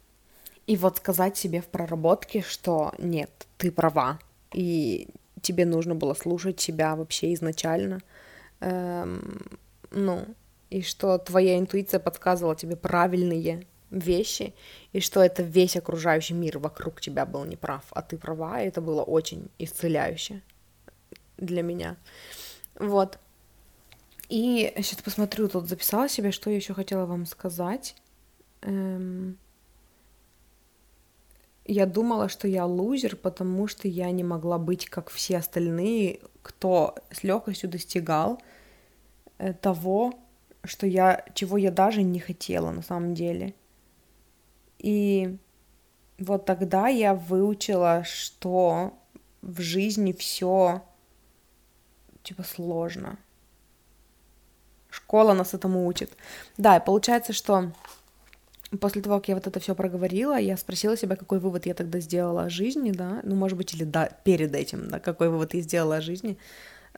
И 0.67 0.77
вот 0.77 0.97
сказать 0.97 1.37
себе 1.37 1.61
в 1.61 1.67
проработке, 1.67 2.43
что 2.43 2.93
нет, 2.99 3.31
ты 3.57 3.71
права, 3.71 4.19
и 4.53 5.09
тебе 5.43 5.65
нужно 5.65 5.95
было 5.95 6.15
слушать 6.15 6.61
себя 6.61 6.97
вообще 6.97 7.35
изначально, 7.35 8.01
эм, 8.61 9.43
ну, 9.91 10.25
и 10.71 10.83
что 10.83 11.19
твоя 11.19 11.59
интуиция 11.59 12.01
подсказывала 12.01 12.57
тебе 12.57 12.75
правильные 12.75 13.67
вещи, 13.99 14.55
и 14.93 15.01
что 15.01 15.23
это 15.23 15.43
весь 15.43 15.77
окружающий 15.77 16.35
мир 16.35 16.59
вокруг 16.59 17.01
тебя 17.01 17.27
был 17.27 17.45
неправ, 17.45 17.85
а 17.91 18.03
ты 18.03 18.17
права, 18.17 18.63
и 18.63 18.69
это 18.69 18.81
было 18.81 19.03
очень 19.03 19.49
исцеляюще 19.59 20.43
для 21.37 21.63
меня. 21.63 21.97
Вот. 22.79 23.19
И 24.29 24.73
сейчас 24.77 25.03
посмотрю, 25.03 25.49
тут 25.49 25.69
записала 25.69 26.09
себе, 26.09 26.33
что 26.33 26.51
я 26.51 26.57
еще 26.57 26.75
хотела 26.75 27.07
вам 27.07 27.27
сказать. 27.27 27.95
Эм... 28.63 29.39
Я 31.69 31.87
думала, 31.87 32.29
что 32.29 32.47
я 32.47 32.65
лузер, 32.65 33.17
потому 33.17 33.67
что 33.67 33.89
я 33.89 34.13
не 34.13 34.23
могла 34.23 34.57
быть 34.57 34.87
как 34.87 35.11
все 35.11 35.39
остальные, 35.39 36.21
кто 36.43 36.95
с 37.11 37.25
легкостью 37.25 37.69
достигал 37.69 38.41
э, 39.39 39.53
того, 39.53 40.15
что 40.63 40.87
я, 40.87 41.25
чего 41.35 41.57
я 41.57 41.73
даже 41.73 42.03
не 42.03 42.21
хотела 42.21 42.71
на 42.71 42.83
самом 42.83 43.15
деле. 43.15 43.55
И 44.79 45.39
вот 46.19 46.45
тогда 46.45 46.89
я 46.89 47.15
выучила, 47.15 48.05
что 48.05 48.95
в 49.43 49.61
жизни 49.61 50.13
все 50.13 50.83
типа 52.23 52.43
сложно. 52.43 53.19
Школа 54.91 55.35
нас 55.35 55.55
этому 55.55 55.87
учит. 55.87 56.11
Да, 56.57 56.77
и 56.77 56.85
получается, 56.85 57.33
что 57.33 57.73
после 58.81 59.03
того, 59.03 59.19
как 59.19 59.29
я 59.29 59.35
вот 59.35 59.47
это 59.47 59.61
все 59.61 59.75
проговорила, 59.75 60.39
я 60.39 60.57
спросила 60.57 60.97
себя, 60.97 61.17
какой 61.17 61.39
вывод 61.39 61.67
я 61.67 61.75
тогда 61.75 62.01
сделала 62.01 62.45
о 62.45 62.51
жизни, 62.51 62.91
да, 62.91 63.21
ну, 63.23 63.37
может 63.37 63.57
быть, 63.57 63.75
или 63.75 63.85
да, 63.85 64.09
перед 64.25 64.55
этим, 64.55 64.89
да, 64.89 64.99
какой 64.99 65.29
вывод 65.29 65.55
я 65.55 65.61
сделала 65.61 65.97
о 65.97 66.01
жизни, 66.01 66.39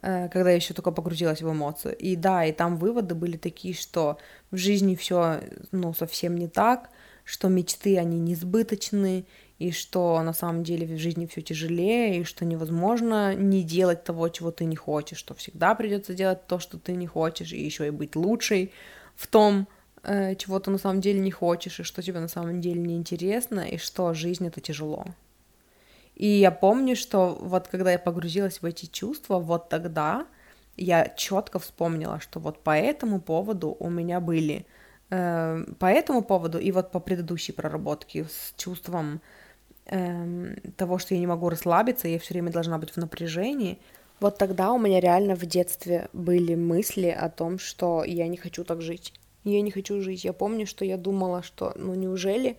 э, 0.00 0.28
когда 0.28 0.50
я 0.50 0.56
еще 0.56 0.74
только 0.74 0.92
погрузилась 0.92 1.42
в 1.42 1.50
эмоцию. 1.50 1.96
И 1.96 2.16
да, 2.16 2.44
и 2.44 2.52
там 2.52 2.76
выводы 2.76 3.14
были 3.14 3.36
такие, 3.36 3.74
что 3.74 4.18
в 4.50 4.56
жизни 4.56 4.94
все, 4.94 5.40
ну, 5.72 5.92
совсем 5.92 6.36
не 6.38 6.48
так, 6.48 6.90
что 7.28 7.48
мечты, 7.48 7.98
они 7.98 8.18
несбыточны, 8.18 9.26
и 9.58 9.70
что 9.70 10.22
на 10.22 10.32
самом 10.32 10.64
деле 10.64 10.86
в 10.86 10.98
жизни 10.98 11.26
все 11.26 11.42
тяжелее, 11.42 12.20
и 12.20 12.24
что 12.24 12.46
невозможно 12.46 13.34
не 13.34 13.62
делать 13.62 14.02
того, 14.02 14.30
чего 14.30 14.50
ты 14.50 14.64
не 14.64 14.76
хочешь, 14.76 15.18
что 15.18 15.34
всегда 15.34 15.74
придется 15.74 16.14
делать 16.14 16.46
то, 16.46 16.58
что 16.58 16.78
ты 16.78 16.92
не 16.92 17.06
хочешь, 17.06 17.52
и 17.52 17.62
еще 17.62 17.86
и 17.86 17.90
быть 17.90 18.16
лучшей 18.16 18.72
в 19.14 19.26
том, 19.26 19.68
э, 20.04 20.36
чего 20.36 20.58
ты 20.58 20.70
на 20.70 20.78
самом 20.78 21.02
деле 21.02 21.20
не 21.20 21.30
хочешь, 21.30 21.80
и 21.80 21.82
что 21.82 22.00
тебе 22.00 22.18
на 22.20 22.28
самом 22.28 22.62
деле 22.62 22.80
не 22.80 22.96
интересно, 22.96 23.60
и 23.60 23.76
что 23.76 24.14
жизнь 24.14 24.46
это 24.46 24.62
тяжело. 24.62 25.04
И 26.14 26.26
я 26.26 26.50
помню, 26.50 26.96
что 26.96 27.36
вот 27.38 27.68
когда 27.68 27.92
я 27.92 27.98
погрузилась 27.98 28.62
в 28.62 28.64
эти 28.64 28.86
чувства, 28.86 29.38
вот 29.38 29.68
тогда 29.68 30.26
я 30.78 31.06
четко 31.08 31.58
вспомнила, 31.58 32.20
что 32.20 32.40
вот 32.40 32.62
по 32.62 32.74
этому 32.74 33.20
поводу 33.20 33.76
у 33.78 33.90
меня 33.90 34.18
были 34.18 34.64
э, 35.10 35.64
по 35.78 35.86
этому 35.86 36.22
поводу 36.22 36.58
и 36.58 36.72
вот 36.72 36.90
по 36.90 37.00
предыдущей 37.00 37.52
проработке 37.52 38.24
с 38.24 38.54
чувством 38.56 39.20
эм, 39.86 40.56
того, 40.76 40.98
что 40.98 41.14
я 41.14 41.20
не 41.20 41.26
могу 41.26 41.48
расслабиться, 41.48 42.08
я 42.08 42.18
все 42.18 42.34
время 42.34 42.52
должна 42.52 42.78
быть 42.78 42.90
в 42.90 42.96
напряжении. 42.96 43.78
Вот 44.20 44.38
тогда 44.38 44.72
у 44.72 44.78
меня 44.78 45.00
реально 45.00 45.36
в 45.36 45.46
детстве 45.46 46.08
были 46.12 46.54
мысли 46.54 47.08
о 47.08 47.28
том, 47.30 47.58
что 47.58 48.04
я 48.04 48.26
не 48.26 48.36
хочу 48.36 48.64
так 48.64 48.82
жить. 48.82 49.12
Я 49.44 49.60
не 49.62 49.70
хочу 49.70 50.00
жить. 50.00 50.24
Я 50.24 50.32
помню, 50.32 50.66
что 50.66 50.84
я 50.84 50.96
думала, 50.96 51.42
что 51.42 51.72
ну 51.76 51.94
неужели 51.94 52.56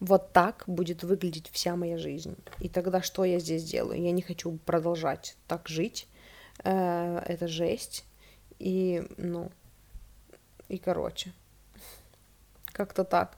вот 0.00 0.32
так 0.32 0.64
будет 0.66 1.02
выглядеть 1.02 1.48
вся 1.50 1.76
моя 1.76 1.98
жизнь. 1.98 2.36
И 2.60 2.68
тогда 2.68 3.02
что 3.02 3.24
я 3.24 3.40
здесь 3.40 3.64
делаю? 3.64 4.00
Я 4.00 4.12
не 4.12 4.22
хочу 4.22 4.58
продолжать 4.64 5.36
так 5.46 5.68
жить. 5.68 6.06
Э, 6.62 7.18
это 7.26 7.48
жесть. 7.48 8.04
И, 8.58 9.04
ну, 9.16 9.50
и 10.68 10.78
короче. 10.78 11.32
Как-то 12.78 13.04
так 13.04 13.36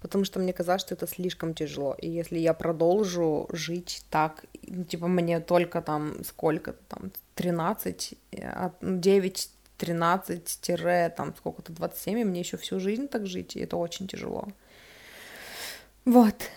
потому 0.00 0.24
что 0.24 0.38
мне 0.40 0.52
казалось, 0.52 0.82
что 0.82 0.94
это 0.94 1.06
слишком 1.06 1.54
тяжело. 1.54 1.94
И 1.98 2.08
если 2.08 2.38
я 2.38 2.54
продолжу 2.54 3.48
жить 3.52 4.04
так, 4.10 4.44
ну, 4.62 4.84
типа 4.84 5.08
мне 5.08 5.40
только 5.40 5.82
там 5.82 6.24
сколько 6.24 6.72
там 6.88 7.10
13, 7.34 8.14
9, 8.80 9.50
13, 9.78 10.60
тире, 10.60 11.14
там 11.16 11.34
сколько-то 11.36 11.72
27, 11.72 12.18
и 12.18 12.24
мне 12.24 12.40
еще 12.40 12.56
всю 12.56 12.80
жизнь 12.80 13.08
так 13.08 13.26
жить, 13.26 13.56
и 13.56 13.60
это 13.60 13.76
очень 13.76 14.06
тяжело. 14.06 14.48
Вот. 16.04 16.50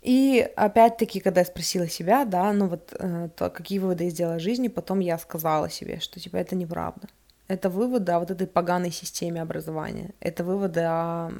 И 0.00 0.48
опять-таки, 0.56 1.20
когда 1.20 1.40
я 1.40 1.46
спросила 1.46 1.88
себя, 1.88 2.24
да, 2.24 2.52
ну 2.52 2.68
вот, 2.68 2.94
э, 2.98 3.28
то, 3.36 3.50
какие 3.50 3.78
выводы 3.78 4.04
я 4.04 4.10
сделала 4.10 4.36
о 4.36 4.38
жизни, 4.38 4.68
потом 4.68 5.00
я 5.00 5.18
сказала 5.18 5.68
себе, 5.68 5.98
что, 6.00 6.20
типа, 6.20 6.36
это 6.36 6.54
неправда. 6.54 7.08
Это 7.48 7.70
выводы 7.70 8.12
о 8.12 8.20
вот 8.20 8.30
этой 8.30 8.46
поганой 8.46 8.90
системе 8.90 9.42
образования. 9.42 10.14
Это 10.20 10.44
выводы 10.44 10.80
о 10.80 11.32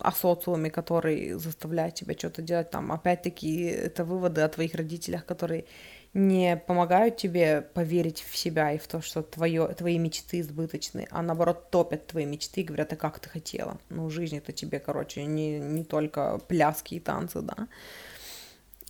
о 0.00 0.12
социуме, 0.12 0.70
который 0.70 1.32
заставляет 1.34 1.94
тебя 1.94 2.14
что-то 2.14 2.42
делать, 2.42 2.70
там, 2.70 2.90
опять-таки, 2.90 3.64
это 3.64 4.04
выводы 4.04 4.40
о 4.40 4.48
твоих 4.48 4.74
родителях, 4.74 5.26
которые 5.26 5.66
не 6.14 6.56
помогают 6.56 7.18
тебе 7.18 7.60
поверить 7.60 8.24
в 8.28 8.36
себя 8.36 8.72
и 8.72 8.78
в 8.78 8.88
то, 8.88 9.00
что 9.00 9.22
твое, 9.22 9.68
твои 9.68 9.98
мечты 9.98 10.40
избыточны, 10.40 11.06
а 11.10 11.22
наоборот 11.22 11.70
топят 11.70 12.06
твои 12.08 12.24
мечты 12.24 12.62
и 12.62 12.64
говорят, 12.64 12.92
а 12.92 12.96
как 12.96 13.20
ты 13.20 13.28
хотела? 13.28 13.78
Ну, 13.90 14.10
жизнь 14.10 14.36
это 14.36 14.52
тебе, 14.52 14.80
короче, 14.80 15.24
не, 15.24 15.60
не 15.60 15.84
только 15.84 16.38
пляски 16.48 16.94
и 16.94 17.00
танцы, 17.00 17.42
да. 17.42 17.68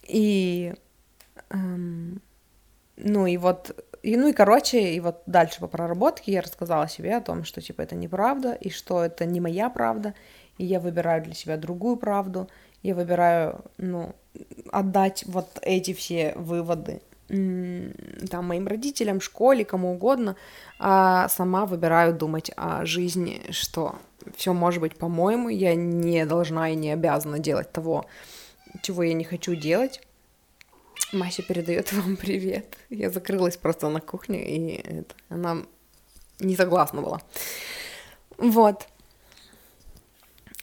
И, 0.04 0.72
эм, 1.50 2.22
ну, 3.02 3.26
и 3.26 3.36
вот, 3.36 3.76
и, 4.02 4.16
ну, 4.16 4.28
и, 4.28 4.32
короче, 4.32 4.92
и 4.92 5.00
вот 5.00 5.22
дальше 5.26 5.60
по 5.60 5.66
проработке 5.66 6.32
я 6.32 6.42
рассказала 6.42 6.88
себе 6.88 7.16
о 7.16 7.20
том, 7.20 7.44
что, 7.44 7.60
типа, 7.60 7.82
это 7.82 7.94
неправда, 7.94 8.52
и 8.52 8.70
что 8.70 9.04
это 9.04 9.24
не 9.26 9.40
моя 9.40 9.70
правда, 9.70 10.14
и 10.58 10.64
я 10.64 10.80
выбираю 10.80 11.22
для 11.22 11.34
себя 11.34 11.56
другую 11.56 11.96
правду, 11.96 12.48
я 12.82 12.94
выбираю, 12.94 13.64
ну, 13.78 14.14
отдать 14.72 15.24
вот 15.26 15.48
эти 15.62 15.92
все 15.92 16.34
выводы 16.36 17.02
там 17.30 18.46
моим 18.46 18.66
родителям, 18.66 19.20
школе, 19.20 19.64
кому 19.64 19.92
угодно, 19.92 20.34
а 20.80 21.28
сама 21.28 21.64
выбираю 21.64 22.12
думать 22.12 22.50
о 22.56 22.84
жизни, 22.84 23.40
что 23.50 23.94
все 24.36 24.52
может 24.52 24.80
быть 24.80 24.96
по-моему, 24.96 25.48
я 25.48 25.76
не 25.76 26.26
должна 26.26 26.70
и 26.70 26.74
не 26.74 26.90
обязана 26.90 27.38
делать 27.38 27.70
того, 27.70 28.06
чего 28.82 29.04
я 29.04 29.14
не 29.14 29.24
хочу 29.24 29.54
делать. 29.54 30.00
Мася 31.12 31.42
передает 31.42 31.92
вам 31.92 32.16
привет. 32.16 32.76
Я 32.90 33.10
закрылась 33.10 33.56
просто 33.56 33.88
на 33.88 34.00
кухне, 34.00 34.44
и 34.44 34.80
это, 34.98 35.14
она 35.28 35.62
не 36.38 36.56
согласна 36.56 37.02
была. 37.02 37.20
Вот. 38.38 38.86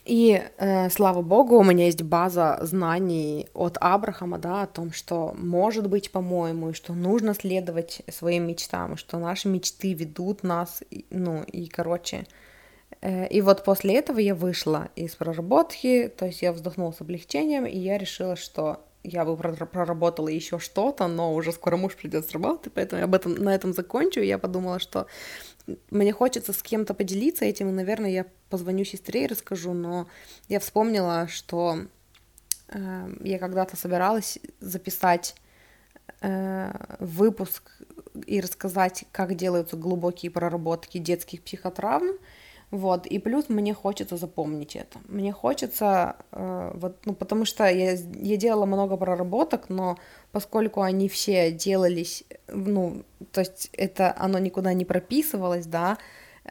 И 0.08 0.42
э, 0.56 0.88
слава 0.88 1.20
богу, 1.20 1.58
у 1.58 1.62
меня 1.62 1.84
есть 1.84 2.02
база 2.02 2.58
знаний 2.62 3.46
от 3.52 3.76
Абрахама, 3.78 4.38
да, 4.38 4.62
о 4.62 4.66
том, 4.66 4.90
что 4.90 5.34
может 5.36 5.86
быть, 5.86 6.10
по-моему, 6.10 6.70
и 6.70 6.72
что 6.72 6.94
нужно 6.94 7.34
следовать 7.34 8.00
своим 8.08 8.46
мечтам, 8.46 8.96
что 8.96 9.18
наши 9.18 9.48
мечты 9.48 9.92
ведут 9.92 10.42
нас, 10.42 10.82
ну, 11.10 11.42
и, 11.42 11.68
короче, 11.68 12.26
э, 13.02 13.28
и 13.28 13.42
вот 13.42 13.64
после 13.64 13.98
этого 13.98 14.18
я 14.18 14.34
вышла 14.34 14.88
из 14.96 15.14
проработки, 15.14 16.10
то 16.16 16.24
есть 16.24 16.40
я 16.40 16.54
вздохнула 16.54 16.92
с 16.92 17.02
облегчением, 17.02 17.66
и 17.66 17.76
я 17.76 17.98
решила, 17.98 18.34
что 18.34 18.80
я 19.02 19.24
бы 19.24 19.36
проработала 19.36 20.28
еще 20.28 20.58
что-то, 20.58 21.06
но 21.06 21.34
уже 21.34 21.52
скоро 21.52 21.76
муж 21.76 21.96
придет 21.96 22.26
с 22.26 22.32
работы, 22.32 22.70
поэтому 22.70 23.00
я 23.00 23.04
об 23.04 23.14
этом, 23.14 23.34
на 23.34 23.54
этом 23.54 23.72
закончу. 23.72 24.20
Я 24.20 24.38
подумала, 24.38 24.78
что 24.78 25.06
мне 25.90 26.12
хочется 26.12 26.52
с 26.52 26.62
кем-то 26.62 26.94
поделиться 26.94 27.44
этим, 27.44 27.68
и, 27.68 27.72
наверное, 27.72 28.10
я 28.10 28.26
позвоню 28.50 28.84
сестре 28.84 29.24
и 29.24 29.28
расскажу, 29.28 29.72
но 29.72 30.08
я 30.48 30.60
вспомнила, 30.60 31.28
что 31.28 31.80
э, 32.68 33.14
я 33.20 33.38
когда-то 33.38 33.76
собиралась 33.76 34.38
записать 34.60 35.34
э, 36.20 36.72
выпуск 36.98 37.82
и 38.26 38.40
рассказать, 38.40 39.04
как 39.12 39.36
делаются 39.36 39.76
глубокие 39.76 40.30
проработки 40.30 40.98
детских 40.98 41.42
психотравм, 41.42 42.18
вот, 42.70 43.06
и 43.06 43.18
плюс 43.18 43.48
мне 43.48 43.74
хочется 43.74 44.16
запомнить 44.16 44.76
это. 44.76 44.98
Мне 45.08 45.32
хочется, 45.32 46.16
э, 46.32 46.72
вот, 46.74 46.98
ну, 47.06 47.14
потому 47.14 47.44
что 47.44 47.64
я, 47.66 47.92
я 47.92 48.36
делала 48.36 48.66
много 48.66 48.96
проработок, 48.96 49.68
но 49.68 49.96
поскольку 50.32 50.82
они 50.82 51.08
все 51.08 51.50
делались, 51.50 52.24
ну, 52.46 53.04
то 53.32 53.40
есть 53.40 53.70
это, 53.72 54.14
оно 54.18 54.38
никуда 54.38 54.74
не 54.74 54.84
прописывалось, 54.84 55.66
да, 55.66 55.98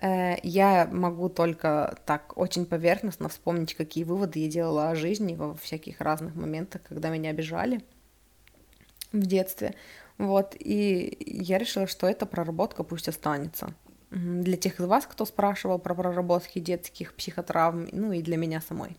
Э, 0.01 0.35
я 0.43 0.87
могу 0.91 1.29
только 1.29 1.97
так 2.05 2.37
очень 2.37 2.65
поверхностно 2.65 3.29
вспомнить, 3.29 3.73
какие 3.73 4.03
выводы 4.03 4.39
я 4.39 4.47
делала 4.47 4.89
о 4.89 4.95
жизни 4.95 5.35
во 5.35 5.55
всяких 5.55 6.01
разных 6.01 6.35
моментах, 6.35 6.81
когда 6.87 7.09
меня 7.09 7.31
обижали 7.31 7.81
в 9.11 9.25
детстве. 9.25 9.73
Вот, 10.17 10.55
и 10.57 11.17
я 11.19 11.57
решила, 11.57 11.87
что 11.87 12.07
эта 12.07 12.25
проработка 12.25 12.83
пусть 12.83 13.07
останется. 13.07 13.73
Для 14.11 14.57
тех 14.57 14.79
из 14.79 14.85
вас, 14.85 15.05
кто 15.05 15.25
спрашивал 15.25 15.79
про 15.79 15.93
проработки 15.93 16.59
детских 16.59 17.13
психотравм, 17.13 17.87
ну 17.91 18.13
и 18.13 18.21
для 18.21 18.37
меня 18.37 18.61
самой. 18.61 18.95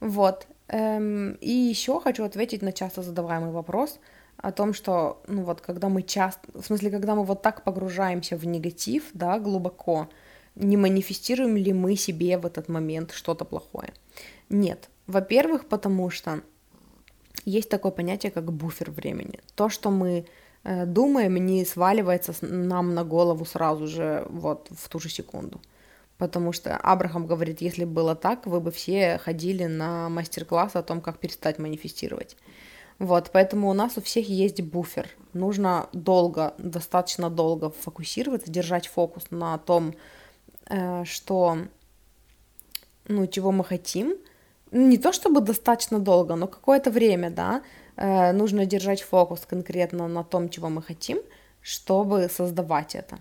Вот. 0.00 0.46
Эм, 0.68 1.34
и 1.34 1.50
еще 1.50 2.00
хочу 2.00 2.24
ответить 2.24 2.62
на 2.62 2.72
часто 2.72 3.02
задаваемый 3.02 3.52
вопрос 3.52 4.00
о 4.36 4.50
том, 4.52 4.74
что, 4.74 5.22
ну 5.28 5.44
вот, 5.44 5.60
когда 5.60 5.88
мы 5.88 6.02
часто, 6.02 6.40
в 6.52 6.64
смысле, 6.64 6.90
когда 6.90 7.14
мы 7.14 7.24
вот 7.24 7.42
так 7.42 7.62
погружаемся 7.62 8.36
в 8.36 8.44
негатив, 8.46 9.04
да, 9.14 9.38
глубоко, 9.38 10.08
не 10.56 10.76
манифестируем 10.76 11.56
ли 11.56 11.72
мы 11.72 11.96
себе 11.96 12.36
в 12.38 12.46
этот 12.46 12.68
момент 12.68 13.12
что-то 13.12 13.44
плохое? 13.44 13.92
Нет. 14.48 14.90
Во-первых, 15.06 15.68
потому 15.68 16.10
что 16.10 16.40
есть 17.44 17.68
такое 17.68 17.92
понятие, 17.92 18.32
как 18.32 18.52
буфер 18.52 18.90
времени. 18.90 19.38
То, 19.54 19.68
что 19.68 19.90
мы 19.90 20.26
думаем, 20.86 21.36
не 21.36 21.64
сваливается 21.64 22.34
нам 22.40 22.94
на 22.94 23.04
голову 23.04 23.44
сразу 23.44 23.86
же, 23.86 24.26
вот 24.28 24.68
в 24.70 24.88
ту 24.88 24.98
же 24.98 25.08
секунду. 25.08 25.60
Потому 26.18 26.52
что 26.52 26.76
Абрахам 26.76 27.26
говорит, 27.26 27.60
если 27.60 27.84
было 27.84 28.14
так, 28.14 28.46
вы 28.46 28.60
бы 28.60 28.70
все 28.70 29.18
ходили 29.18 29.66
на 29.66 30.08
мастер-класс 30.08 30.74
о 30.74 30.82
том, 30.82 31.00
как 31.00 31.18
перестать 31.18 31.58
манифестировать. 31.58 32.36
Вот, 32.98 33.30
поэтому 33.32 33.68
у 33.68 33.74
нас 33.74 33.98
у 33.98 34.00
всех 34.00 34.28
есть 34.28 34.62
буфер. 34.62 35.08
Нужно 35.34 35.88
долго, 35.92 36.54
достаточно 36.56 37.28
долго 37.28 37.70
фокусироваться, 37.70 38.50
держать 38.50 38.86
фокус 38.86 39.24
на 39.30 39.58
том, 39.58 39.94
э, 40.70 41.04
что, 41.04 41.58
ну, 43.06 43.26
чего 43.26 43.52
мы 43.52 43.64
хотим. 43.64 44.14
Не 44.72 44.96
то 44.96 45.12
чтобы 45.12 45.42
достаточно 45.42 45.98
долго, 45.98 46.36
но 46.36 46.46
какое-то 46.46 46.90
время, 46.90 47.30
да, 47.30 47.60
э, 47.60 47.85
нужно 47.96 48.66
держать 48.66 49.02
фокус 49.02 49.46
конкретно 49.46 50.08
на 50.08 50.22
том, 50.22 50.48
чего 50.48 50.68
мы 50.68 50.82
хотим, 50.82 51.18
чтобы 51.62 52.28
создавать 52.28 52.94
это. 52.94 53.18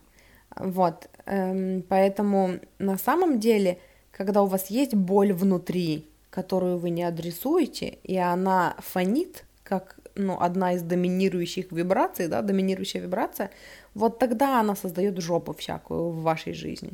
Вот, 0.56 1.10
эм, 1.26 1.84
поэтому 1.88 2.60
на 2.80 2.98
самом 2.98 3.40
деле, 3.40 3.80
когда 4.12 4.42
у 4.44 4.48
вас 4.48 4.70
есть 4.70 4.94
боль 4.94 5.34
внутри, 5.34 6.08
которую 6.30 6.78
вы 6.78 6.90
не 6.90 7.04
адресуете, 7.04 7.98
и 8.04 8.18
она 8.18 8.76
фонит, 8.80 9.46
как 9.64 9.98
ну, 10.16 10.40
одна 10.40 10.74
из 10.74 10.82
доминирующих 10.82 11.72
вибраций, 11.72 12.28
да, 12.28 12.42
доминирующая 12.42 13.02
вибрация, 13.02 13.52
вот 13.94 14.20
тогда 14.20 14.60
она 14.60 14.76
создает 14.76 15.20
жопу 15.20 15.54
всякую 15.54 16.10
в 16.10 16.22
вашей 16.22 16.54
жизни. 16.54 16.94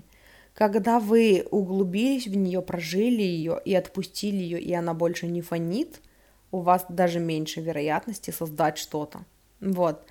Когда 0.54 1.00
вы 1.00 1.46
углубились 1.50 2.28
в 2.28 2.36
нее, 2.36 2.62
прожили 2.62 3.22
ее 3.22 3.60
и 3.64 3.74
отпустили 3.74 4.38
ее, 4.38 4.60
и 4.60 4.74
она 4.74 4.94
больше 4.94 5.28
не 5.28 5.42
фонит, 5.42 6.02
у 6.52 6.60
вас 6.60 6.86
даже 6.89 7.20
меньше 7.20 7.62
вероятности 7.62 8.32
создать 8.32 8.78
что-то. 8.78 9.24
Вот. 9.60 10.06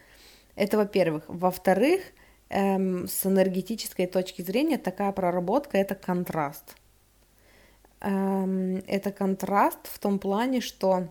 Это 0.55 0.77
во-первых. 0.77 1.25
Во-вторых, 1.29 2.01
эм, 2.49 3.07
с 3.09 3.27
энергетической 3.27 4.07
точки 4.07 4.43
зрения 4.43 4.79
такая 4.79 5.13
проработка 5.13 5.79
это 5.79 5.95
контраст. 5.95 6.77
Эм, 8.01 8.83
это 8.87 9.13
контраст 9.13 9.81
в 9.85 9.99
том 9.99 10.19
плане, 10.19 10.61
что 10.61 11.09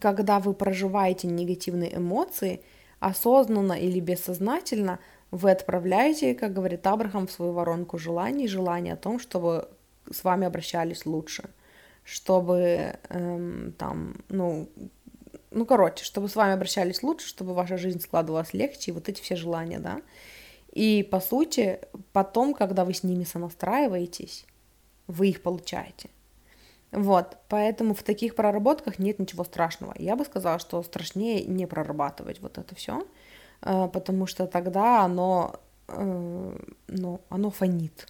когда 0.00 0.40
вы 0.40 0.54
проживаете 0.54 1.28
негативные 1.28 1.96
эмоции, 1.96 2.62
осознанно 2.98 3.74
или 3.74 4.00
бессознательно, 4.00 4.98
вы 5.30 5.50
отправляете, 5.50 6.34
как 6.34 6.52
говорит 6.52 6.86
Абрахам, 6.86 7.26
в 7.26 7.32
свою 7.32 7.52
воронку 7.52 7.98
желаний, 7.98 8.48
желание 8.48 8.94
о 8.94 8.98
том, 8.98 9.18
чтобы 9.18 9.68
с 10.10 10.24
вами 10.24 10.46
обращались 10.46 11.06
лучше, 11.06 11.50
чтобы 12.04 12.98
эм, 13.08 13.72
там, 13.78 14.16
ну, 14.28 14.68
ну, 15.50 15.66
короче, 15.66 16.04
чтобы 16.04 16.28
с 16.28 16.36
вами 16.36 16.54
обращались 16.54 17.02
лучше, 17.02 17.28
чтобы 17.28 17.54
ваша 17.54 17.76
жизнь 17.76 18.00
складывалась 18.00 18.54
легче, 18.54 18.90
и 18.90 18.94
вот 18.94 19.08
эти 19.08 19.20
все 19.20 19.36
желания, 19.36 19.78
да. 19.78 20.00
И, 20.72 21.02
по 21.02 21.20
сути, 21.20 21.80
потом, 22.12 22.54
когда 22.54 22.84
вы 22.84 22.94
с 22.94 23.02
ними 23.02 23.24
сонастраиваетесь, 23.24 24.46
вы 25.06 25.28
их 25.28 25.42
получаете. 25.42 26.08
Вот, 26.90 27.38
поэтому 27.48 27.94
в 27.94 28.02
таких 28.02 28.34
проработках 28.34 28.98
нет 28.98 29.18
ничего 29.18 29.44
страшного. 29.44 29.94
Я 29.98 30.16
бы 30.16 30.24
сказала, 30.24 30.58
что 30.58 30.82
страшнее 30.82 31.44
не 31.44 31.66
прорабатывать 31.66 32.40
вот 32.40 32.58
это 32.58 32.74
все, 32.74 33.06
э, 33.62 33.88
потому 33.88 34.26
что 34.26 34.46
тогда 34.46 35.02
оно, 35.02 35.60
э, 35.88 36.58
ну, 36.88 37.20
оно 37.30 37.50
фонит 37.50 38.08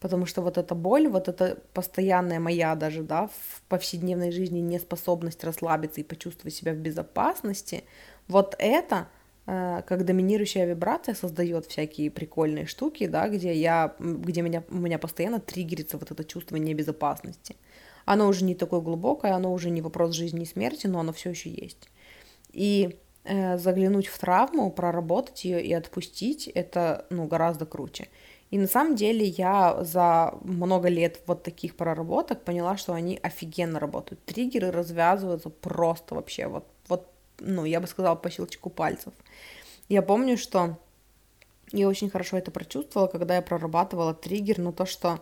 потому 0.00 0.26
что 0.26 0.42
вот 0.42 0.58
эта 0.58 0.74
боль, 0.74 1.08
вот 1.08 1.28
эта 1.28 1.58
постоянная 1.72 2.40
моя 2.40 2.74
даже, 2.74 3.02
да, 3.02 3.28
в 3.28 3.62
повседневной 3.68 4.30
жизни 4.30 4.60
неспособность 4.60 5.42
расслабиться 5.44 6.00
и 6.00 6.04
почувствовать 6.04 6.54
себя 6.54 6.72
в 6.72 6.76
безопасности, 6.76 7.84
вот 8.28 8.54
это 8.58 9.08
э, 9.46 9.82
как 9.86 10.04
доминирующая 10.04 10.66
вибрация 10.66 11.14
создает 11.14 11.66
всякие 11.66 12.10
прикольные 12.10 12.66
штуки, 12.66 13.06
да, 13.06 13.28
где 13.28 13.54
я, 13.54 13.94
где 13.98 14.42
меня, 14.42 14.62
у 14.68 14.76
меня 14.76 14.98
постоянно 14.98 15.40
триггерится 15.40 15.98
вот 15.98 16.10
это 16.10 16.24
чувство 16.24 16.56
небезопасности. 16.56 17.56
Оно 18.04 18.28
уже 18.28 18.44
не 18.44 18.54
такое 18.54 18.80
глубокое, 18.80 19.34
оно 19.34 19.52
уже 19.52 19.70
не 19.70 19.82
вопрос 19.82 20.14
жизни 20.14 20.42
и 20.42 20.46
смерти, 20.46 20.86
но 20.86 21.00
оно 21.00 21.12
все 21.12 21.30
еще 21.30 21.50
есть. 21.50 21.88
И 22.52 22.98
э, 23.24 23.58
заглянуть 23.58 24.06
в 24.06 24.18
травму, 24.18 24.70
проработать 24.70 25.44
ее 25.44 25.62
и 25.62 25.72
отпустить, 25.72 26.46
это, 26.46 27.06
ну, 27.10 27.26
гораздо 27.26 27.66
круче. 27.66 28.08
И 28.50 28.58
на 28.58 28.66
самом 28.66 28.94
деле 28.94 29.26
я 29.26 29.82
за 29.82 30.34
много 30.42 30.88
лет 30.88 31.20
вот 31.26 31.42
таких 31.42 31.76
проработок 31.76 32.44
поняла, 32.44 32.76
что 32.76 32.92
они 32.92 33.18
офигенно 33.22 33.80
работают. 33.80 34.24
Триггеры 34.24 34.70
развязываются 34.70 35.50
просто 35.50 36.14
вообще, 36.14 36.46
вот, 36.46 36.64
вот 36.88 37.10
ну, 37.40 37.64
я 37.64 37.80
бы 37.80 37.86
сказала, 37.86 38.14
по 38.14 38.30
щелчку 38.30 38.70
пальцев. 38.70 39.12
Я 39.88 40.02
помню, 40.02 40.36
что 40.36 40.78
я 41.72 41.88
очень 41.88 42.10
хорошо 42.10 42.38
это 42.38 42.50
прочувствовала, 42.50 43.08
когда 43.08 43.36
я 43.36 43.42
прорабатывала 43.42 44.14
триггер, 44.14 44.58
но 44.58 44.72
то, 44.72 44.86
что 44.86 45.20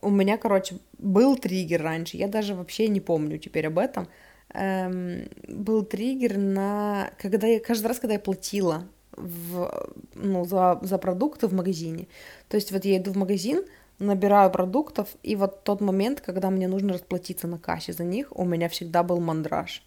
у 0.00 0.10
меня, 0.10 0.38
короче, 0.38 0.78
был 0.98 1.36
триггер 1.36 1.82
раньше, 1.82 2.16
я 2.16 2.28
даже 2.28 2.54
вообще 2.54 2.88
не 2.88 3.00
помню 3.00 3.38
теперь 3.38 3.66
об 3.66 3.78
этом, 3.78 4.08
эм, 4.54 5.28
был 5.48 5.84
триггер 5.84 6.38
на... 6.38 7.10
Когда 7.18 7.46
я, 7.48 7.58
каждый 7.58 7.86
раз, 7.86 7.98
когда 7.98 8.14
я 8.14 8.20
платила 8.20 8.86
в, 9.16 9.94
ну, 10.14 10.44
за, 10.44 10.78
за 10.82 10.98
продукты 10.98 11.46
в 11.46 11.54
магазине. 11.54 12.06
То 12.48 12.56
есть 12.56 12.72
вот 12.72 12.84
я 12.84 12.96
иду 12.96 13.12
в 13.12 13.16
магазин, 13.16 13.64
набираю 13.98 14.50
продуктов, 14.50 15.08
и 15.22 15.36
вот 15.36 15.64
тот 15.64 15.80
момент, 15.80 16.20
когда 16.20 16.50
мне 16.50 16.68
нужно 16.68 16.94
расплатиться 16.94 17.46
на 17.46 17.58
кассе 17.58 17.92
за 17.92 18.04
них, 18.04 18.28
у 18.30 18.44
меня 18.44 18.68
всегда 18.68 19.02
был 19.02 19.20
мандраж. 19.20 19.82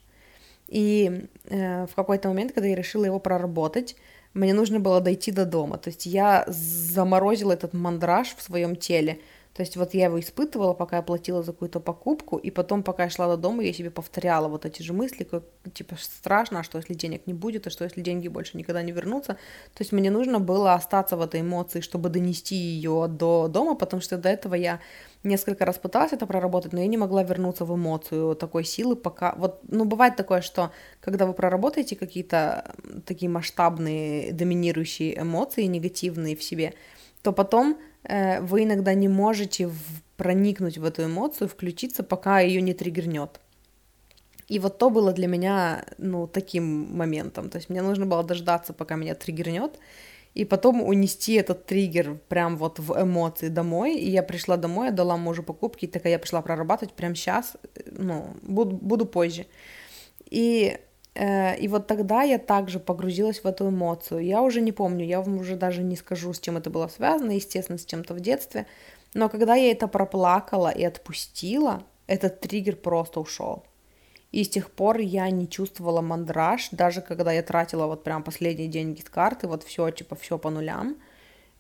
И 0.68 1.28
э, 1.46 1.86
в 1.86 1.96
какой-то 1.96 2.30
момент, 2.30 2.54
когда 2.54 2.68
я 2.68 2.76
решила 2.76 3.06
его 3.06 3.20
проработать, 3.20 3.96
мне 4.34 4.54
нужно 4.54 4.80
было 4.80 5.00
дойти 5.00 5.32
до 5.32 5.46
дома. 5.46 5.78
То 5.78 5.90
есть 5.90 6.06
я 6.06 6.44
заморозила 6.48 7.54
этот 7.54 7.74
мандраж 7.74 8.36
в 8.36 8.42
своем 8.42 8.76
теле. 8.76 9.20
То 9.56 9.62
есть 9.62 9.78
вот 9.78 9.94
я 9.94 10.06
его 10.06 10.20
испытывала, 10.20 10.74
пока 10.74 10.98
я 10.98 11.02
платила 11.02 11.42
за 11.42 11.54
какую-то 11.54 11.80
покупку, 11.80 12.36
и 12.36 12.52
потом, 12.52 12.84
пока 12.84 13.06
я 13.06 13.10
шла 13.10 13.28
до 13.28 13.38
дома, 13.38 13.64
я 13.64 13.72
себе 13.72 13.90
повторяла 13.90 14.50
вот 14.50 14.66
эти 14.66 14.82
же 14.82 14.92
мысли, 14.92 15.24
как, 15.24 15.46
типа, 15.74 15.96
страшно, 15.98 16.60
а 16.60 16.64
что 16.64 16.78
если 16.78 16.94
денег 16.94 17.26
не 17.26 17.34
будет, 17.34 17.66
а 17.66 17.70
что 17.70 17.86
если 17.86 18.02
деньги 18.02 18.28
больше 18.28 18.58
никогда 18.58 18.82
не 18.82 18.92
вернутся. 18.92 19.36
То 19.74 19.80
есть 19.80 19.94
мне 19.94 20.12
нужно 20.12 20.42
было 20.42 20.74
остаться 20.74 21.16
в 21.16 21.22
этой 21.22 21.40
эмоции, 21.40 21.80
чтобы 21.80 22.10
донести 22.10 22.54
ее 22.56 23.08
до 23.08 23.48
дома, 23.48 23.76
потому 23.76 24.02
что 24.02 24.18
до 24.18 24.28
этого 24.28 24.56
я 24.56 24.82
несколько 25.24 25.64
раз 25.64 25.78
пыталась 25.78 26.12
это 26.12 26.26
проработать, 26.26 26.74
но 26.74 26.82
я 26.82 26.88
не 26.88 26.98
могла 26.98 27.24
вернуться 27.24 27.64
в 27.64 27.74
эмоцию 27.74 28.36
такой 28.36 28.66
силы, 28.66 28.98
пока... 28.98 29.36
Вот, 29.38 29.62
ну, 29.70 29.86
бывает 29.86 30.18
такое, 30.18 30.42
что 30.42 30.72
когда 31.00 31.26
вы 31.26 31.34
проработаете 31.34 31.96
какие-то 31.96 32.76
такие 33.06 33.30
масштабные, 33.30 34.34
доминирующие 34.34 35.18
эмоции, 35.18 35.64
негативные 35.64 36.36
в 36.36 36.44
себе, 36.44 36.74
то 37.22 37.32
потом 37.32 37.78
вы 38.08 38.64
иногда 38.64 38.94
не 38.94 39.08
можете 39.08 39.70
проникнуть 40.18 40.78
в 40.78 40.86
эту 40.86 41.06
эмоцию, 41.06 41.48
включиться, 41.48 42.04
пока 42.04 42.40
ее 42.40 42.62
не 42.62 42.74
триггернет. 42.74 43.40
И 44.48 44.60
вот 44.60 44.78
то 44.78 44.90
было 44.90 45.12
для 45.12 45.28
меня, 45.28 45.86
ну, 45.98 46.28
таким 46.28 46.96
моментом. 46.96 47.50
То 47.50 47.58
есть 47.58 47.70
мне 47.70 47.82
нужно 47.82 48.06
было 48.06 48.24
дождаться, 48.24 48.74
пока 48.74 48.96
меня 48.96 49.16
триггернет, 49.16 49.80
и 50.36 50.46
потом 50.46 50.82
унести 50.82 51.34
этот 51.34 51.66
триггер 51.66 52.20
прям 52.28 52.58
вот 52.58 52.80
в 52.80 53.02
эмоции 53.02 53.48
домой. 53.48 53.96
И 53.96 54.10
я 54.10 54.22
пришла 54.22 54.58
домой, 54.58 54.88
я 54.88 54.92
дала 54.92 55.18
мужу 55.18 55.44
покупки, 55.44 55.86
и 55.86 55.88
такая 55.88 56.14
я 56.14 56.20
пришла 56.20 56.42
прорабатывать 56.42 56.94
прямо 56.94 57.16
сейчас, 57.16 57.56
э, 57.76 57.82
ну, 57.92 58.36
буду, 58.44 58.76
буду 58.76 59.06
позже. 59.06 59.48
И 60.30 60.78
Э, 60.78 60.95
и 61.18 61.68
вот 61.70 61.88
тогда 61.88 62.24
я 62.24 62.38
также 62.38 62.80
погрузилась 62.80 63.44
в 63.44 63.48
эту 63.48 63.70
эмоцию. 63.70 64.26
Я 64.26 64.42
уже 64.42 64.62
не 64.62 64.74
помню, 64.74 65.06
я 65.06 65.22
вам 65.22 65.38
уже 65.38 65.56
даже 65.56 65.82
не 65.82 65.96
скажу, 65.96 66.34
с 66.34 66.40
чем 66.40 66.58
это 66.58 66.70
было 66.70 66.88
связано, 66.88 67.32
естественно, 67.32 67.78
с 67.78 67.86
чем-то 67.86 68.14
в 68.14 68.20
детстве. 68.20 68.68
Но 69.14 69.30
когда 69.30 69.56
я 69.56 69.72
это 69.72 69.88
проплакала 69.88 70.70
и 70.70 70.84
отпустила, 70.84 71.84
этот 72.06 72.42
триггер 72.42 72.76
просто 72.76 73.22
ушел. 73.22 73.64
И 74.34 74.44
с 74.44 74.50
тех 74.50 74.70
пор 74.70 74.98
я 74.98 75.30
не 75.30 75.48
чувствовала 75.48 76.02
мандраж, 76.02 76.68
даже 76.72 77.02
когда 77.02 77.32
я 77.32 77.42
тратила 77.42 77.86
вот 77.86 78.04
прям 78.04 78.22
последние 78.22 78.68
деньги 78.68 79.00
с 79.00 79.10
карты, 79.10 79.48
вот 79.48 79.64
все, 79.64 79.90
типа, 79.92 80.18
все 80.18 80.38
по 80.38 80.50
нулям. 80.50 80.98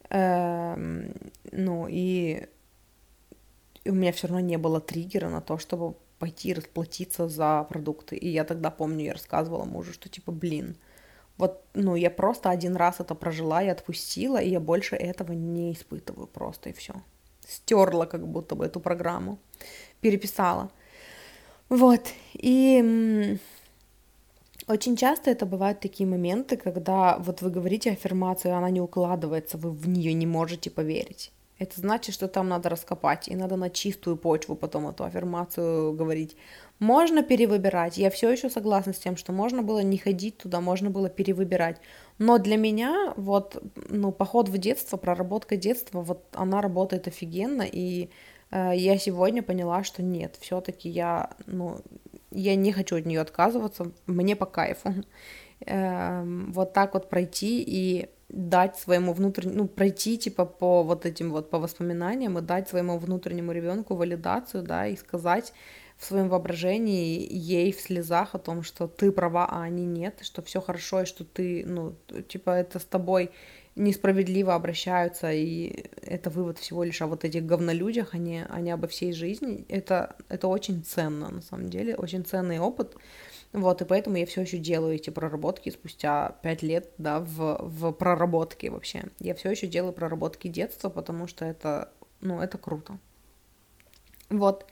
Эм, 0.09 1.13
ну, 1.51 1.87
и 1.89 2.45
у 3.85 3.93
меня 3.93 4.11
все 4.11 4.27
равно 4.27 4.41
не 4.41 4.57
было 4.57 4.81
триггера 4.81 5.29
на 5.29 5.39
то, 5.39 5.57
чтобы 5.57 5.95
пойти 6.19 6.53
расплатиться 6.53 7.27
за 7.27 7.65
продукты. 7.69 8.15
И 8.15 8.29
я 8.29 8.43
тогда 8.43 8.71
помню, 8.71 9.05
я 9.05 9.13
рассказывала 9.13 9.65
мужу, 9.65 9.93
что 9.93 10.09
типа, 10.09 10.31
блин, 10.31 10.77
вот, 11.37 11.63
ну, 11.73 11.95
я 11.95 12.09
просто 12.09 12.49
один 12.49 12.75
раз 12.75 12.99
это 12.99 13.13
прожила 13.15 13.61
и 13.61 13.67
отпустила, 13.67 14.37
и 14.37 14.49
я 14.49 14.59
больше 14.59 14.95
этого 14.95 15.33
не 15.33 15.73
испытываю 15.73 16.27
просто, 16.27 16.69
и 16.69 16.73
все. 16.73 16.93
Стерла 17.45 18.05
как 18.05 18.25
будто 18.25 18.55
бы 18.55 18.65
эту 18.65 18.79
программу, 18.79 19.37
переписала. 19.99 20.71
Вот, 21.67 22.01
и 22.33 23.37
очень 24.67 24.95
часто 24.95 25.29
это 25.29 25.45
бывают 25.45 25.79
такие 25.79 26.07
моменты, 26.07 26.57
когда 26.57 27.17
вот 27.17 27.41
вы 27.41 27.49
говорите 27.49 27.91
аффирмацию, 27.91 28.55
она 28.55 28.69
не 28.69 28.81
укладывается, 28.81 29.57
вы 29.57 29.71
в 29.71 29.87
нее 29.87 30.13
не 30.13 30.25
можете 30.25 30.69
поверить. 30.69 31.31
Это 31.57 31.79
значит, 31.79 32.13
что 32.13 32.27
там 32.27 32.49
надо 32.49 32.67
раскопать, 32.67 33.29
и 33.29 33.35
надо 33.35 33.55
на 33.55 33.69
чистую 33.69 34.17
почву 34.17 34.55
потом 34.55 34.89
эту 34.89 35.05
аффирмацию 35.05 35.93
говорить. 35.93 36.35
Можно 36.79 37.23
перевыбирать, 37.23 37.97
я 37.97 38.09
все 38.09 38.29
еще 38.29 38.49
согласна 38.49 38.91
с 38.91 38.99
тем, 38.99 39.15
что 39.15 39.31
можно 39.31 39.61
было 39.63 39.79
не 39.79 39.97
ходить 39.97 40.37
туда, 40.37 40.59
можно 40.59 40.89
было 40.89 41.09
перевыбирать. 41.09 41.79
Но 42.17 42.37
для 42.37 42.57
меня 42.57 43.13
вот, 43.15 43.63
ну, 43.87 44.11
поход 44.11 44.49
в 44.49 44.57
детство, 44.57 44.97
проработка 44.97 45.55
детства, 45.55 46.01
вот 46.01 46.25
она 46.33 46.61
работает 46.61 47.07
офигенно, 47.07 47.63
и 47.65 48.09
э, 48.51 48.71
я 48.75 48.97
сегодня 48.97 49.41
поняла, 49.41 49.85
что 49.85 50.03
нет, 50.03 50.35
все-таки 50.41 50.89
я, 50.89 51.29
ну, 51.45 51.79
я 52.31 52.55
не 52.55 52.73
хочу 52.73 52.97
от 52.97 53.05
нее 53.05 53.21
отказываться, 53.21 53.93
мне 54.05 54.35
по 54.35 54.45
кайфу. 54.45 54.93
Э, 55.65 56.21
вот 56.49 56.73
так 56.73 56.93
вот 56.93 57.09
пройти 57.09 57.63
и 57.65 58.09
дать 58.29 58.77
своему 58.77 59.13
внутреннему, 59.13 59.57
ну, 59.57 59.67
пройти, 59.67 60.17
типа, 60.17 60.45
по 60.45 60.83
вот 60.83 61.05
этим 61.05 61.31
вот, 61.31 61.49
по 61.49 61.59
воспоминаниям 61.59 62.37
и 62.37 62.41
дать 62.41 62.67
своему 62.69 62.97
внутреннему 62.97 63.51
ребенку 63.51 63.95
валидацию, 63.95 64.63
да, 64.63 64.87
и 64.87 64.95
сказать 64.95 65.53
в 65.97 66.05
своем 66.05 66.29
воображении 66.29 67.25
ей 67.31 67.71
в 67.71 67.79
слезах 67.79 68.35
о 68.35 68.39
том, 68.39 68.63
что 68.63 68.87
ты 68.87 69.11
права, 69.11 69.47
а 69.49 69.63
они 69.63 69.85
нет, 69.85 70.19
что 70.23 70.41
все 70.41 70.59
хорошо, 70.59 71.03
и 71.03 71.05
что 71.05 71.23
ты, 71.23 71.63
ну, 71.65 71.95
типа, 72.27 72.49
это 72.49 72.79
с 72.79 72.85
тобой 72.85 73.31
несправедливо 73.75 74.55
обращаются, 74.55 75.31
и 75.31 75.85
это 76.01 76.29
вывод 76.29 76.57
всего 76.57 76.83
лишь 76.83 77.01
о 77.01 77.07
вот 77.07 77.25
этих 77.25 77.45
говнолюдях, 77.45 78.13
а 78.13 78.17
не, 78.17 78.45
а 78.45 78.73
обо 78.73 78.87
всей 78.87 79.13
жизни. 79.13 79.65
Это, 79.69 80.15
это 80.29 80.47
очень 80.47 80.83
ценно, 80.83 81.29
на 81.29 81.41
самом 81.41 81.69
деле, 81.69 81.95
очень 81.95 82.25
ценный 82.25 82.59
опыт. 82.59 82.95
Вот, 83.55 83.81
и 83.81 83.85
поэтому 83.85 84.17
я 84.17 84.25
все 84.25 84.41
еще 84.41 84.57
делаю 84.57 84.95
эти 84.95 85.11
проработки 85.11 85.69
спустя 85.69 86.35
пять 86.43 86.61
лет, 86.61 86.89
да, 86.97 87.21
в, 87.21 87.57
в 87.61 87.93
проработке 87.93 88.69
вообще. 88.69 89.05
Я 89.19 89.33
все 89.33 89.49
еще 89.49 89.65
делаю 89.65 89.93
проработки 89.93 90.49
детства, 90.49 90.89
потому 90.89 91.25
что 91.25 91.45
это, 91.45 91.89
ну, 92.19 92.41
это 92.41 92.57
круто. 92.57 92.97
Вот. 94.29 94.65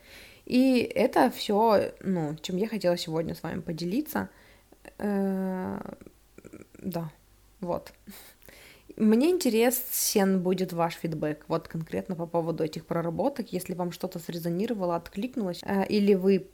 И 0.45 0.79
это 0.79 1.31
все, 1.31 1.93
ну, 2.01 2.35
чем 2.41 2.57
я 2.57 2.67
хотела 2.67 2.97
сегодня 2.97 3.35
с 3.35 3.41
вами 3.41 3.61
поделиться. 3.61 4.29
Э, 4.97 5.79
да, 6.77 7.09
вот. 7.61 7.93
Мне 8.95 9.31
интересен 9.31 10.41
будет 10.43 10.71
ваш 10.71 10.93
фидбэк, 10.95 11.45
вот 11.47 11.67
конкретно 11.67 12.15
по 12.15 12.27
поводу 12.27 12.63
этих 12.63 12.85
проработок, 12.85 13.51
если 13.51 13.73
вам 13.73 13.91
что-то 13.91 14.19
срезонировало, 14.19 14.95
откликнулось, 14.95 15.61
э, 15.63 15.85
или 15.87 16.13
вы 16.13 16.47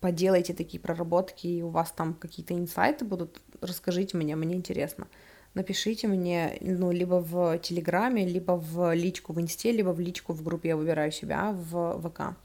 поделаете 0.00 0.52
такие 0.52 0.80
проработки, 0.80 1.46
и 1.46 1.62
у 1.62 1.68
вас 1.68 1.90
там 1.92 2.12
какие-то 2.14 2.54
инсайты 2.54 3.06
будут, 3.06 3.40
расскажите 3.60 4.16
мне, 4.18 4.36
мне 4.36 4.54
интересно. 4.54 5.06
Напишите 5.54 6.08
мне, 6.08 6.58
ну, 6.60 6.92
либо 6.92 7.16
в 7.16 7.58
Телеграме, 7.58 8.26
либо 8.26 8.52
в 8.52 8.94
личку 8.94 9.32
в 9.32 9.40
Инсте, 9.40 9.72
либо 9.72 9.90
в 9.90 10.00
личку 10.00 10.32
в 10.32 10.42
группе 10.42 10.70
«Я 10.70 10.76
выбираю 10.76 11.12
себя» 11.12 11.52
в 11.52 12.00
ВК. 12.00 12.36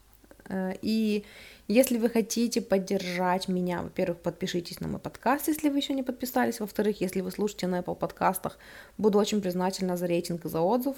Э, 0.48 0.74
и 0.82 1.24
если 1.68 1.98
вы 1.98 2.08
хотите 2.08 2.60
поддержать 2.60 3.48
меня, 3.48 3.82
во-первых, 3.82 4.18
подпишитесь 4.18 4.80
на 4.80 4.88
мой 4.88 5.00
подкаст, 5.00 5.48
если 5.48 5.68
вы 5.68 5.78
еще 5.78 5.94
не 5.94 6.02
подписались. 6.02 6.60
Во-вторых, 6.60 7.00
если 7.00 7.20
вы 7.20 7.30
слушаете 7.30 7.66
на 7.66 7.80
Apple 7.80 7.94
подкастах, 7.94 8.58
буду 8.96 9.18
очень 9.18 9.40
признательна 9.40 9.96
за 9.96 10.06
рейтинг 10.06 10.44
и 10.44 10.48
за 10.48 10.60
отзыв. 10.60 10.96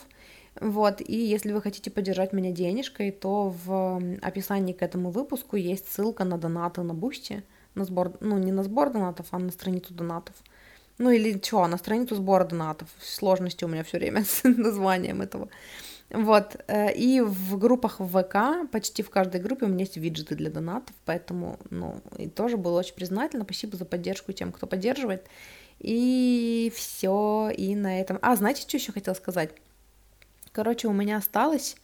Вот, 0.61 1.01
и 1.01 1.17
если 1.17 1.53
вы 1.53 1.63
хотите 1.63 1.91
поддержать 1.91 2.33
меня 2.33 2.51
денежкой, 2.51 3.13
то 3.13 3.55
в 3.65 4.03
описании 4.23 4.73
к 4.73 4.83
этому 4.83 5.11
выпуску 5.11 5.57
есть 5.57 5.93
ссылка 5.93 6.25
на 6.25 6.39
донаты 6.39 6.83
на 6.83 6.95
Boosty, 6.95 7.43
на 7.75 7.85
сбор, 7.85 8.17
ну, 8.21 8.39
не 8.39 8.53
на 8.53 8.65
сбор 8.65 8.91
донатов, 8.91 9.27
а 9.31 9.39
на 9.39 9.51
страницу 9.51 9.95
донатов. 9.95 10.35
Ну 10.99 11.11
или 11.11 11.41
что, 11.43 11.67
на 11.67 11.79
страницу 11.79 12.15
сбора 12.15 12.45
донатов. 12.45 12.89
Сложности 13.01 13.65
у 13.65 13.69
меня 13.69 13.85
все 13.85 13.99
время 13.99 14.25
с 14.29 14.45
названием 14.45 15.23
этого. 15.23 15.49
Вот, 16.11 16.57
э, 16.67 16.93
и 16.93 17.21
в 17.21 17.57
группах 17.57 18.01
в 18.01 18.09
ВК, 18.09 18.69
почти 18.73 19.03
в 19.03 19.11
каждой 19.11 19.41
группе 19.41 19.67
у 19.67 19.69
меня 19.69 19.85
есть 19.85 19.97
виджеты 19.97 20.35
для 20.35 20.51
донатов, 20.51 20.95
поэтому, 21.05 21.59
ну, 21.71 22.01
и 22.19 22.29
тоже 22.29 22.57
было 22.57 22.81
очень 22.81 22.95
признательна, 22.95 23.45
спасибо 23.45 23.77
за 23.77 23.85
поддержку 23.85 24.33
тем, 24.33 24.51
кто 24.51 24.67
поддерживает. 24.67 25.27
И 25.79 26.73
все, 26.75 27.51
и 27.57 27.77
на 27.77 28.01
этом... 28.01 28.19
А, 28.23 28.35
знаете, 28.35 28.63
что 28.63 28.77
еще 28.77 28.93
хотела 28.93 29.15
сказать? 29.15 29.51
Короче, 30.51 30.89
у 30.89 30.93
меня 30.93 31.17
осталось, 31.17 31.77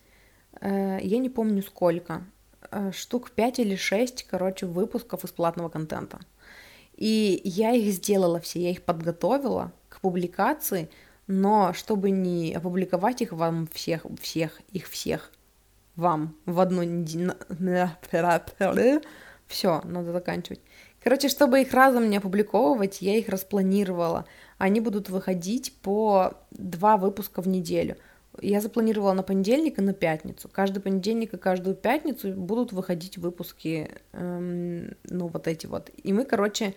э, 0.61 0.99
я 1.01 1.18
не 1.18 1.31
помню 1.31 1.62
сколько, 1.62 2.24
э, 2.72 2.91
штук 2.93 3.31
5 3.31 3.61
или 3.61 3.77
6, 3.77 4.24
короче, 4.24 4.66
выпусков 4.66 5.22
из 5.24 5.31
платного 5.31 5.68
контента. 5.68 6.18
И 6.97 7.41
я 7.45 7.72
их 7.72 7.93
сделала 7.93 8.41
все, 8.41 8.61
я 8.61 8.70
их 8.70 8.83
подготовила 8.83 9.72
к 9.89 10.01
публикации, 10.01 10.91
но 11.27 11.72
чтобы 11.72 12.11
не 12.11 12.55
опубликовать 12.55 13.22
их 13.22 13.33
вам 13.33 13.66
всех, 13.72 14.07
всех, 14.20 14.61
их 14.72 14.89
всех, 14.89 15.33
вам 15.97 16.37
в 16.45 16.61
одну 16.61 16.83
все, 19.47 19.81
надо 19.85 20.12
заканчивать. 20.12 20.61
Короче, 21.03 21.29
чтобы 21.29 21.61
их 21.61 21.72
разом 21.72 22.11
не 22.11 22.16
опубликовывать, 22.16 23.01
я 23.01 23.16
их 23.16 23.29
распланировала. 23.29 24.27
Они 24.59 24.81
будут 24.81 25.09
выходить 25.09 25.72
по 25.83 26.35
два 26.51 26.97
выпуска 26.97 27.43
в 27.43 27.49
неделю. 27.49 27.97
Я 28.41 28.61
запланировала 28.61 29.12
на 29.12 29.22
понедельник 29.22 29.79
и 29.79 29.83
на 29.83 29.95
пятницу. 29.95 30.49
Каждый 30.49 30.81
понедельник 30.81 31.33
и 31.33 31.39
каждую 31.39 31.77
пятницу 31.77 32.33
будут 32.33 32.72
выходить 32.72 33.18
выпуски, 33.18 33.89
эм, 34.12 34.97
ну, 35.05 35.29
вот 35.29 35.47
эти 35.47 35.66
вот. 35.66 35.91
И 36.03 36.12
мы, 36.12 36.24
короче, 36.24 36.74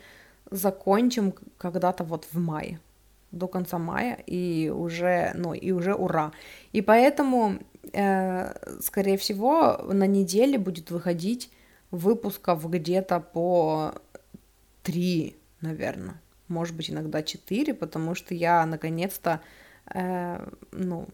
закончим 0.51 1.33
когда-то 1.57 2.03
вот 2.03 2.27
в 2.31 2.37
мае 2.37 2.79
до 3.31 3.47
конца 3.47 3.77
мая, 3.77 4.15
и 4.25 4.69
уже, 4.69 5.31
ну, 5.35 5.53
и 5.53 5.71
уже 5.71 5.93
ура. 5.93 6.31
И 6.71 6.81
поэтому, 6.81 7.59
э, 7.93 8.79
скорее 8.81 9.17
всего, 9.17 9.77
на 9.91 10.07
неделе 10.07 10.57
будет 10.57 10.91
выходить 10.91 11.51
выпусков 11.91 12.69
где-то 12.69 13.19
по 13.19 13.93
три, 14.83 15.35
наверное, 15.61 16.19
может 16.47 16.75
быть, 16.75 16.89
иногда 16.89 17.21
четыре, 17.21 17.73
потому 17.73 18.15
что 18.15 18.33
я 18.33 18.65
наконец-то, 18.65 19.41
э, 19.93 20.47
ну, 20.71 21.07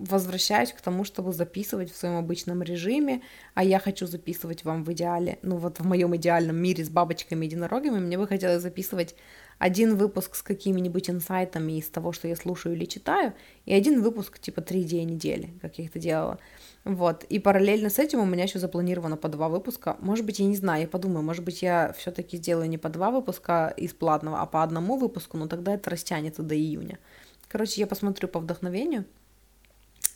возвращаюсь 0.00 0.72
к 0.72 0.80
тому, 0.80 1.04
чтобы 1.04 1.32
записывать 1.32 1.92
в 1.92 1.96
своем 1.96 2.16
обычном 2.16 2.62
режиме, 2.62 3.22
а 3.54 3.62
я 3.62 3.78
хочу 3.78 4.06
записывать 4.06 4.64
вам 4.64 4.82
в 4.82 4.92
идеале, 4.92 5.38
ну 5.42 5.56
вот 5.56 5.78
в 5.78 5.86
моем 5.86 6.16
идеальном 6.16 6.56
мире 6.56 6.84
с 6.84 6.88
бабочками 6.88 7.44
и 7.44 7.48
единорогами, 7.48 7.98
мне 7.98 8.16
бы 8.16 8.26
хотелось 8.26 8.62
записывать 8.62 9.14
один 9.60 9.96
выпуск 9.96 10.36
с 10.36 10.42
какими-нибудь 10.42 11.10
инсайтами 11.10 11.78
из 11.78 11.88
того, 11.90 12.12
что 12.12 12.26
я 12.26 12.34
слушаю 12.34 12.74
или 12.74 12.86
читаю, 12.86 13.34
и 13.66 13.74
один 13.74 14.02
выпуск 14.02 14.38
типа 14.38 14.62
три 14.62 14.82
дня 14.84 15.04
недели, 15.04 15.50
как 15.60 15.78
я 15.78 15.84
это 15.84 15.98
делала. 15.98 16.38
Вот. 16.84 17.24
И 17.24 17.38
параллельно 17.38 17.90
с 17.90 17.98
этим 17.98 18.20
у 18.20 18.24
меня 18.24 18.44
еще 18.44 18.58
запланировано 18.58 19.18
по 19.18 19.28
два 19.28 19.50
выпуска. 19.50 19.98
Может 20.00 20.24
быть, 20.24 20.38
я 20.38 20.46
не 20.46 20.56
знаю, 20.56 20.80
я 20.80 20.88
подумаю, 20.88 21.22
может 21.22 21.44
быть, 21.44 21.60
я 21.60 21.92
все-таки 21.98 22.38
сделаю 22.38 22.70
не 22.70 22.78
по 22.78 22.88
два 22.88 23.10
выпуска 23.10 23.72
из 23.76 23.92
платного, 23.92 24.40
а 24.40 24.46
по 24.46 24.62
одному 24.62 24.96
выпуску, 24.96 25.36
но 25.36 25.46
тогда 25.46 25.74
это 25.74 25.90
растянется 25.90 26.42
до 26.42 26.56
июня. 26.56 26.98
Короче, 27.46 27.82
я 27.82 27.86
посмотрю 27.86 28.28
по 28.28 28.40
вдохновению. 28.40 29.04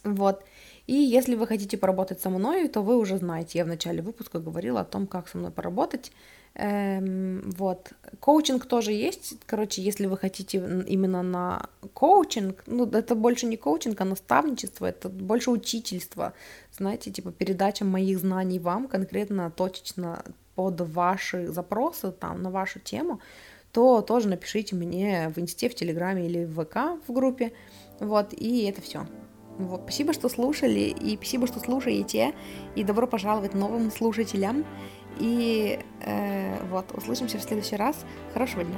Вот. 0.05 0.43
И 0.87 0.95
если 0.95 1.35
вы 1.35 1.47
хотите 1.47 1.77
поработать 1.77 2.23
со 2.23 2.31
мной, 2.31 2.67
то 2.69 2.81
вы 2.81 2.97
уже 2.97 3.19
знаете, 3.19 3.59
я 3.59 3.65
в 3.67 3.69
начале 3.69 4.01
выпуска 4.01 4.39
говорила 4.39 4.81
о 4.81 4.85
том, 4.85 5.07
как 5.07 5.29
со 5.29 5.37
мной 5.37 5.51
поработать. 5.51 6.13
Эм, 6.57 7.51
вот. 7.57 7.93
Коучинг 8.21 8.67
тоже 8.67 8.93
есть. 8.93 9.35
Короче, 9.47 9.83
если 9.83 10.07
вы 10.07 10.17
хотите 10.17 10.59
именно 10.87 11.23
на 11.23 11.69
коучинг, 11.95 12.63
ну, 12.67 12.87
это 12.87 13.15
больше 13.17 13.47
не 13.47 13.57
коучинг, 13.57 14.01
а 14.01 14.05
наставничество, 14.05 14.87
это 14.87 15.09
больше 15.09 15.51
учительство. 15.51 16.33
Знаете, 16.73 17.11
типа 17.11 17.33
передача 17.33 17.85
моих 17.85 18.21
знаний 18.21 18.61
вам 18.61 18.87
конкретно, 18.87 19.51
точечно 19.51 20.25
под 20.55 20.81
ваши 20.81 21.49
запросы, 21.49 22.13
там, 22.13 22.43
на 22.43 22.51
вашу 22.51 22.79
тему, 22.79 23.21
то 23.73 24.01
тоже 24.03 24.29
напишите 24.29 24.77
мне 24.77 25.33
в 25.35 25.41
инсте, 25.41 25.69
в 25.69 25.75
телеграме 25.75 26.27
или 26.27 26.45
в 26.45 26.65
ВК 26.65 27.01
в 27.09 27.13
группе. 27.13 27.53
Вот, 27.99 28.33
и 28.33 28.65
это 28.65 28.81
все. 28.81 29.07
Вот, 29.59 29.83
спасибо, 29.83 30.13
что 30.13 30.29
слушали, 30.29 30.81
и 30.81 31.17
спасибо, 31.17 31.47
что 31.47 31.61
слушаете, 31.61 32.35
и 32.75 32.83
добро 32.83 33.07
пожаловать 33.07 33.55
новым 33.55 33.91
слушателям. 33.91 34.65
И 35.19 35.79
э, 36.01 36.65
вот, 36.71 36.87
услышимся 36.93 37.39
в 37.39 37.43
следующий 37.43 37.77
раз. 37.77 38.05
Хорошего 38.33 38.65
дня. 38.65 38.77